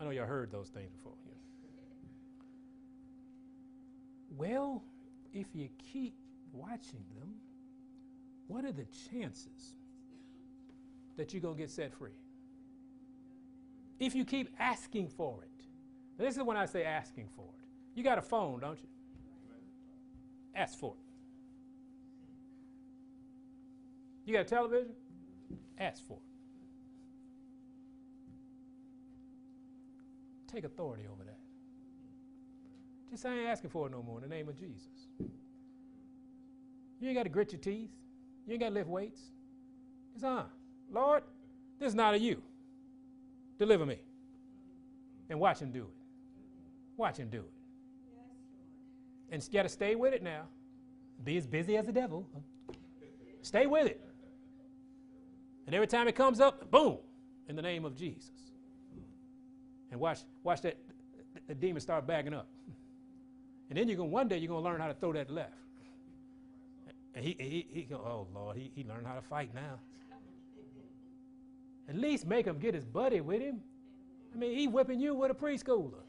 I 0.00 0.04
know 0.04 0.10
y'all 0.10 0.26
heard 0.26 0.50
those 0.50 0.68
things 0.68 0.90
before. 0.90 1.12
Yeah. 1.26 1.34
Well, 4.36 4.82
if 5.32 5.46
you 5.54 5.68
keep 5.92 6.14
watching 6.52 7.04
them, 7.18 7.34
what 8.46 8.64
are 8.64 8.72
the 8.72 8.86
chances 9.12 9.74
that 11.16 11.32
you're 11.32 11.42
going 11.42 11.54
to 11.54 11.60
get 11.60 11.70
set 11.70 11.92
free? 11.92 12.10
If 13.98 14.14
you 14.14 14.24
keep 14.24 14.48
asking 14.58 15.08
for 15.08 15.42
it. 15.42 15.50
This 16.16 16.36
is 16.36 16.42
when 16.42 16.56
I 16.56 16.66
say 16.66 16.84
asking 16.84 17.28
for 17.36 17.44
it. 17.58 17.59
You 17.94 18.04
got 18.04 18.18
a 18.18 18.22
phone, 18.22 18.60
don't 18.60 18.78
you? 18.80 18.88
Ask 20.54 20.78
for 20.78 20.94
it. 20.94 21.10
You 24.24 24.34
got 24.34 24.40
a 24.40 24.44
television? 24.44 24.92
Ask 25.78 26.06
for 26.06 26.18
it. 26.18 26.22
Take 30.52 30.64
authority 30.64 31.04
over 31.12 31.24
that. 31.24 31.38
Just 33.10 33.26
I 33.26 33.34
ain't 33.34 33.48
asking 33.48 33.70
for 33.70 33.86
it 33.86 33.90
no 33.90 34.02
more 34.02 34.18
in 34.22 34.28
the 34.28 34.34
name 34.34 34.48
of 34.48 34.56
Jesus. 34.58 35.08
You 37.00 37.08
ain't 37.08 37.16
got 37.16 37.24
to 37.24 37.28
grit 37.28 37.52
your 37.52 37.60
teeth. 37.60 37.90
You 38.46 38.52
ain't 38.52 38.60
got 38.60 38.68
to 38.68 38.74
lift 38.74 38.88
weights. 38.88 39.20
Just, 40.12 40.24
uh, 40.24 40.44
Lord, 40.92 41.22
this 41.78 41.88
is 41.88 41.94
not 41.94 42.14
of 42.14 42.20
you. 42.20 42.42
Deliver 43.58 43.86
me. 43.86 43.98
And 45.28 45.40
watch 45.40 45.60
him 45.60 45.70
do 45.70 45.82
it. 45.82 45.94
Watch 46.96 47.16
him 47.16 47.28
do 47.30 47.38
it. 47.38 47.59
And 49.30 49.42
you 49.42 49.52
got 49.52 49.62
to 49.62 49.68
stay 49.68 49.94
with 49.94 50.12
it 50.12 50.22
now. 50.22 50.42
Be 51.24 51.36
as 51.36 51.46
busy 51.46 51.76
as 51.76 51.86
the 51.86 51.92
devil. 51.92 52.26
Stay 53.42 53.66
with 53.66 53.86
it. 53.86 54.00
And 55.66 55.74
every 55.74 55.86
time 55.86 56.08
it 56.08 56.14
comes 56.14 56.40
up, 56.40 56.70
boom, 56.70 56.98
in 57.48 57.56
the 57.56 57.62
name 57.62 57.84
of 57.84 57.96
Jesus. 57.96 58.30
And 59.90 60.00
watch, 60.00 60.20
watch 60.42 60.62
that 60.62 60.76
the 61.46 61.54
demon 61.54 61.80
start 61.80 62.06
backing 62.06 62.34
up. 62.34 62.48
And 63.68 63.78
then 63.78 63.88
you're 63.88 63.96
going 63.96 64.10
one 64.10 64.28
day 64.28 64.38
you're 64.38 64.48
gonna 64.48 64.64
learn 64.64 64.80
how 64.80 64.88
to 64.88 64.94
throw 64.94 65.12
that 65.12 65.30
left. 65.30 65.54
And 67.14 67.24
he 67.24 67.36
he 67.38 67.66
he 67.72 67.82
go, 67.82 67.96
oh 67.96 68.26
Lord, 68.34 68.56
he, 68.56 68.70
he 68.74 68.84
learned 68.84 69.06
how 69.06 69.14
to 69.14 69.22
fight 69.22 69.54
now. 69.54 69.78
At 71.88 71.96
least 71.96 72.26
make 72.26 72.46
him 72.46 72.58
get 72.58 72.74
his 72.74 72.84
buddy 72.84 73.20
with 73.20 73.40
him. 73.40 73.60
I 74.32 74.38
mean, 74.38 74.56
he 74.56 74.68
whipping 74.68 75.00
you 75.00 75.14
with 75.14 75.30
a 75.30 75.34
preschooler. 75.34 76.02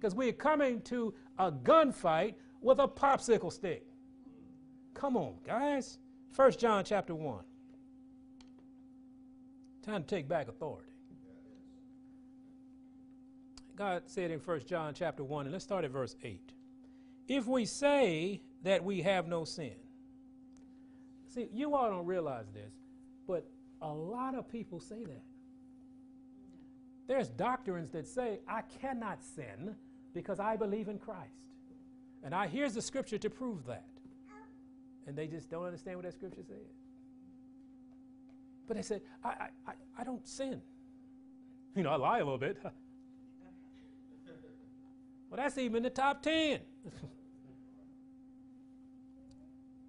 Because 0.00 0.14
we're 0.14 0.32
coming 0.32 0.80
to 0.82 1.12
a 1.38 1.52
gunfight 1.52 2.34
with 2.62 2.78
a 2.78 2.88
popsicle 2.88 3.52
stick. 3.52 3.84
Come 4.94 5.14
on, 5.16 5.34
guys. 5.44 5.98
First 6.30 6.58
John 6.58 6.84
chapter 6.84 7.14
1. 7.14 7.44
Time 9.82 10.02
to 10.02 10.08
take 10.08 10.26
back 10.26 10.48
authority. 10.48 10.88
God 13.76 14.02
said 14.06 14.30
in 14.30 14.38
1 14.40 14.60
John 14.66 14.94
chapter 14.94 15.22
1, 15.22 15.46
and 15.46 15.52
let's 15.52 15.64
start 15.64 15.84
at 15.84 15.90
verse 15.90 16.16
8. 16.22 16.52
If 17.28 17.46
we 17.46 17.66
say 17.66 18.40
that 18.62 18.82
we 18.82 19.02
have 19.02 19.28
no 19.28 19.44
sin, 19.44 19.74
see, 21.28 21.48
you 21.52 21.74
all 21.74 21.90
don't 21.90 22.06
realize 22.06 22.46
this, 22.52 22.72
but 23.26 23.46
a 23.82 23.88
lot 23.88 24.34
of 24.34 24.48
people 24.48 24.80
say 24.80 25.04
that. 25.04 25.22
There's 27.06 27.28
doctrines 27.28 27.90
that 27.90 28.06
say, 28.06 28.40
I 28.46 28.62
cannot 28.80 29.22
sin 29.22 29.74
because 30.12 30.40
I 30.40 30.56
believe 30.56 30.88
in 30.88 30.98
Christ. 30.98 31.30
And 32.22 32.34
I 32.34 32.46
here's 32.46 32.74
the 32.74 32.82
scripture 32.82 33.18
to 33.18 33.30
prove 33.30 33.66
that. 33.66 33.86
And 35.06 35.16
they 35.16 35.26
just 35.26 35.50
don't 35.50 35.64
understand 35.64 35.96
what 35.96 36.04
that 36.04 36.14
scripture 36.14 36.42
said. 36.46 36.58
But 38.68 38.76
they 38.76 38.82
said, 38.82 39.00
I, 39.24 39.48
I, 39.66 39.72
I 39.98 40.04
don't 40.04 40.26
sin. 40.28 40.60
You 41.74 41.82
know, 41.82 41.90
I 41.90 41.96
lie 41.96 42.18
a 42.18 42.24
little 42.24 42.38
bit. 42.38 42.58
well, 42.62 42.72
that's 45.36 45.58
even 45.58 45.82
the 45.82 45.90
top 45.90 46.22
10. 46.22 46.60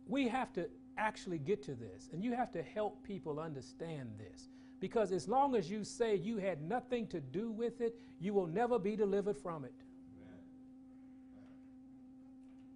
we 0.08 0.28
have 0.28 0.52
to 0.54 0.68
actually 0.98 1.38
get 1.38 1.62
to 1.64 1.76
this, 1.76 2.10
and 2.12 2.24
you 2.24 2.34
have 2.34 2.52
to 2.54 2.64
help 2.64 3.04
people 3.04 3.40
understand 3.40 4.10
this. 4.18 4.50
Because 4.80 5.12
as 5.12 5.28
long 5.28 5.56
as 5.56 5.70
you 5.70 5.84
say 5.84 6.16
you 6.16 6.38
had 6.38 6.62
nothing 6.62 7.06
to 7.08 7.22
do 7.22 7.52
with 7.52 7.82
it, 7.82 8.00
you 8.20 8.34
will 8.34 8.48
never 8.48 8.80
be 8.80 8.96
delivered 8.96 9.38
from 9.38 9.64
it. 9.64 9.74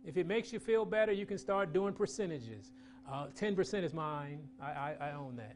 If 0.05 0.17
it 0.17 0.27
makes 0.27 0.53
you 0.53 0.59
feel 0.59 0.85
better, 0.85 1.11
you 1.11 1.25
can 1.25 1.37
start 1.37 1.73
doing 1.73 1.93
percentages. 1.93 2.71
Uh, 3.11 3.27
10% 3.39 3.83
is 3.83 3.93
mine. 3.93 4.39
I, 4.61 4.65
I, 4.65 4.95
I, 5.01 5.11
own 5.13 5.35
that. 5.37 5.55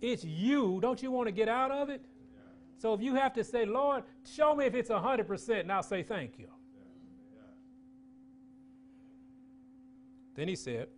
It's 0.00 0.24
you. 0.24 0.78
Don't 0.80 1.02
you 1.02 1.10
want 1.10 1.26
to 1.28 1.32
get 1.32 1.48
out 1.48 1.70
of 1.70 1.90
it? 1.90 2.02
Yeah. 2.32 2.40
So 2.78 2.94
if 2.94 3.02
you 3.02 3.14
have 3.14 3.32
to 3.34 3.44
say, 3.44 3.64
Lord, 3.64 4.04
show 4.24 4.54
me 4.54 4.66
if 4.66 4.74
it's 4.74 4.90
100%, 4.90 5.60
and 5.60 5.72
I'll 5.72 5.82
say 5.82 6.02
thank 6.02 6.38
you. 6.38 6.46
Yeah. 7.34 7.40
Then 10.36 10.48
he 10.48 10.56
said, 10.56 10.88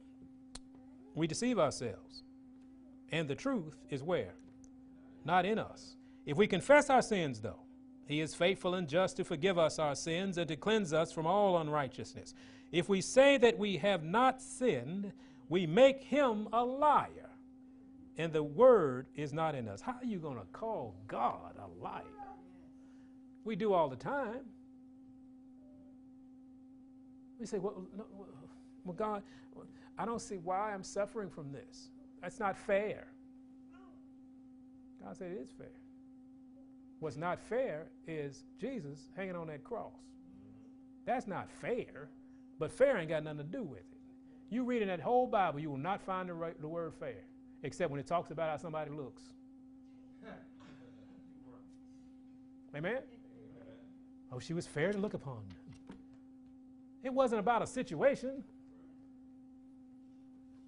We 1.15 1.27
deceive 1.27 1.59
ourselves. 1.59 2.23
And 3.11 3.27
the 3.27 3.35
truth 3.35 3.75
is 3.91 4.03
where? 4.05 4.35
Not 5.25 5.45
in 5.45 5.59
us. 5.59 5.97
If 6.27 6.37
we 6.37 6.47
confess 6.47 6.91
our 6.91 7.03
sins, 7.03 7.41
though, 7.41 7.61
he 8.11 8.21
is 8.21 8.35
faithful 8.35 8.75
and 8.75 8.89
just 8.89 9.17
to 9.17 9.25
forgive 9.25 9.59
us 9.59 9.79
our 9.79 9.95
sins 9.95 10.39
and 10.39 10.49
to 10.49 10.57
cleanse 10.57 10.93
us 10.93 11.13
from 11.13 11.27
all 11.27 11.59
unrighteousness. 11.59 12.35
If 12.73 12.89
we 12.89 13.01
say 13.01 13.37
that 13.39 13.59
we 13.59 13.77
have 13.79 14.03
not 14.03 14.41
sinned, 14.41 15.13
we 15.49 15.67
make 15.67 16.03
him 16.03 16.49
a 16.53 16.65
liar, 16.65 17.31
and 18.17 18.33
the 18.33 18.43
word 18.43 19.07
is 19.15 19.33
not 19.33 19.55
in 19.55 19.69
us. 19.69 19.81
How 19.81 19.93
are 19.93 20.05
you 20.05 20.19
going 20.19 20.39
to 20.39 20.47
call 20.53 20.95
God 21.09 21.57
a 21.59 21.83
liar? 21.83 22.03
We 23.45 23.57
do 23.57 23.73
all 23.73 23.89
the 23.89 23.97
time. 23.97 24.45
We 27.39 27.47
say, 27.47 27.59
well, 27.59 27.87
no, 27.97 28.05
well, 28.85 28.95
God, 28.95 29.23
I 29.99 30.05
don't 30.05 30.21
see 30.21 30.37
why 30.37 30.73
I'm 30.73 30.85
suffering 30.85 31.31
from 31.31 31.51
this. 31.53 31.91
That's 32.23 32.39
not 32.39 32.57
fair. 32.57 33.07
God 35.03 35.17
said 35.17 35.33
it 35.33 35.41
is 35.43 35.51
fair. 35.57 35.69
What's 37.01 37.17
not 37.17 37.41
fair 37.41 37.89
is 38.07 38.45
Jesus 38.61 39.09
hanging 39.17 39.35
on 39.35 39.49
that 39.49 39.65
cross. 39.65 39.97
That's 41.07 41.27
not 41.27 41.51
fair, 41.51 42.11
but 42.59 42.71
fair 42.71 42.99
ain't 42.99 43.09
got 43.09 43.25
nothing 43.25 43.39
to 43.39 43.45
do 43.45 43.63
with 43.63 43.81
it. 43.81 43.87
You 44.51 44.65
read 44.65 44.83
in 44.83 44.89
that 44.89 45.01
whole 45.01 45.27
Bible, 45.27 45.61
you 45.61 45.71
will 45.71 45.79
not 45.79 46.03
find 46.03 46.29
the, 46.29 46.35
right, 46.35 46.61
the 46.61 46.69
word 46.69 46.93
fair. 46.95 47.25
except 47.63 47.91
when 47.91 47.99
it 48.01 48.07
talks 48.07 48.31
about 48.31 48.51
how 48.51 48.57
somebody 48.59 48.91
looks. 48.91 49.23
Amen? 52.77 52.99
Oh, 54.33 54.39
she 54.39 54.53
was 54.53 54.67
fair 54.67 54.93
to 54.93 54.99
look 54.99 55.15
upon. 55.15 55.41
It 57.03 57.13
wasn't 57.13 57.41
about 57.41 57.63
a 57.63 57.67
situation. 57.67 58.45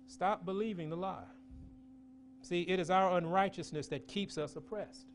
Stop 0.07 0.45
believing 0.47 0.89
the 0.89 0.97
lie. 0.97 1.25
See, 2.41 2.63
it 2.63 2.81
is 2.81 2.91
our 2.91 3.19
unrighteousness 3.19 3.87
that 3.89 4.09
keeps 4.09 4.39
us 4.39 4.57
oppressed. 4.57 5.12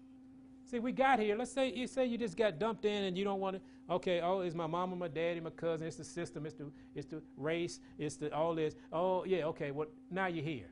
See, 0.70 0.80
we 0.80 0.92
got 0.92 1.18
here. 1.20 1.38
Let's 1.38 1.52
say 1.52 1.72
you 1.74 1.88
say 1.88 2.06
you 2.06 2.18
just 2.18 2.36
got 2.36 2.60
dumped 2.60 2.84
in 2.84 3.06
and 3.06 3.18
you 3.18 3.24
don't 3.24 3.40
want 3.40 3.56
to. 3.56 3.62
Okay, 3.90 4.20
oh, 4.20 4.42
it's 4.42 4.54
my 4.54 4.68
mama, 4.68 4.98
my 4.98 5.08
daddy, 5.08 5.40
my 5.40 5.50
cousin. 5.50 5.88
It's 5.88 5.96
the 5.96 6.04
system. 6.04 6.46
It's 6.46 6.56
the 6.56 6.70
it's 6.94 7.08
the 7.08 7.22
race. 7.38 7.80
It's 7.98 8.18
the 8.18 8.34
all 8.36 8.54
this. 8.54 8.76
Oh, 8.92 9.24
yeah. 9.24 9.46
Okay. 9.46 9.72
Well, 9.72 9.88
now 10.12 10.28
you're 10.28 10.44
here. 10.44 10.70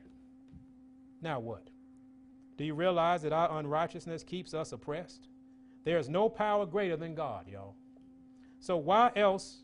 Now 1.22 1.40
what? 1.40 1.70
Do 2.58 2.64
you 2.64 2.74
realize 2.74 3.22
that 3.22 3.32
our 3.32 3.58
unrighteousness 3.58 4.22
keeps 4.22 4.52
us 4.52 4.72
oppressed? 4.72 5.28
There 5.84 5.98
is 5.98 6.10
no 6.10 6.28
power 6.28 6.66
greater 6.66 6.96
than 6.96 7.14
God, 7.14 7.48
y'all. 7.48 7.74
So 8.60 8.76
why 8.76 9.12
else? 9.16 9.62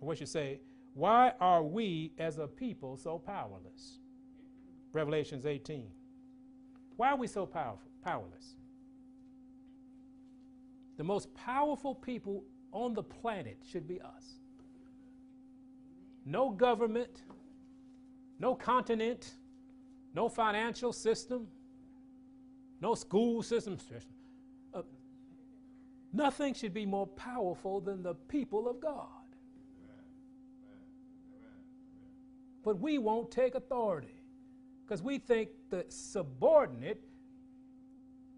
What 0.00 0.18
you 0.18 0.26
say? 0.26 0.60
Why 0.94 1.32
are 1.40 1.62
we 1.62 2.12
as 2.18 2.38
a 2.38 2.46
people 2.46 2.96
so 2.96 3.18
powerless? 3.18 3.98
Revelations 4.94 5.44
18. 5.44 5.88
Why 6.96 7.10
are 7.10 7.16
we 7.16 7.26
so 7.26 7.44
powerful, 7.44 7.90
powerless? 8.02 8.54
The 10.98 11.04
most 11.04 11.32
powerful 11.34 11.94
people 11.94 12.44
on 12.72 12.92
the 12.92 13.02
planet 13.02 13.56
should 13.64 13.86
be 13.86 14.00
us. 14.00 14.40
No 16.26 16.50
government, 16.50 17.22
no 18.38 18.54
continent, 18.54 19.32
no 20.12 20.28
financial 20.28 20.92
system, 20.92 21.46
no 22.80 22.94
school 22.94 23.42
system. 23.42 23.78
Uh, 24.74 24.82
nothing 26.12 26.52
should 26.52 26.74
be 26.74 26.84
more 26.84 27.06
powerful 27.06 27.80
than 27.80 28.02
the 28.02 28.14
people 28.14 28.68
of 28.68 28.80
God. 28.80 29.06
But 32.64 32.80
we 32.80 32.98
won't 32.98 33.30
take 33.30 33.54
authority 33.54 34.20
because 34.84 35.00
we 35.00 35.18
think 35.18 35.50
the 35.70 35.86
subordinate 35.88 37.02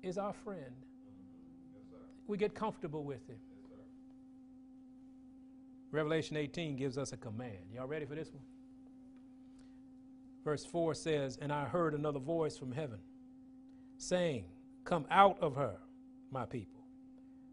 is 0.03 0.19
our 0.19 0.35
friend. 0.35 0.75
We 2.31 2.39
get 2.39 2.55
comfortable 2.55 3.05
with 3.05 3.27
him. 3.29 3.37
Revelation 5.91 6.37
18 6.37 6.77
gives 6.77 6.97
us 6.97 7.13
a 7.13 7.17
command. 7.17 7.59
Y'all 7.75 7.89
ready 7.89 8.07
for 8.07 8.15
this 8.15 8.33
one? 8.33 8.45
Verse 10.45 10.65
4 10.65 10.95
says, 10.95 11.37
And 11.43 11.53
I 11.53 11.65
heard 11.65 11.93
another 11.93 12.21
voice 12.21 12.57
from 12.57 12.73
heaven 12.73 12.99
saying, 13.99 14.45
Come 14.85 15.07
out 15.11 15.39
of 15.41 15.57
her, 15.57 15.77
my 16.31 16.47
people, 16.47 16.87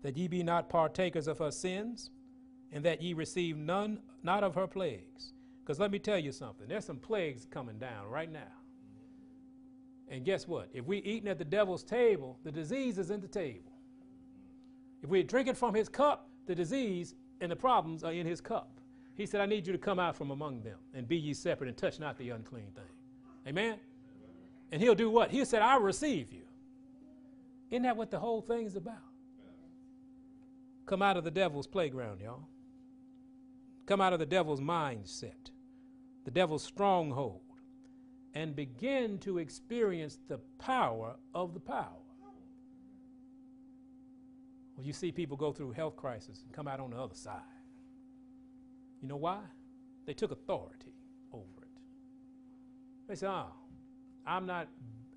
that 0.04 0.16
ye 0.16 0.28
be 0.28 0.44
not 0.44 0.70
partakers 0.70 1.28
of 1.28 1.40
her 1.40 1.52
sins, 1.52 2.12
and 2.72 2.86
that 2.86 3.02
ye 3.02 3.14
receive 3.14 3.58
none, 3.58 4.00
not 4.22 4.44
of 4.44 4.54
her 4.56 4.68
plagues. 4.68 5.34
Because 5.64 5.80
let 5.80 5.92
me 5.92 6.00
tell 6.00 6.20
you 6.20 6.32
something, 6.32 6.68
there's 6.68 6.86
some 6.86 7.00
plagues 7.00 7.46
coming 7.50 7.80
down 7.80 8.08
right 8.08 8.32
now. 8.32 8.54
And 10.08 10.24
guess 10.24 10.48
what? 10.48 10.70
If 10.72 10.86
we're 10.86 11.02
eating 11.04 11.28
at 11.28 11.40
the 11.40 11.46
devil's 11.46 11.84
table, 11.84 12.40
the 12.44 12.52
disease 12.52 12.98
is 12.98 13.10
in 13.10 13.20
the 13.20 13.28
table. 13.28 13.77
If 15.04 15.10
we're 15.10 15.24
drinking 15.24 15.56
from 15.56 15.74
his 15.74 15.90
cup, 15.90 16.30
the 16.46 16.56
disease 16.56 17.16
and 17.42 17.52
the 17.52 17.56
problems 17.56 18.04
are 18.04 18.12
in 18.12 18.26
his 18.26 18.42
cup. 18.42 18.80
He 19.16 19.26
said, 19.26 19.42
I 19.42 19.46
need 19.46 19.66
you 19.66 19.74
to 19.74 19.80
come 19.80 20.00
out 20.00 20.16
from 20.16 20.32
among 20.32 20.62
them 20.62 20.78
and 20.94 21.08
be 21.08 21.18
ye 21.18 21.34
separate 21.34 21.68
and 21.68 21.78
touch 21.78 22.00
not 22.00 22.18
the 22.18 22.30
unclean 22.30 22.72
thing. 22.76 22.84
Amen? 23.48 23.78
And 24.72 24.82
he'll 24.82 24.96
do 24.96 25.10
what? 25.10 25.32
He 25.32 25.44
said, 25.46 25.62
I'll 25.62 25.80
receive 25.80 26.32
you. 26.32 26.44
Isn't 27.70 27.84
that 27.84 27.98
what 27.98 28.12
the 28.12 28.20
whole 28.20 28.42
thing 28.42 28.66
is 28.66 28.76
about? 28.76 28.96
Come 30.86 31.02
out 31.02 31.18
of 31.18 31.24
the 31.24 31.32
devil's 31.32 31.68
playground, 31.68 32.22
y'all. 32.22 32.48
Come 33.86 34.02
out 34.02 34.14
of 34.14 34.20
the 34.20 34.26
devil's 34.26 34.62
mindset, 34.62 35.52
the 36.26 36.32
devil's 36.32 36.64
stronghold, 36.64 37.42
and 38.34 38.56
begin 38.56 39.18
to 39.20 39.38
experience 39.38 40.20
the 40.28 40.40
power 40.60 41.16
of 41.34 41.54
the 41.54 41.60
power. 41.60 42.07
Well, 44.78 44.86
you 44.86 44.94
see 44.94 45.12
people 45.12 45.36
go 45.36 45.52
through 45.52 45.72
health 45.72 45.98
crisis 45.98 46.44
and 46.44 46.54
come 46.54 46.68
out 46.68 46.80
on 46.80 46.92
the 46.92 46.98
other 46.98 47.16
side. 47.16 47.42
You 49.02 49.08
know 49.08 49.18
why? 49.18 49.40
They 50.06 50.14
took 50.14 50.32
authority 50.32 50.94
over 51.34 51.44
it. 51.64 51.82
They 53.08 53.16
said, 53.16 53.30
oh, 53.30 53.48
I'm 54.26 54.46
not, 54.46 54.68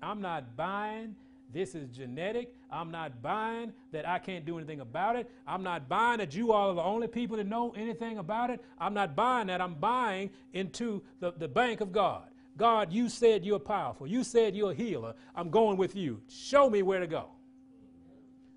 I'm 0.01 0.19
not 0.19 0.57
buying. 0.57 1.15
This 1.53 1.75
is 1.75 1.89
genetic. 1.89 2.55
I'm 2.71 2.91
not 2.91 3.21
buying 3.21 3.73
that 3.91 4.07
I 4.07 4.19
can't 4.19 4.45
do 4.45 4.57
anything 4.57 4.79
about 4.79 5.17
it. 5.17 5.29
I'm 5.45 5.63
not 5.63 5.89
buying 5.89 6.19
that 6.19 6.33
you 6.33 6.53
all 6.53 6.71
are 6.71 6.75
the 6.75 6.81
only 6.81 7.07
people 7.07 7.37
that 7.37 7.45
know 7.45 7.73
anything 7.75 8.17
about 8.17 8.49
it. 8.49 8.63
I'm 8.79 8.93
not 8.93 9.15
buying 9.15 9.47
that. 9.47 9.61
I'm 9.61 9.75
buying 9.75 10.29
into 10.53 11.03
the, 11.19 11.33
the 11.37 11.47
bank 11.47 11.81
of 11.81 11.91
God. 11.91 12.23
God, 12.57 12.91
you 12.93 13.09
said 13.09 13.45
you're 13.45 13.59
powerful. 13.59 14.07
You 14.07 14.23
said 14.23 14.55
you're 14.55 14.71
a 14.71 14.75
healer. 14.75 15.13
I'm 15.35 15.49
going 15.49 15.77
with 15.77 15.95
you. 15.95 16.21
Show 16.29 16.69
me 16.69 16.81
where 16.81 16.99
to 16.99 17.07
go. 17.07 17.27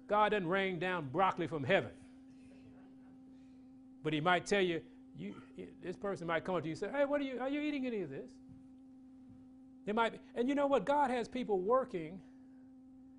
God 0.06 0.30
doesn't 0.30 0.48
rain 0.48 0.78
down 0.78 1.08
broccoli 1.12 1.46
from 1.46 1.64
heaven. 1.64 1.90
But 4.02 4.12
he 4.12 4.20
might 4.20 4.46
tell 4.46 4.60
you, 4.60 4.80
you, 5.16 5.34
this 5.82 5.96
person 5.96 6.26
might 6.26 6.44
come 6.44 6.56
up 6.56 6.62
to 6.62 6.68
you 6.68 6.72
and 6.72 6.78
say, 6.78 6.88
hey, 6.92 7.04
what 7.04 7.20
are 7.20 7.24
you, 7.24 7.38
are 7.40 7.48
you 7.48 7.60
eating 7.60 7.86
any 7.86 8.00
of 8.02 8.10
this? 8.10 8.30
It 9.86 9.94
might 9.94 10.12
be, 10.12 10.18
and 10.34 10.48
you 10.48 10.54
know 10.54 10.66
what? 10.66 10.84
God 10.84 11.10
has 11.10 11.28
people 11.28 11.58
working, 11.58 12.20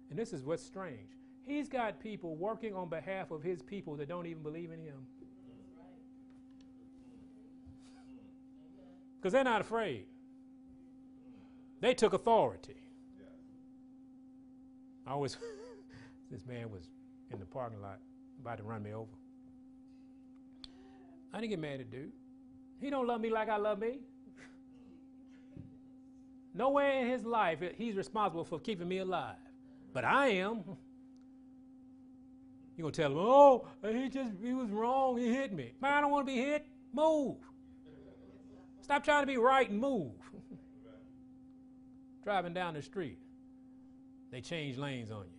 and 0.10 0.18
this 0.18 0.34
is 0.34 0.44
what's 0.44 0.64
strange. 0.64 1.10
He's 1.46 1.70
got 1.70 2.00
people 2.00 2.36
working 2.36 2.74
on 2.74 2.90
behalf 2.90 3.32
of 3.32 3.44
his 3.44 3.62
people 3.62 3.96
that 3.98 4.08
don't 4.08 4.26
even 4.26 4.42
believe 4.42 4.72
in 4.72 4.80
him. 4.80 5.06
Because 9.18 9.34
they're 9.34 9.44
not 9.44 9.62
afraid. 9.62 10.06
They 11.82 11.94
took 11.94 12.14
authority. 12.14 12.78
I 15.06 15.12
always, 15.12 15.38
this 16.32 16.46
man 16.46 16.72
was 16.72 16.90
in 17.32 17.40
the 17.40 17.46
parking 17.46 17.82
lot 17.82 18.00
about 18.40 18.58
to 18.58 18.64
run 18.64 18.84
me 18.84 18.94
over. 18.94 19.12
I 21.34 21.40
didn't 21.40 21.50
get 21.50 21.60
mad 21.60 21.80
at 21.80 21.92
dude. 21.92 22.12
He 22.80 22.90
don't 22.90 23.08
love 23.08 23.22
me 23.22 23.30
like 23.30 23.50
I 23.50 23.58
love 23.58 23.80
me. 23.80 24.00
Nowhere 26.54 27.02
in 27.02 27.10
his 27.10 27.26
life 27.26 27.60
he's 27.78 27.96
responsible 27.96 28.46
for 28.46 28.60
keeping 28.60 28.88
me 28.88 29.00
alive. 29.00 29.36
But 29.94 30.06
I 30.06 30.28
am. 30.28 30.64
You 32.78 32.84
gonna 32.84 32.92
tell 32.92 33.12
him, 33.12 33.18
oh, 33.18 33.68
he 33.84 34.10
just 34.10 34.32
he 34.44 34.54
was 34.54 34.70
wrong, 34.70 35.18
he 35.18 35.34
hit 35.34 35.54
me. 35.54 35.74
Man, 35.82 35.94
I 35.94 36.02
don't 36.02 36.12
want 36.12 36.28
to 36.28 36.34
be 36.34 36.40
hit. 36.40 36.66
Move. 36.94 37.38
Stop 38.82 39.04
trying 39.04 39.24
to 39.24 39.28
be 39.28 39.38
right 39.38 39.70
and 39.70 39.80
move. 39.80 40.12
Driving 42.24 42.54
down 42.54 42.74
the 42.74 42.82
street. 42.82 43.18
They 44.32 44.42
change 44.42 44.78
lanes 44.78 45.12
on 45.12 45.26
you. 45.26 45.35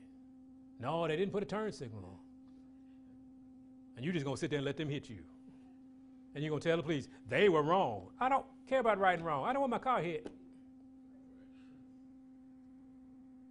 No, 0.80 1.06
they 1.08 1.16
didn't 1.16 1.32
put 1.32 1.42
a 1.42 1.46
turn 1.46 1.72
signal 1.72 2.04
on. 2.04 2.18
And 3.96 4.04
you're 4.04 4.14
just 4.14 4.24
gonna 4.24 4.36
sit 4.36 4.50
there 4.50 4.58
and 4.58 4.66
let 4.66 4.76
them 4.76 4.88
hit 4.88 5.08
you 5.08 5.20
and 6.36 6.44
you're 6.44 6.50
going 6.50 6.60
to 6.60 6.68
tell 6.68 6.76
the 6.76 6.82
police 6.82 7.08
they 7.30 7.48
were 7.48 7.62
wrong. 7.62 8.08
I 8.20 8.28
don't 8.28 8.44
care 8.68 8.80
about 8.80 8.98
right 8.98 9.16
and 9.16 9.24
wrong. 9.24 9.46
I 9.46 9.54
don't 9.54 9.60
want 9.60 9.70
my 9.70 9.78
car 9.78 10.02
hit. 10.02 10.30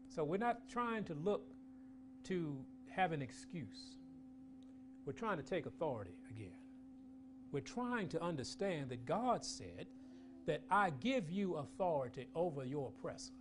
So 0.07 0.23
we're 0.23 0.38
not 0.38 0.69
trying 0.69 1.03
to 1.05 1.15
look 1.15 1.51
to 2.26 2.55
have 2.91 3.11
an 3.11 3.23
excuse. 3.23 3.97
We're 5.03 5.13
trying 5.13 5.38
to 5.38 5.43
take 5.43 5.65
authority 5.65 6.13
again. 6.30 6.53
We're 7.51 7.61
trying 7.61 8.07
to 8.09 8.23
understand 8.23 8.89
that 8.89 9.03
God 9.07 9.43
said 9.43 9.88
that 10.45 10.61
I 10.69 10.91
give 10.91 11.32
you 11.32 11.55
authority 11.55 12.28
over 12.36 12.63
your 12.65 12.89
oppressor 12.89 13.34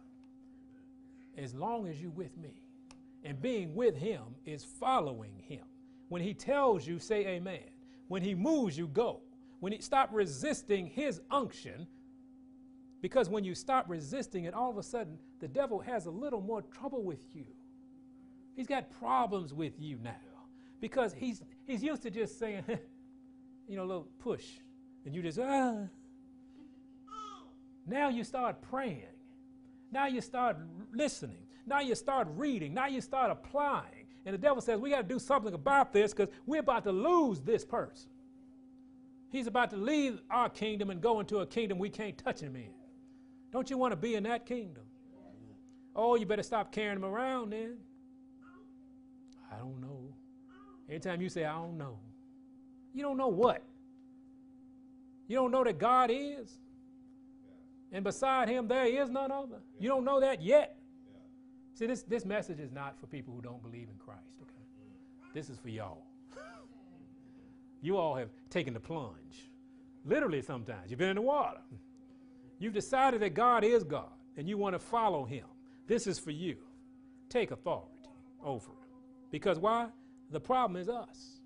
as 1.37 1.55
long 1.55 1.87
as 1.87 2.01
you're 2.01 2.11
with 2.11 2.35
me. 2.39 2.64
And 3.25 3.41
being 3.41 3.75
with 3.75 3.97
him 3.97 4.23
is 4.45 4.65
following 4.65 5.39
him. 5.39 5.65
When 6.09 6.23
he 6.23 6.35
tells 6.35 6.87
you, 6.87 6.99
say 6.99 7.27
amen. 7.27 7.65
When 8.09 8.23
he 8.23 8.35
moves 8.35 8.77
you, 8.77 8.87
go 8.87 9.21
when 9.65 9.73
he 9.73 9.81
stop 9.81 10.11
resisting 10.13 10.87
his 10.87 11.23
unction, 11.31 11.87
because 13.01 13.31
when 13.31 13.45
you 13.45 13.55
stop 13.55 13.87
resisting 13.89 14.45
it, 14.45 14.53
all 14.53 14.69
of 14.69 14.77
a 14.77 14.83
sudden 14.83 15.17
the 15.41 15.49
devil 15.49 15.81
has 15.81 16.05
a 16.05 16.11
little 16.11 16.43
more 16.43 16.61
trouble 16.61 17.03
with 17.03 17.25
you. 17.33 17.47
He's 18.57 18.67
got 18.67 18.91
problems 18.91 19.55
with 19.55 19.81
you 19.81 19.99
now 20.05 20.13
because 20.83 21.15
he's, 21.15 21.43
he's 21.67 21.83
used 21.83 22.03
to 22.03 22.11
just 22.11 22.39
saying, 22.39 22.63
you 23.67 23.77
know, 23.77 23.85
a 23.85 23.87
little 23.87 24.09
push, 24.19 24.45
and 25.07 25.15
you 25.15 25.23
just, 25.23 25.39
ah. 25.39 25.85
Now 27.87 28.11
you 28.11 28.23
start 28.23 28.61
praying. 28.61 29.17
Now 29.91 30.09
you 30.09 30.21
start 30.21 30.59
listening. 30.93 31.47
Now 31.67 31.81
you 31.81 31.95
start 31.95 32.29
reading. 32.31 32.75
Now 32.75 32.87
you 32.87 33.01
start 33.01 33.31
applying. 33.31 34.07
And 34.27 34.35
the 34.35 34.39
devil 34.39 34.63
says, 34.63 34.81
we 34.81 34.91
got 34.91 35.09
to 35.09 35.15
do 35.15 35.19
something 35.19 35.53
about 35.53 35.93
this 35.93 36.15
because 36.15 36.33
we're 36.47 36.61
about 36.61 36.85
to 36.85 36.93
lose 36.93 37.41
this 37.41 37.65
person. 37.65 38.11
He's 39.31 39.47
about 39.47 39.71
to 39.71 39.77
leave 39.77 40.21
our 40.31 40.49
kingdom 40.49 40.91
and 40.91 41.01
go 41.01 41.21
into 41.21 41.39
a 41.39 41.47
kingdom 41.47 41.79
we 41.79 41.91
can't 41.91 42.17
touch 42.17 42.41
him 42.41 42.57
in. 42.57 42.71
Don't 43.53 43.69
you 43.69 43.77
want 43.77 43.93
to 43.93 43.97
be 43.97 44.15
in 44.15 44.23
that 44.25 44.47
kingdom? 44.47 44.85
Oh, 45.97 46.17
you 46.17 46.27
better 46.27 46.43
stop 46.43 46.73
carrying 46.73 46.97
him 46.97 47.05
around 47.05 47.51
then. 47.51 47.77
I 49.53 49.59
don't 49.59 49.81
know. 49.81 50.15
Anytime 50.89 51.21
you 51.21 51.29
say, 51.29 51.45
I 51.45 51.53
don't 51.53 51.79
know, 51.79 51.99
you 52.93 53.03
don't 53.03 53.17
know 53.17 53.29
what? 53.29 53.63
You 55.29 55.37
don't 55.37 55.51
know 55.51 55.65
that 55.65 55.79
God 55.79 56.11
is? 56.13 56.59
And 57.93 58.05
beside 58.05 58.49
him, 58.49 58.69
there 58.69 58.87
is 58.87 59.09
none 59.09 59.31
other. 59.31 59.61
You 59.79 59.89
don't 59.89 60.05
know 60.05 60.21
that 60.21 60.43
yet. 60.43 60.77
See, 61.75 61.87
this, 61.87 62.03
this 62.03 62.25
message 62.25 62.61
is 62.61 62.71
not 62.71 62.99
for 62.99 63.07
people 63.07 63.35
who 63.35 63.43
don't 63.43 63.63
believe 63.63 63.89
in 63.89 63.99
Christ, 63.99 64.39
okay? 64.43 64.53
This 65.35 65.51
is 65.51 65.59
for 65.59 65.69
y'all. 65.69 66.07
you 67.83 67.97
all 67.97 68.15
have 68.15 68.31
taken 68.49 68.73
the 68.75 68.81
plunge. 68.81 69.51
Literally, 70.05 70.41
sometimes. 70.41 70.91
You've 70.91 71.01
been 71.01 71.11
in 71.11 71.17
the 71.17 71.23
water. 71.23 71.61
You've 72.59 72.75
decided 72.75 73.21
that 73.23 73.35
God 73.35 73.65
is 73.65 73.83
God 73.83 74.13
and 74.37 74.49
you 74.49 74.57
want 74.57 74.75
to 74.75 74.79
follow 74.79 75.25
him. 75.25 75.47
This 75.87 76.07
is 76.07 76.19
for 76.19 76.31
you. 76.31 76.57
Take 77.29 77.51
authority 77.51 77.91
over 78.43 78.71
it. 78.71 78.89
Because 79.31 79.59
why? 79.59 79.89
The 80.31 80.41
problem 80.41 80.81
is 80.81 80.89
us, 80.89 81.41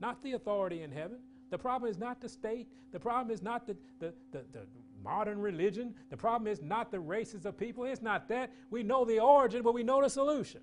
not 0.00 0.22
the 0.22 0.32
authority 0.32 0.82
in 0.82 0.90
heaven. 0.90 1.18
The 1.50 1.58
problem 1.58 1.90
is 1.90 1.98
not 1.98 2.20
the 2.20 2.28
state. 2.28 2.68
The 2.92 3.00
problem 3.00 3.32
is 3.32 3.42
not 3.42 3.66
the, 3.66 3.76
the, 4.00 4.12
the, 4.32 4.44
the 4.52 4.60
modern 5.06 5.40
religion. 5.40 5.94
The 6.10 6.16
problem 6.16 6.46
is 6.48 6.60
not 6.60 6.90
the 6.90 7.00
races 7.00 7.46
of 7.46 7.56
people. 7.56 7.84
It's 7.84 8.02
not 8.02 8.28
that. 8.28 8.50
We 8.70 8.82
know 8.82 9.04
the 9.04 9.20
origin, 9.20 9.62
but 9.62 9.72
we 9.72 9.82
know 9.82 10.02
the 10.02 10.10
solution. 10.10 10.60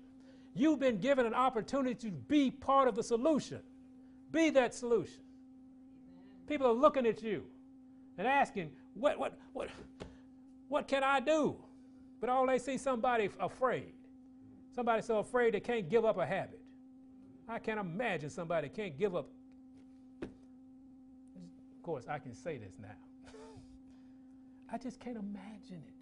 You've 0.54 0.78
been 0.78 0.98
given 0.98 1.26
an 1.26 1.34
opportunity 1.34 1.94
to 1.94 2.10
be 2.10 2.50
part 2.50 2.86
of 2.86 2.94
the 2.94 3.02
solution. 3.02 3.60
Be 4.30 4.50
that 4.50 4.74
solution. 4.74 5.22
People 6.46 6.66
are 6.66 6.74
looking 6.74 7.06
at 7.06 7.22
you 7.22 7.44
and 8.18 8.26
asking, 8.26 8.70
what, 8.92 9.18
what, 9.18 9.38
what, 9.52 9.70
what 10.68 10.86
can 10.86 11.02
I 11.02 11.20
do? 11.20 11.56
But 12.20 12.28
all 12.28 12.46
they 12.46 12.58
see 12.58 12.76
somebody 12.76 13.30
afraid. 13.40 13.92
Somebody 14.74 15.02
so 15.02 15.18
afraid 15.18 15.54
they 15.54 15.60
can't 15.60 15.88
give 15.88 16.04
up 16.04 16.18
a 16.18 16.26
habit. 16.26 16.60
I 17.48 17.58
can't 17.58 17.80
imagine 17.80 18.30
somebody 18.30 18.68
can't 18.68 18.98
give 18.98 19.16
up. 19.16 19.28
Of 20.22 21.82
course, 21.82 22.04
I 22.08 22.18
can 22.18 22.34
say 22.34 22.58
this 22.58 22.74
now. 22.80 22.88
I 24.74 24.78
just 24.78 24.98
can't 24.98 25.16
imagine 25.16 25.84
it. 25.86 25.94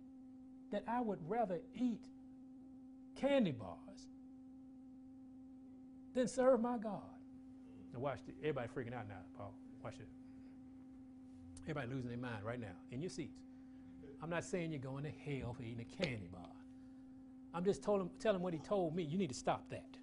That 0.71 0.83
I 0.89 1.03
would 1.03 1.19
rather 1.29 1.61
eat 1.75 2.07
candy 3.15 3.53
bars 3.53 4.09
than 6.15 6.27
serve 6.27 6.63
my 6.63 6.79
God. 6.79 7.03
Now 7.93 8.01
watch 8.01 8.21
this. 8.27 8.35
Everybody 8.41 8.69
freaking 8.69 8.95
out 8.95 9.07
now, 9.09 9.17
Paul. 9.37 9.53
Watch 9.85 9.97
it. 10.01 10.09
Everybody 11.65 11.95
losing 11.95 12.09
their 12.09 12.19
mind 12.19 12.43
right 12.43 12.59
now 12.59 12.75
in 12.91 13.03
your 13.03 13.11
seats. 13.11 13.43
I'm 14.23 14.31
not 14.31 14.43
saying 14.43 14.73
you're 14.73 14.81
going 14.81 15.05
to 15.05 15.11
hell 15.11 15.53
for 15.53 15.63
eating 15.63 15.85
a 15.85 16.03
candy 16.03 16.29
bar. 16.33 16.49
I'm 17.53 17.65
just 17.65 17.83
told 17.83 18.01
him, 18.01 18.09
telling 18.21 18.41
what 18.41 18.55
he 18.55 18.59
told 18.61 18.97
me. 18.97 19.03
You 19.03 19.19
need 19.19 19.29
to 19.29 19.35
stop 19.35 19.69
that. 19.69 19.99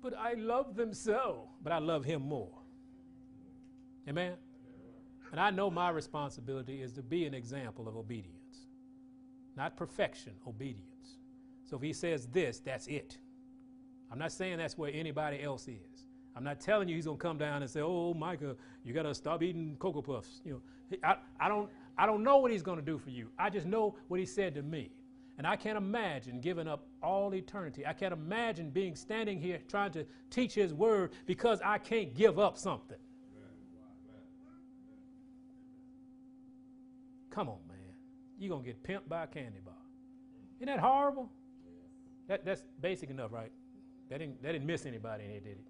But 0.00 0.14
I 0.18 0.32
love 0.34 0.74
them 0.74 0.94
so, 0.94 1.50
but 1.62 1.70
I 1.70 1.78
love 1.80 2.02
him 2.02 2.22
more. 2.22 2.56
Amen? 4.08 4.36
And 5.30 5.40
I 5.40 5.50
know 5.50 5.70
my 5.70 5.90
responsibility 5.90 6.82
is 6.82 6.92
to 6.94 7.02
be 7.02 7.24
an 7.24 7.34
example 7.34 7.88
of 7.88 7.96
obedience, 7.96 8.66
not 9.56 9.76
perfection, 9.76 10.32
obedience. 10.46 11.18
So 11.64 11.76
if 11.76 11.82
he 11.82 11.92
says 11.92 12.26
this, 12.26 12.58
that's 12.58 12.88
it. 12.88 13.18
I'm 14.10 14.18
not 14.18 14.32
saying 14.32 14.58
that's 14.58 14.76
where 14.76 14.90
anybody 14.92 15.42
else 15.42 15.68
is. 15.68 16.06
I'm 16.34 16.44
not 16.44 16.60
telling 16.60 16.88
you 16.88 16.96
he's 16.96 17.04
going 17.04 17.18
to 17.18 17.22
come 17.22 17.38
down 17.38 17.62
and 17.62 17.70
say, 17.70 17.80
"Oh, 17.80 18.14
Micah, 18.14 18.56
you 18.84 18.92
got 18.92 19.02
to 19.02 19.14
stop 19.14 19.42
eating 19.42 19.76
cocoa 19.78 20.02
puffs." 20.02 20.40
You 20.44 20.62
know, 20.90 20.98
I, 21.04 21.16
I 21.38 21.48
don't 21.48 21.70
I 21.98 22.06
don't 22.06 22.22
know 22.22 22.38
what 22.38 22.50
he's 22.50 22.62
going 22.62 22.78
to 22.78 22.84
do 22.84 22.98
for 22.98 23.10
you. 23.10 23.28
I 23.38 23.50
just 23.50 23.66
know 23.66 23.96
what 24.08 24.20
he 24.20 24.26
said 24.26 24.54
to 24.54 24.62
me. 24.62 24.90
And 25.38 25.46
I 25.46 25.56
can't 25.56 25.78
imagine 25.78 26.40
giving 26.40 26.68
up 26.68 26.86
all 27.02 27.34
eternity. 27.34 27.86
I 27.86 27.92
can't 27.94 28.12
imagine 28.12 28.70
being 28.70 28.94
standing 28.94 29.40
here 29.40 29.58
trying 29.68 29.90
to 29.92 30.04
teach 30.28 30.54
his 30.54 30.74
word 30.74 31.12
because 31.24 31.60
I 31.64 31.78
can't 31.78 32.14
give 32.14 32.38
up 32.38 32.58
something. 32.58 32.98
Come 37.30 37.48
on, 37.48 37.58
man. 37.68 37.76
You're 38.38 38.50
going 38.50 38.64
to 38.64 38.66
get 38.66 38.82
pimped 38.82 39.08
by 39.08 39.24
a 39.24 39.26
candy 39.26 39.60
bar. 39.64 39.74
Isn't 40.58 40.66
that 40.66 40.80
horrible? 40.80 41.30
That, 42.28 42.44
that's 42.44 42.62
basic 42.80 43.10
enough, 43.10 43.32
right? 43.32 43.52
That 44.08 44.18
didn't, 44.18 44.42
that 44.42 44.52
didn't 44.52 44.66
miss 44.66 44.86
anybody 44.86 45.24
in 45.24 45.30
here, 45.30 45.40
did 45.40 45.52
it? 45.52 45.66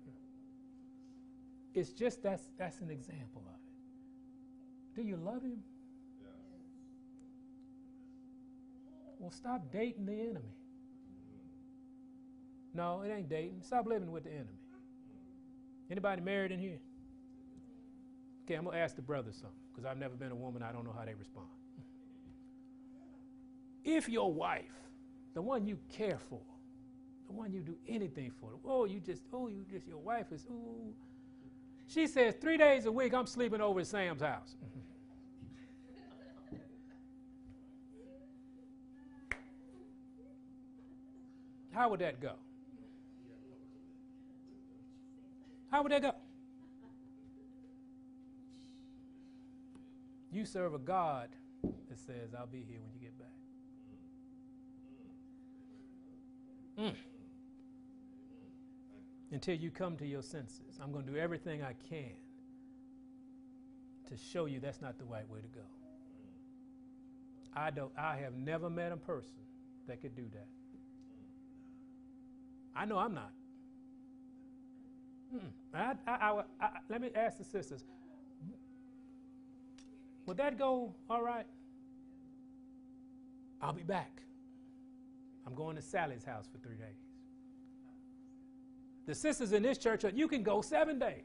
It's 1.75 1.91
just 1.93 2.23
that's, 2.23 2.51
that's 2.59 2.81
an 2.81 2.91
example 2.91 3.43
of 3.47 3.55
it. 3.55 5.01
Do 5.01 5.07
you 5.07 5.17
love 5.17 5.43
him? 5.43 5.63
Well, 9.19 9.31
stop 9.31 9.71
dating 9.71 10.07
the 10.07 10.13
enemy. 10.15 10.55
No, 12.73 13.03
it 13.03 13.11
ain't 13.11 13.29
dating. 13.29 13.63
Stop 13.63 13.87
living 13.87 14.11
with 14.11 14.25
the 14.25 14.31
enemy. 14.31 14.49
Anybody 15.91 16.23
married 16.23 16.53
in 16.53 16.59
here? 16.59 16.79
Okay, 18.45 18.55
I'm 18.55 18.65
gonna 18.65 18.79
ask 18.79 18.97
the 18.97 19.03
brothers 19.03 19.37
something 19.37 19.60
because 19.71 19.85
I've 19.85 19.99
never 19.99 20.15
been 20.15 20.33
a 20.33 20.37
woman. 20.37 20.63
I 20.63 20.73
don't 20.73 20.85
know 20.85 20.95
how 20.97 21.05
they 21.05 21.15
respond. 21.15 21.49
If 23.85 24.09
your 24.09 24.33
wife, 24.33 24.65
the 25.35 25.43
one 25.43 25.67
you 25.67 25.79
care 25.89 26.19
for, 26.29 26.41
the 27.27 27.33
one 27.33 27.53
you 27.53 27.61
do 27.61 27.77
anything 27.89 28.31
for, 28.41 28.51
oh, 28.65 28.85
you 28.85 29.01
just, 29.01 29.23
oh, 29.33 29.49
you 29.49 29.65
just, 29.71 29.87
your 29.87 29.99
wife 29.99 30.33
is, 30.33 30.47
oh, 30.51 30.93
she 31.87 32.07
says 32.07 32.35
three 32.41 32.57
days 32.57 32.87
a 32.87 32.93
week 32.93 33.15
I'm 33.15 33.27
sleeping 33.27 33.61
over 33.61 33.81
at 33.81 33.87
Sam's 33.87 34.23
house. 34.23 34.57
How 41.73 41.89
would 41.89 42.01
that 42.01 42.21
go? 42.21 42.33
How 45.71 45.83
would 45.83 45.93
that 45.93 46.03
go? 46.03 46.13
You 50.33 50.45
serve 50.45 50.75
a 50.75 50.79
God 50.79 51.29
that 51.63 51.99
says, 51.99 52.35
I'll 52.39 52.47
be 52.47 52.65
here 52.69 52.79
when 52.81 52.93
you 52.95 53.01
get 53.01 53.19
back. 53.19 53.29
Mm. 56.79 56.95
Until 59.33 59.57
you 59.57 59.71
come 59.71 59.97
to 59.97 60.07
your 60.07 60.23
senses. 60.23 60.79
I'm 60.83 60.93
going 60.93 61.05
to 61.05 61.13
do 61.13 61.19
everything 61.19 61.63
I 61.63 61.75
can 61.89 62.15
to 64.09 64.17
show 64.17 64.47
you 64.47 64.61
that's 64.61 64.81
not 64.81 64.99
the 64.99 65.05
right 65.05 65.29
way 65.29 65.41
to 65.41 65.49
go. 65.49 65.67
I, 67.55 67.71
don't, 67.71 67.93
I 67.99 68.17
have 68.17 68.35
never 68.35 68.71
met 68.71 68.93
a 68.93 68.97
person 68.97 69.39
that 69.89 70.01
could 70.01 70.15
do 70.15 70.25
that. 70.33 70.47
I 72.75 72.85
know 72.85 72.99
I'm 72.99 73.15
not. 73.15 73.33
I, 75.75 75.95
I, 76.07 76.43
I, 76.61 76.69
let 76.89 77.01
me 77.01 77.11
ask 77.15 77.39
the 77.39 77.45
sisters 77.45 77.85
would 80.31 80.37
that 80.37 80.57
go 80.57 80.95
all 81.11 81.25
right? 81.25 81.45
I'll 83.61 83.73
be 83.73 83.83
back. 83.83 84.23
I'm 85.45 85.57
going 85.57 85.75
to 85.75 85.83
Sally's 85.83 86.23
house 86.23 86.47
for 86.47 86.59
three 86.59 86.77
days. 86.77 87.01
The 89.07 89.15
sisters 89.17 89.51
in 89.51 89.65
this 89.65 89.77
church, 89.77 90.05
you 90.15 90.29
can 90.29 90.45
go 90.45 90.63
seven 90.63 91.01
days. 91.01 91.25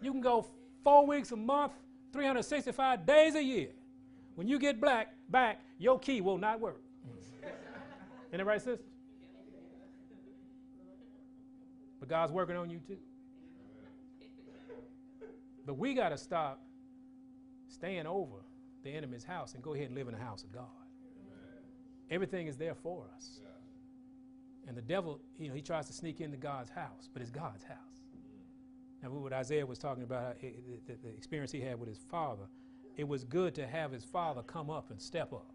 you 0.00 0.10
can 0.10 0.22
go 0.22 0.46
four 0.82 1.06
weeks 1.06 1.32
a 1.32 1.36
month, 1.36 1.72
365 2.14 3.04
days 3.04 3.34
a 3.34 3.44
year. 3.44 3.68
When 4.36 4.48
you 4.48 4.58
get 4.58 4.80
black 4.80 5.12
back, 5.28 5.60
your 5.78 5.98
key 5.98 6.22
will 6.22 6.38
not 6.38 6.60
work. 6.60 6.80
Isn't 8.30 8.38
that 8.38 8.46
right, 8.46 8.62
sister? 8.62 8.86
But 12.00 12.08
God's 12.08 12.32
working 12.32 12.56
on 12.56 12.70
you 12.70 12.78
too. 12.78 12.96
But 15.66 15.78
we 15.78 15.94
got 15.94 16.10
to 16.10 16.18
stop 16.18 16.60
staying 17.68 18.06
over 18.06 18.44
the 18.82 18.90
enemy's 18.90 19.24
house 19.24 19.54
and 19.54 19.62
go 19.62 19.74
ahead 19.74 19.86
and 19.86 19.94
live 19.94 20.08
in 20.08 20.14
the 20.14 20.20
house 20.20 20.44
of 20.44 20.52
God. 20.52 20.66
Everything 22.10 22.46
is 22.46 22.56
there 22.56 22.74
for 22.74 23.06
us. 23.16 23.40
And 24.66 24.76
the 24.76 24.82
devil, 24.82 25.20
you 25.38 25.48
know, 25.48 25.54
he 25.54 25.62
tries 25.62 25.86
to 25.86 25.92
sneak 25.92 26.20
into 26.20 26.36
God's 26.36 26.70
house, 26.70 27.08
but 27.12 27.20
it's 27.20 27.30
God's 27.30 27.64
house. 27.64 27.78
Now, 29.02 29.10
what 29.10 29.32
Isaiah 29.34 29.66
was 29.66 29.78
talking 29.78 30.02
about, 30.02 30.36
eh, 30.42 30.46
eh, 30.46 30.76
the, 30.86 30.94
the 31.02 31.14
experience 31.14 31.52
he 31.52 31.60
had 31.60 31.78
with 31.78 31.88
his 31.88 31.98
father, 32.10 32.44
it 32.96 33.06
was 33.06 33.24
good 33.24 33.54
to 33.56 33.66
have 33.66 33.92
his 33.92 34.04
father 34.04 34.42
come 34.42 34.70
up 34.70 34.90
and 34.90 35.00
step 35.00 35.32
up. 35.32 35.52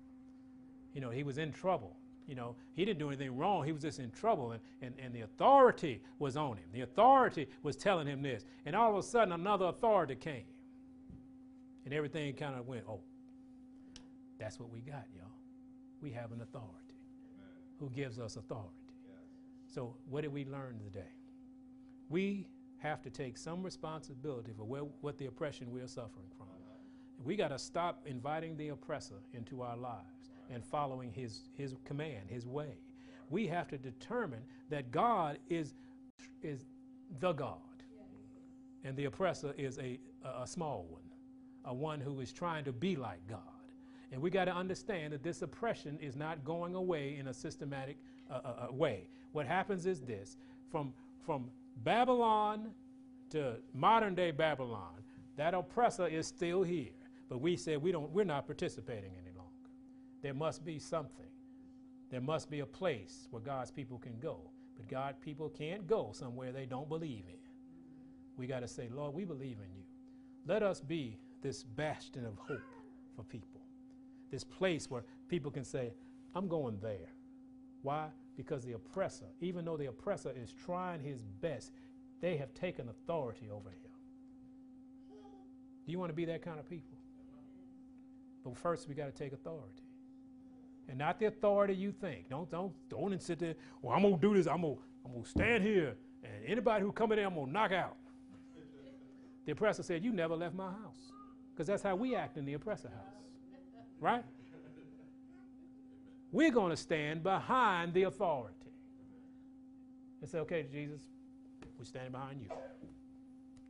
You 0.93 1.01
know, 1.01 1.09
he 1.09 1.23
was 1.23 1.39
in 1.39 1.51
trouble. 1.51 1.97
You 2.29 2.35
know, 2.35 2.55
he 2.75 2.85
didn't 2.85 2.99
do 2.99 3.07
anything 3.07 3.35
wrong. 3.35 3.65
He 3.65 3.71
was 3.71 3.81
just 3.81 3.97
in 3.97 4.11
trouble. 4.11 4.51
And, 4.51 4.61
and, 4.83 4.93
and 5.03 5.15
the 5.15 5.21
authority 5.21 5.99
was 6.19 6.37
on 6.37 6.57
him. 6.57 6.65
The 6.71 6.81
authority 6.81 7.47
was 7.63 7.75
telling 7.75 8.05
him 8.05 8.21
this. 8.21 8.45
And 8.67 8.75
all 8.75 8.91
of 8.91 8.97
a 8.97 9.01
sudden, 9.01 9.33
another 9.33 9.65
authority 9.65 10.13
came. 10.13 10.43
And 11.85 11.93
everything 11.93 12.31
kind 12.35 12.53
of 12.53 12.67
went, 12.67 12.83
oh, 12.87 12.99
that's 14.37 14.59
what 14.59 14.71
we 14.71 14.81
got, 14.81 15.07
y'all. 15.17 15.25
We 16.03 16.11
have 16.11 16.31
an 16.31 16.41
authority 16.41 16.93
Amen. 17.33 17.49
who 17.79 17.89
gives 17.89 18.19
us 18.19 18.35
authority. 18.35 18.69
Yes. 19.07 19.17
So, 19.73 19.95
what 20.07 20.21
did 20.21 20.31
we 20.31 20.45
learn 20.45 20.77
today? 20.77 21.09
We 22.09 22.45
have 22.77 23.01
to 23.01 23.09
take 23.09 23.37
some 23.37 23.63
responsibility 23.63 24.51
for 24.55 24.65
where, 24.65 24.83
what 25.01 25.17
the 25.17 25.25
oppression 25.25 25.71
we 25.71 25.81
are 25.81 25.87
suffering 25.87 26.27
from. 26.37 26.45
We 27.25 27.35
got 27.35 27.49
to 27.49 27.59
stop 27.59 28.03
inviting 28.05 28.55
the 28.55 28.69
oppressor 28.69 29.15
into 29.33 29.61
our 29.61 29.75
lives 29.75 30.18
and 30.51 30.63
following 30.63 31.11
his, 31.11 31.41
his 31.57 31.75
command, 31.85 32.29
his 32.29 32.45
way. 32.45 32.77
We 33.29 33.47
have 33.47 33.67
to 33.69 33.77
determine 33.77 34.41
that 34.69 34.91
God 34.91 35.37
is, 35.49 35.73
is 36.41 36.65
the 37.19 37.33
God, 37.33 37.57
and 38.83 38.95
the 38.95 39.05
oppressor 39.05 39.53
is 39.57 39.77
a, 39.77 39.99
a, 40.23 40.47
small 40.47 40.87
one, 40.89 41.03
a 41.65 41.73
one 41.73 41.99
who 41.99 42.19
is 42.21 42.31
trying 42.31 42.63
to 42.65 42.71
be 42.71 42.95
like 42.95 43.25
God. 43.27 43.39
And 44.11 44.21
we 44.21 44.31
got 44.31 44.45
to 44.45 44.55
understand 44.55 45.13
that 45.13 45.21
this 45.21 45.41
oppression 45.43 45.99
is 46.01 46.15
not 46.15 46.43
going 46.43 46.73
away 46.73 47.17
in 47.19 47.27
a 47.27 47.33
systematic 47.33 47.97
uh, 48.29 48.39
uh, 48.43 48.67
uh, 48.69 48.73
way. 48.73 49.07
What 49.33 49.45
happens 49.45 49.85
is 49.85 50.01
this 50.01 50.37
from, 50.71 50.93
from 51.23 51.51
Babylon 51.83 52.71
to 53.29 53.57
modern 53.75 54.15
day 54.15 54.31
Babylon, 54.31 55.03
that 55.37 55.53
oppressor 55.53 56.07
is 56.07 56.25
still 56.25 56.63
here. 56.63 56.89
But 57.29 57.41
we 57.41 57.55
said 57.55 57.79
we 57.79 57.91
don't, 57.91 58.09
we're 58.11 58.23
not 58.23 58.47
participating 58.47 59.11
in 59.11 59.28
longer. 59.28 59.28
There 60.21 60.33
must 60.33 60.65
be 60.65 60.79
something. 60.79 61.25
There 62.09 62.21
must 62.21 62.49
be 62.49 62.59
a 62.59 62.65
place 62.65 63.27
where 63.31 63.41
God's 63.41 63.71
people 63.71 63.97
can 63.97 64.19
go. 64.19 64.51
But 64.75 64.87
God 64.87 65.15
people 65.21 65.49
can't 65.49 65.85
go 65.87 66.11
somewhere 66.13 66.51
they 66.51 66.65
don't 66.65 66.89
believe 66.89 67.25
in. 67.27 67.39
We 68.37 68.47
got 68.47 68.61
to 68.61 68.67
say, 68.67 68.89
Lord, 68.91 69.13
we 69.13 69.25
believe 69.25 69.57
in 69.57 69.75
you. 69.75 69.83
Let 70.47 70.63
us 70.63 70.79
be 70.79 71.17
this 71.41 71.63
bastion 71.63 72.25
of 72.25 72.37
hope 72.37 72.61
for 73.15 73.23
people. 73.23 73.61
This 74.31 74.43
place 74.43 74.89
where 74.89 75.03
people 75.27 75.51
can 75.51 75.63
say, 75.63 75.93
I'm 76.33 76.47
going 76.47 76.79
there. 76.81 77.13
Why? 77.81 78.07
Because 78.37 78.63
the 78.63 78.73
oppressor, 78.73 79.25
even 79.41 79.65
though 79.65 79.77
the 79.77 79.87
oppressor 79.87 80.31
is 80.35 80.53
trying 80.53 81.01
his 81.01 81.21
best, 81.23 81.71
they 82.21 82.37
have 82.37 82.53
taken 82.53 82.87
authority 82.89 83.49
over 83.51 83.69
him. 83.69 83.91
Do 85.85 85.91
you 85.91 85.99
want 85.99 86.09
to 86.09 86.15
be 86.15 86.25
that 86.25 86.41
kind 86.41 86.59
of 86.59 86.69
people? 86.69 86.97
But 88.43 88.55
first, 88.55 88.87
we 88.87 88.95
got 88.95 89.05
to 89.05 89.11
take 89.11 89.33
authority. 89.33 89.88
And 90.89 90.97
not 90.97 91.19
the 91.19 91.27
authority 91.27 91.75
you 91.75 91.91
think. 91.91 92.29
Don't, 92.29 92.49
don't, 92.49 92.73
don't 92.89 93.21
sit 93.21 93.37
there, 93.37 93.53
well, 93.81 93.95
I'm 93.95 94.01
to 94.01 94.17
do 94.19 94.33
this. 94.33 94.47
I'm 94.47 94.63
gonna 94.63 94.75
I'm 95.05 95.13
gonna 95.13 95.25
stand 95.25 95.63
here, 95.63 95.95
and 96.23 96.45
anybody 96.45 96.83
who 96.83 96.91
come 96.91 97.11
in 97.11 97.17
there, 97.17 97.27
I'm 97.27 97.35
to 97.35 97.51
knock 97.51 97.71
out. 97.71 97.95
the 99.45 99.51
oppressor 99.51 99.83
said, 99.83 100.03
You 100.03 100.11
never 100.11 100.35
left 100.35 100.55
my 100.55 100.71
house. 100.71 101.11
Because 101.53 101.67
that's 101.67 101.83
how 101.83 101.95
we 101.95 102.15
act 102.15 102.37
in 102.37 102.45
the 102.45 102.53
oppressor 102.53 102.89
house. 102.89 103.21
Right? 103.99 104.23
We're 106.31 106.51
to 106.71 106.77
stand 106.77 107.21
behind 107.23 107.93
the 107.93 108.03
authority 108.03 108.55
and 110.21 110.29
say, 110.29 110.39
Okay, 110.39 110.65
Jesus, 110.71 111.01
we're 111.77 111.85
standing 111.85 112.11
behind 112.11 112.41
you. 112.41 112.49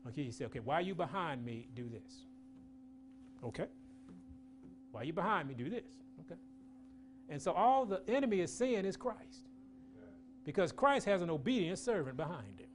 Okay, 0.07 0.23
he 0.23 0.31
said, 0.31 0.47
Okay, 0.47 0.59
why 0.59 0.75
are 0.75 0.81
you 0.81 0.95
behind 0.95 1.45
me? 1.45 1.67
Do 1.75 1.89
this. 1.89 2.25
Okay. 3.43 3.67
Why 4.91 5.01
are 5.01 5.03
you 5.03 5.13
behind 5.13 5.47
me? 5.47 5.53
Do 5.53 5.69
this. 5.69 5.85
Okay. 6.21 6.39
And 7.29 7.41
so 7.41 7.51
all 7.51 7.85
the 7.85 8.01
enemy 8.07 8.39
is 8.39 8.51
seeing 8.51 8.85
is 8.85 8.97
Christ. 8.97 9.47
Because 10.43 10.71
Christ 10.71 11.05
has 11.05 11.21
an 11.21 11.29
obedient 11.29 11.77
servant 11.77 12.17
behind 12.17 12.59
him. 12.59 12.67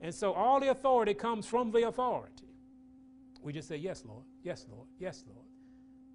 And 0.00 0.14
so 0.14 0.32
all 0.32 0.60
the 0.60 0.70
authority 0.70 1.12
comes 1.12 1.46
from 1.46 1.70
the 1.70 1.86
authority. 1.86 2.48
We 3.42 3.52
just 3.52 3.68
say, 3.68 3.76
Yes, 3.76 4.02
Lord. 4.06 4.24
Yes, 4.42 4.66
Lord. 4.70 4.86
Yes, 4.98 5.24
Lord. 5.26 5.46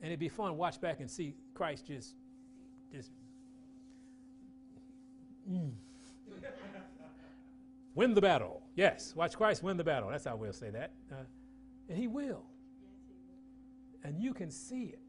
And 0.02 0.12
it'd 0.12 0.20
be 0.20 0.30
fun 0.30 0.48
to 0.48 0.54
watch 0.54 0.82
back 0.82 1.00
and 1.00 1.10
see 1.10 1.36
Christ 1.54 1.86
just, 1.86 2.16
just, 2.92 3.12
mm. 5.50 5.72
win 7.96 8.14
the 8.14 8.22
battle. 8.22 8.64
Yes, 8.76 9.14
watch 9.16 9.36
Christ 9.38 9.64
win 9.64 9.78
the 9.78 9.84
battle. 9.84 10.10
That's 10.10 10.26
how 10.26 10.36
we'll 10.36 10.54
say 10.54 10.70
that. 10.72 10.92
Uh, 11.12 11.16
and 11.90 11.98
he 11.98 12.08
will. 12.08 12.44
And 14.04 14.20
you 14.20 14.34
can 14.34 14.52
see 14.52 14.86
it. 14.86 15.05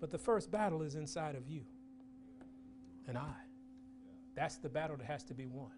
But 0.00 0.10
the 0.10 0.18
first 0.18 0.50
battle 0.50 0.82
is 0.82 0.94
inside 0.94 1.34
of 1.34 1.46
you 1.46 1.62
and 3.06 3.18
I. 3.18 3.34
That's 4.34 4.56
the 4.56 4.68
battle 4.68 4.96
that 4.96 5.06
has 5.06 5.22
to 5.24 5.34
be 5.34 5.46
won. 5.46 5.70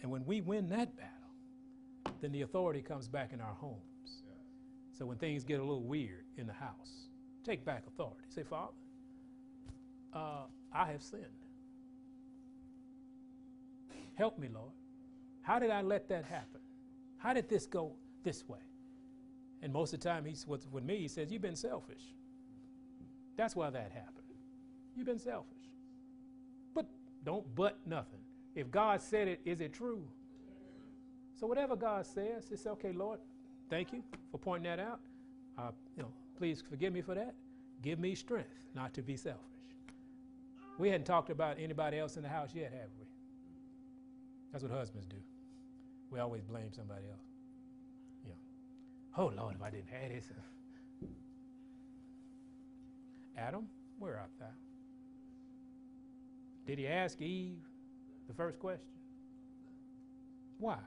And 0.00 0.10
when 0.10 0.24
we 0.24 0.40
win 0.40 0.68
that 0.70 0.96
battle, 0.96 2.14
then 2.20 2.32
the 2.32 2.42
authority 2.42 2.80
comes 2.80 3.08
back 3.08 3.32
in 3.32 3.40
our 3.40 3.54
homes. 3.54 4.22
So 4.92 5.06
when 5.06 5.18
things 5.18 5.44
get 5.44 5.60
a 5.60 5.62
little 5.62 5.84
weird 5.84 6.24
in 6.36 6.46
the 6.46 6.52
house, 6.52 7.08
take 7.44 7.64
back 7.64 7.84
authority. 7.86 8.26
Say, 8.28 8.42
Father, 8.42 8.72
uh, 10.14 10.44
I 10.72 10.86
have 10.86 11.02
sinned. 11.02 11.24
Help 14.14 14.38
me, 14.38 14.48
Lord. 14.52 14.72
How 15.42 15.58
did 15.58 15.70
I 15.70 15.82
let 15.82 16.08
that 16.08 16.24
happen? 16.24 16.60
How 17.16 17.32
did 17.32 17.48
this 17.48 17.66
go 17.66 17.94
this 18.22 18.48
way? 18.48 18.58
And 19.62 19.72
most 19.72 19.92
of 19.92 20.00
the 20.00 20.08
time, 20.08 20.24
he's 20.24 20.46
with, 20.46 20.70
with 20.70 20.84
me, 20.84 20.98
he 20.98 21.08
says, 21.08 21.30
You've 21.30 21.42
been 21.42 21.56
selfish. 21.56 22.02
That's 23.36 23.56
why 23.56 23.70
that 23.70 23.90
happened. 23.92 24.26
You've 24.94 25.06
been 25.06 25.18
selfish. 25.18 25.70
But 26.74 26.86
don't 27.24 27.44
but 27.54 27.78
nothing. 27.86 28.20
If 28.54 28.70
God 28.70 29.00
said 29.00 29.28
it, 29.28 29.40
is 29.44 29.60
it 29.60 29.72
true? 29.72 30.04
So 31.38 31.46
whatever 31.46 31.74
God 31.74 32.06
says, 32.06 32.48
it's 32.50 32.66
okay, 32.66 32.92
Lord. 32.92 33.18
Thank 33.70 33.92
you 33.92 34.02
for 34.30 34.38
pointing 34.38 34.70
that 34.70 34.78
out. 34.78 35.00
Uh, 35.58 35.70
you 35.96 36.02
know, 36.02 36.12
please 36.36 36.62
forgive 36.68 36.92
me 36.92 37.00
for 37.00 37.14
that. 37.14 37.34
Give 37.80 37.98
me 37.98 38.14
strength 38.14 38.66
not 38.74 38.94
to 38.94 39.02
be 39.02 39.16
selfish. 39.16 39.40
We 40.78 40.88
hadn't 40.88 41.04
talked 41.04 41.30
about 41.30 41.58
anybody 41.58 41.98
else 41.98 42.16
in 42.16 42.22
the 42.22 42.28
house 42.28 42.50
yet, 42.54 42.72
have 42.72 42.90
we? 42.98 43.06
That's 44.52 44.62
what 44.62 44.72
husbands 44.72 45.06
do. 45.06 45.16
We 46.10 46.20
always 46.20 46.42
blame 46.42 46.72
somebody 46.72 47.06
else. 47.10 47.24
Know, 48.24 48.34
oh 49.16 49.32
Lord, 49.34 49.54
if 49.54 49.62
I 49.62 49.70
didn't 49.70 49.88
have 49.88 50.10
this. 50.10 50.28
Adam, 53.46 53.66
where 53.98 54.18
art 54.18 54.30
thou? 54.38 54.46
Did 56.66 56.78
he 56.78 56.86
ask 56.86 57.20
Eve 57.20 57.58
the 58.28 58.34
first 58.34 58.58
question? 58.58 58.86
Why? 60.58 60.78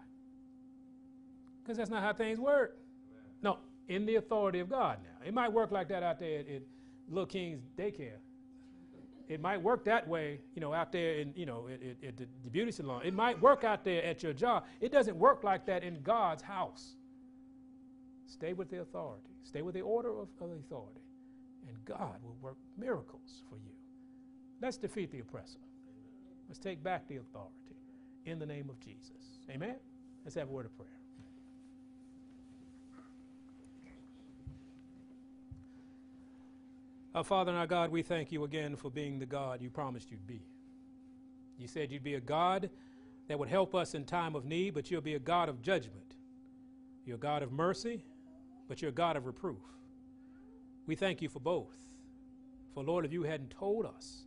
Because 1.62 1.78
that's 1.78 1.90
not 1.90 2.02
how 2.02 2.14
things 2.14 2.40
work. 2.40 2.78
No, 3.42 3.58
in 3.88 4.06
the 4.06 4.16
authority 4.16 4.60
of 4.60 4.70
God 4.70 5.00
now. 5.04 5.28
It 5.28 5.34
might 5.34 5.52
work 5.52 5.72
like 5.72 5.90
that 5.90 6.04
out 6.04 6.20
there 6.20 6.40
at, 6.40 6.48
at 6.48 6.62
Little 7.10 7.26
King's 7.26 7.62
daycare. 7.78 8.20
It 9.28 9.42
might 9.42 9.62
work 9.62 9.84
that 9.86 10.08
way, 10.08 10.40
you 10.54 10.62
know, 10.62 10.72
out 10.72 10.92
there 10.92 11.16
in, 11.16 11.34
you 11.36 11.48
know, 11.48 11.68
at, 11.68 12.08
at 12.08 12.16
the, 12.16 12.28
the 12.44 12.50
beauty 12.50 12.72
salon. 12.72 13.02
It 13.04 13.14
might 13.14 13.42
work 13.42 13.64
out 13.64 13.84
there 13.84 14.04
at 14.04 14.22
your 14.22 14.34
job. 14.34 14.66
It 14.80 14.92
doesn't 14.92 15.18
work 15.18 15.44
like 15.44 15.66
that 15.66 15.84
in 15.84 16.02
God's 16.04 16.44
house. 16.44 16.96
Stay 18.28 18.54
with 18.54 18.70
the 18.70 18.82
authority. 18.82 19.30
Stay 19.44 19.62
with 19.62 19.74
the 19.74 19.82
order 19.82 20.10
of, 20.10 20.28
of 20.40 20.52
authority. 20.52 21.02
And 21.68 21.76
God 21.86 22.22
will 22.24 22.38
work 22.42 22.58
miracles 22.78 23.44
for 23.50 23.56
you. 23.56 23.72
Let's 24.62 24.78
defeat 24.78 25.12
the 25.12 25.20
oppressor. 25.20 25.60
Let's 26.48 26.60
take 26.60 26.84
back 26.84 27.08
the 27.08 27.18
authority 27.18 27.76
in 28.26 28.40
the 28.40 28.46
name 28.46 28.70
of 28.70 28.80
Jesus. 28.80 29.40
Amen? 29.50 29.76
Let's 30.24 30.36
have 30.36 30.50
a 30.50 30.52
word 30.52 30.66
of 30.66 30.76
prayer. 30.76 30.90
Our 37.16 37.24
Father 37.24 37.52
and 37.52 37.58
our 37.58 37.68
God, 37.68 37.92
we 37.92 38.02
thank 38.02 38.34
you 38.34 38.44
again 38.44 38.76
for 38.76 38.92
being 38.92 39.20
the 39.20 39.26
God 39.26 39.62
you 39.62 39.70
promised 39.70 40.12
you'd 40.12 40.28
be. 40.28 40.42
You 41.58 41.68
said 41.68 41.90
you'd 41.90 42.04
be 42.04 42.16
a 42.16 42.20
God 42.20 42.70
that 43.30 43.40
would 43.40 43.48
help 43.48 43.74
us 43.74 43.96
in 43.96 44.04
time 44.04 44.36
of 44.36 44.44
need, 44.44 44.74
but 44.74 44.92
you'll 44.92 45.00
be 45.00 45.16
a 45.16 45.20
God 45.20 45.48
of 45.48 45.62
judgment. 45.62 46.18
You're 47.06 47.16
a 47.16 47.20
God 47.20 47.42
of 47.42 47.54
mercy, 47.54 48.04
but 48.68 48.82
you're 48.82 48.90
a 48.90 48.94
God 48.94 49.16
of 49.16 49.26
reproof. 49.26 49.62
We 50.86 50.96
thank 50.96 51.22
you 51.22 51.30
for 51.30 51.40
both. 51.40 51.76
For 52.74 52.84
Lord, 52.84 53.06
if 53.06 53.14
you 53.14 53.24
hadn't 53.24 53.52
told 53.52 53.86
us 53.86 54.26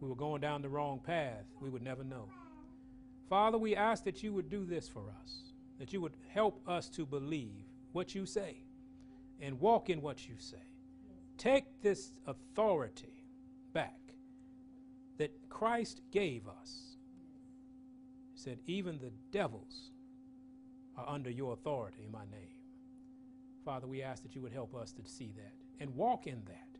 we 0.00 0.08
were 0.08 0.14
going 0.14 0.40
down 0.40 0.62
the 0.62 0.68
wrong 0.68 1.00
path, 1.00 1.44
we 1.60 1.70
would 1.70 1.82
never 1.82 2.04
know. 2.04 2.28
Father, 3.28 3.58
we 3.58 3.74
ask 3.74 4.04
that 4.04 4.22
you 4.22 4.32
would 4.32 4.48
do 4.48 4.64
this 4.64 4.88
for 4.88 5.04
us, 5.22 5.52
that 5.78 5.92
you 5.92 6.00
would 6.00 6.14
help 6.28 6.60
us 6.68 6.88
to 6.90 7.04
believe 7.04 7.64
what 7.92 8.14
you 8.14 8.26
say 8.26 8.58
and 9.40 9.60
walk 9.60 9.90
in 9.90 10.00
what 10.00 10.28
you 10.28 10.34
say. 10.38 10.56
Take 11.38 11.82
this 11.82 12.12
authority 12.26 13.24
back 13.72 13.98
that 15.18 15.32
Christ 15.48 16.02
gave 16.12 16.46
us. 16.46 16.96
He 18.34 18.40
said, 18.40 18.58
Even 18.66 18.98
the 18.98 19.12
devils 19.32 19.90
are 20.96 21.08
under 21.08 21.30
your 21.30 21.52
authority 21.52 22.04
in 22.04 22.12
my 22.12 22.24
name. 22.30 22.56
Father, 23.64 23.86
we 23.86 24.02
ask 24.02 24.22
that 24.22 24.34
you 24.34 24.42
would 24.42 24.52
help 24.52 24.74
us 24.74 24.92
to 24.92 25.02
see 25.04 25.32
that 25.36 25.65
and 25.80 25.94
walk 25.94 26.26
in 26.26 26.42
that. 26.46 26.78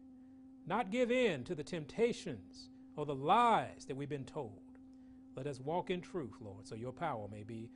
Not 0.67 0.91
give 0.91 1.11
in 1.11 1.45
to 1.45 1.55
the 1.55 1.63
temptations 1.63 2.69
or 2.97 3.07
the 3.07 3.15
lies 3.15 3.85
that 3.87 3.97
we've 3.97 4.09
been 4.09 4.25
told. 4.25 4.61
Let 5.37 5.47
us 5.47 5.61
walk 5.61 5.91
in 5.91 6.01
truth, 6.01 6.35
Lord, 6.41 6.67
so 6.67 6.75
your 6.75 6.93
power 6.93 7.29
may 7.31 7.43
be 7.43 7.71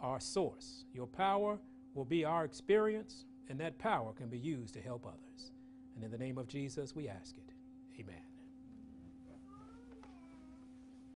our 0.00 0.20
source. 0.20 0.84
Your 0.92 1.06
power 1.06 1.58
will 1.94 2.04
be 2.04 2.24
our 2.24 2.44
experience, 2.44 3.24
and 3.48 3.58
that 3.60 3.78
power 3.78 4.12
can 4.12 4.28
be 4.28 4.38
used 4.38 4.74
to 4.74 4.80
help 4.80 5.06
others. 5.06 5.52
And 5.94 6.04
in 6.04 6.10
the 6.10 6.18
name 6.18 6.38
of 6.38 6.48
Jesus, 6.48 6.94
we 6.94 7.08
ask 7.08 7.36
it. 7.36 7.52
Amen. 8.00 8.33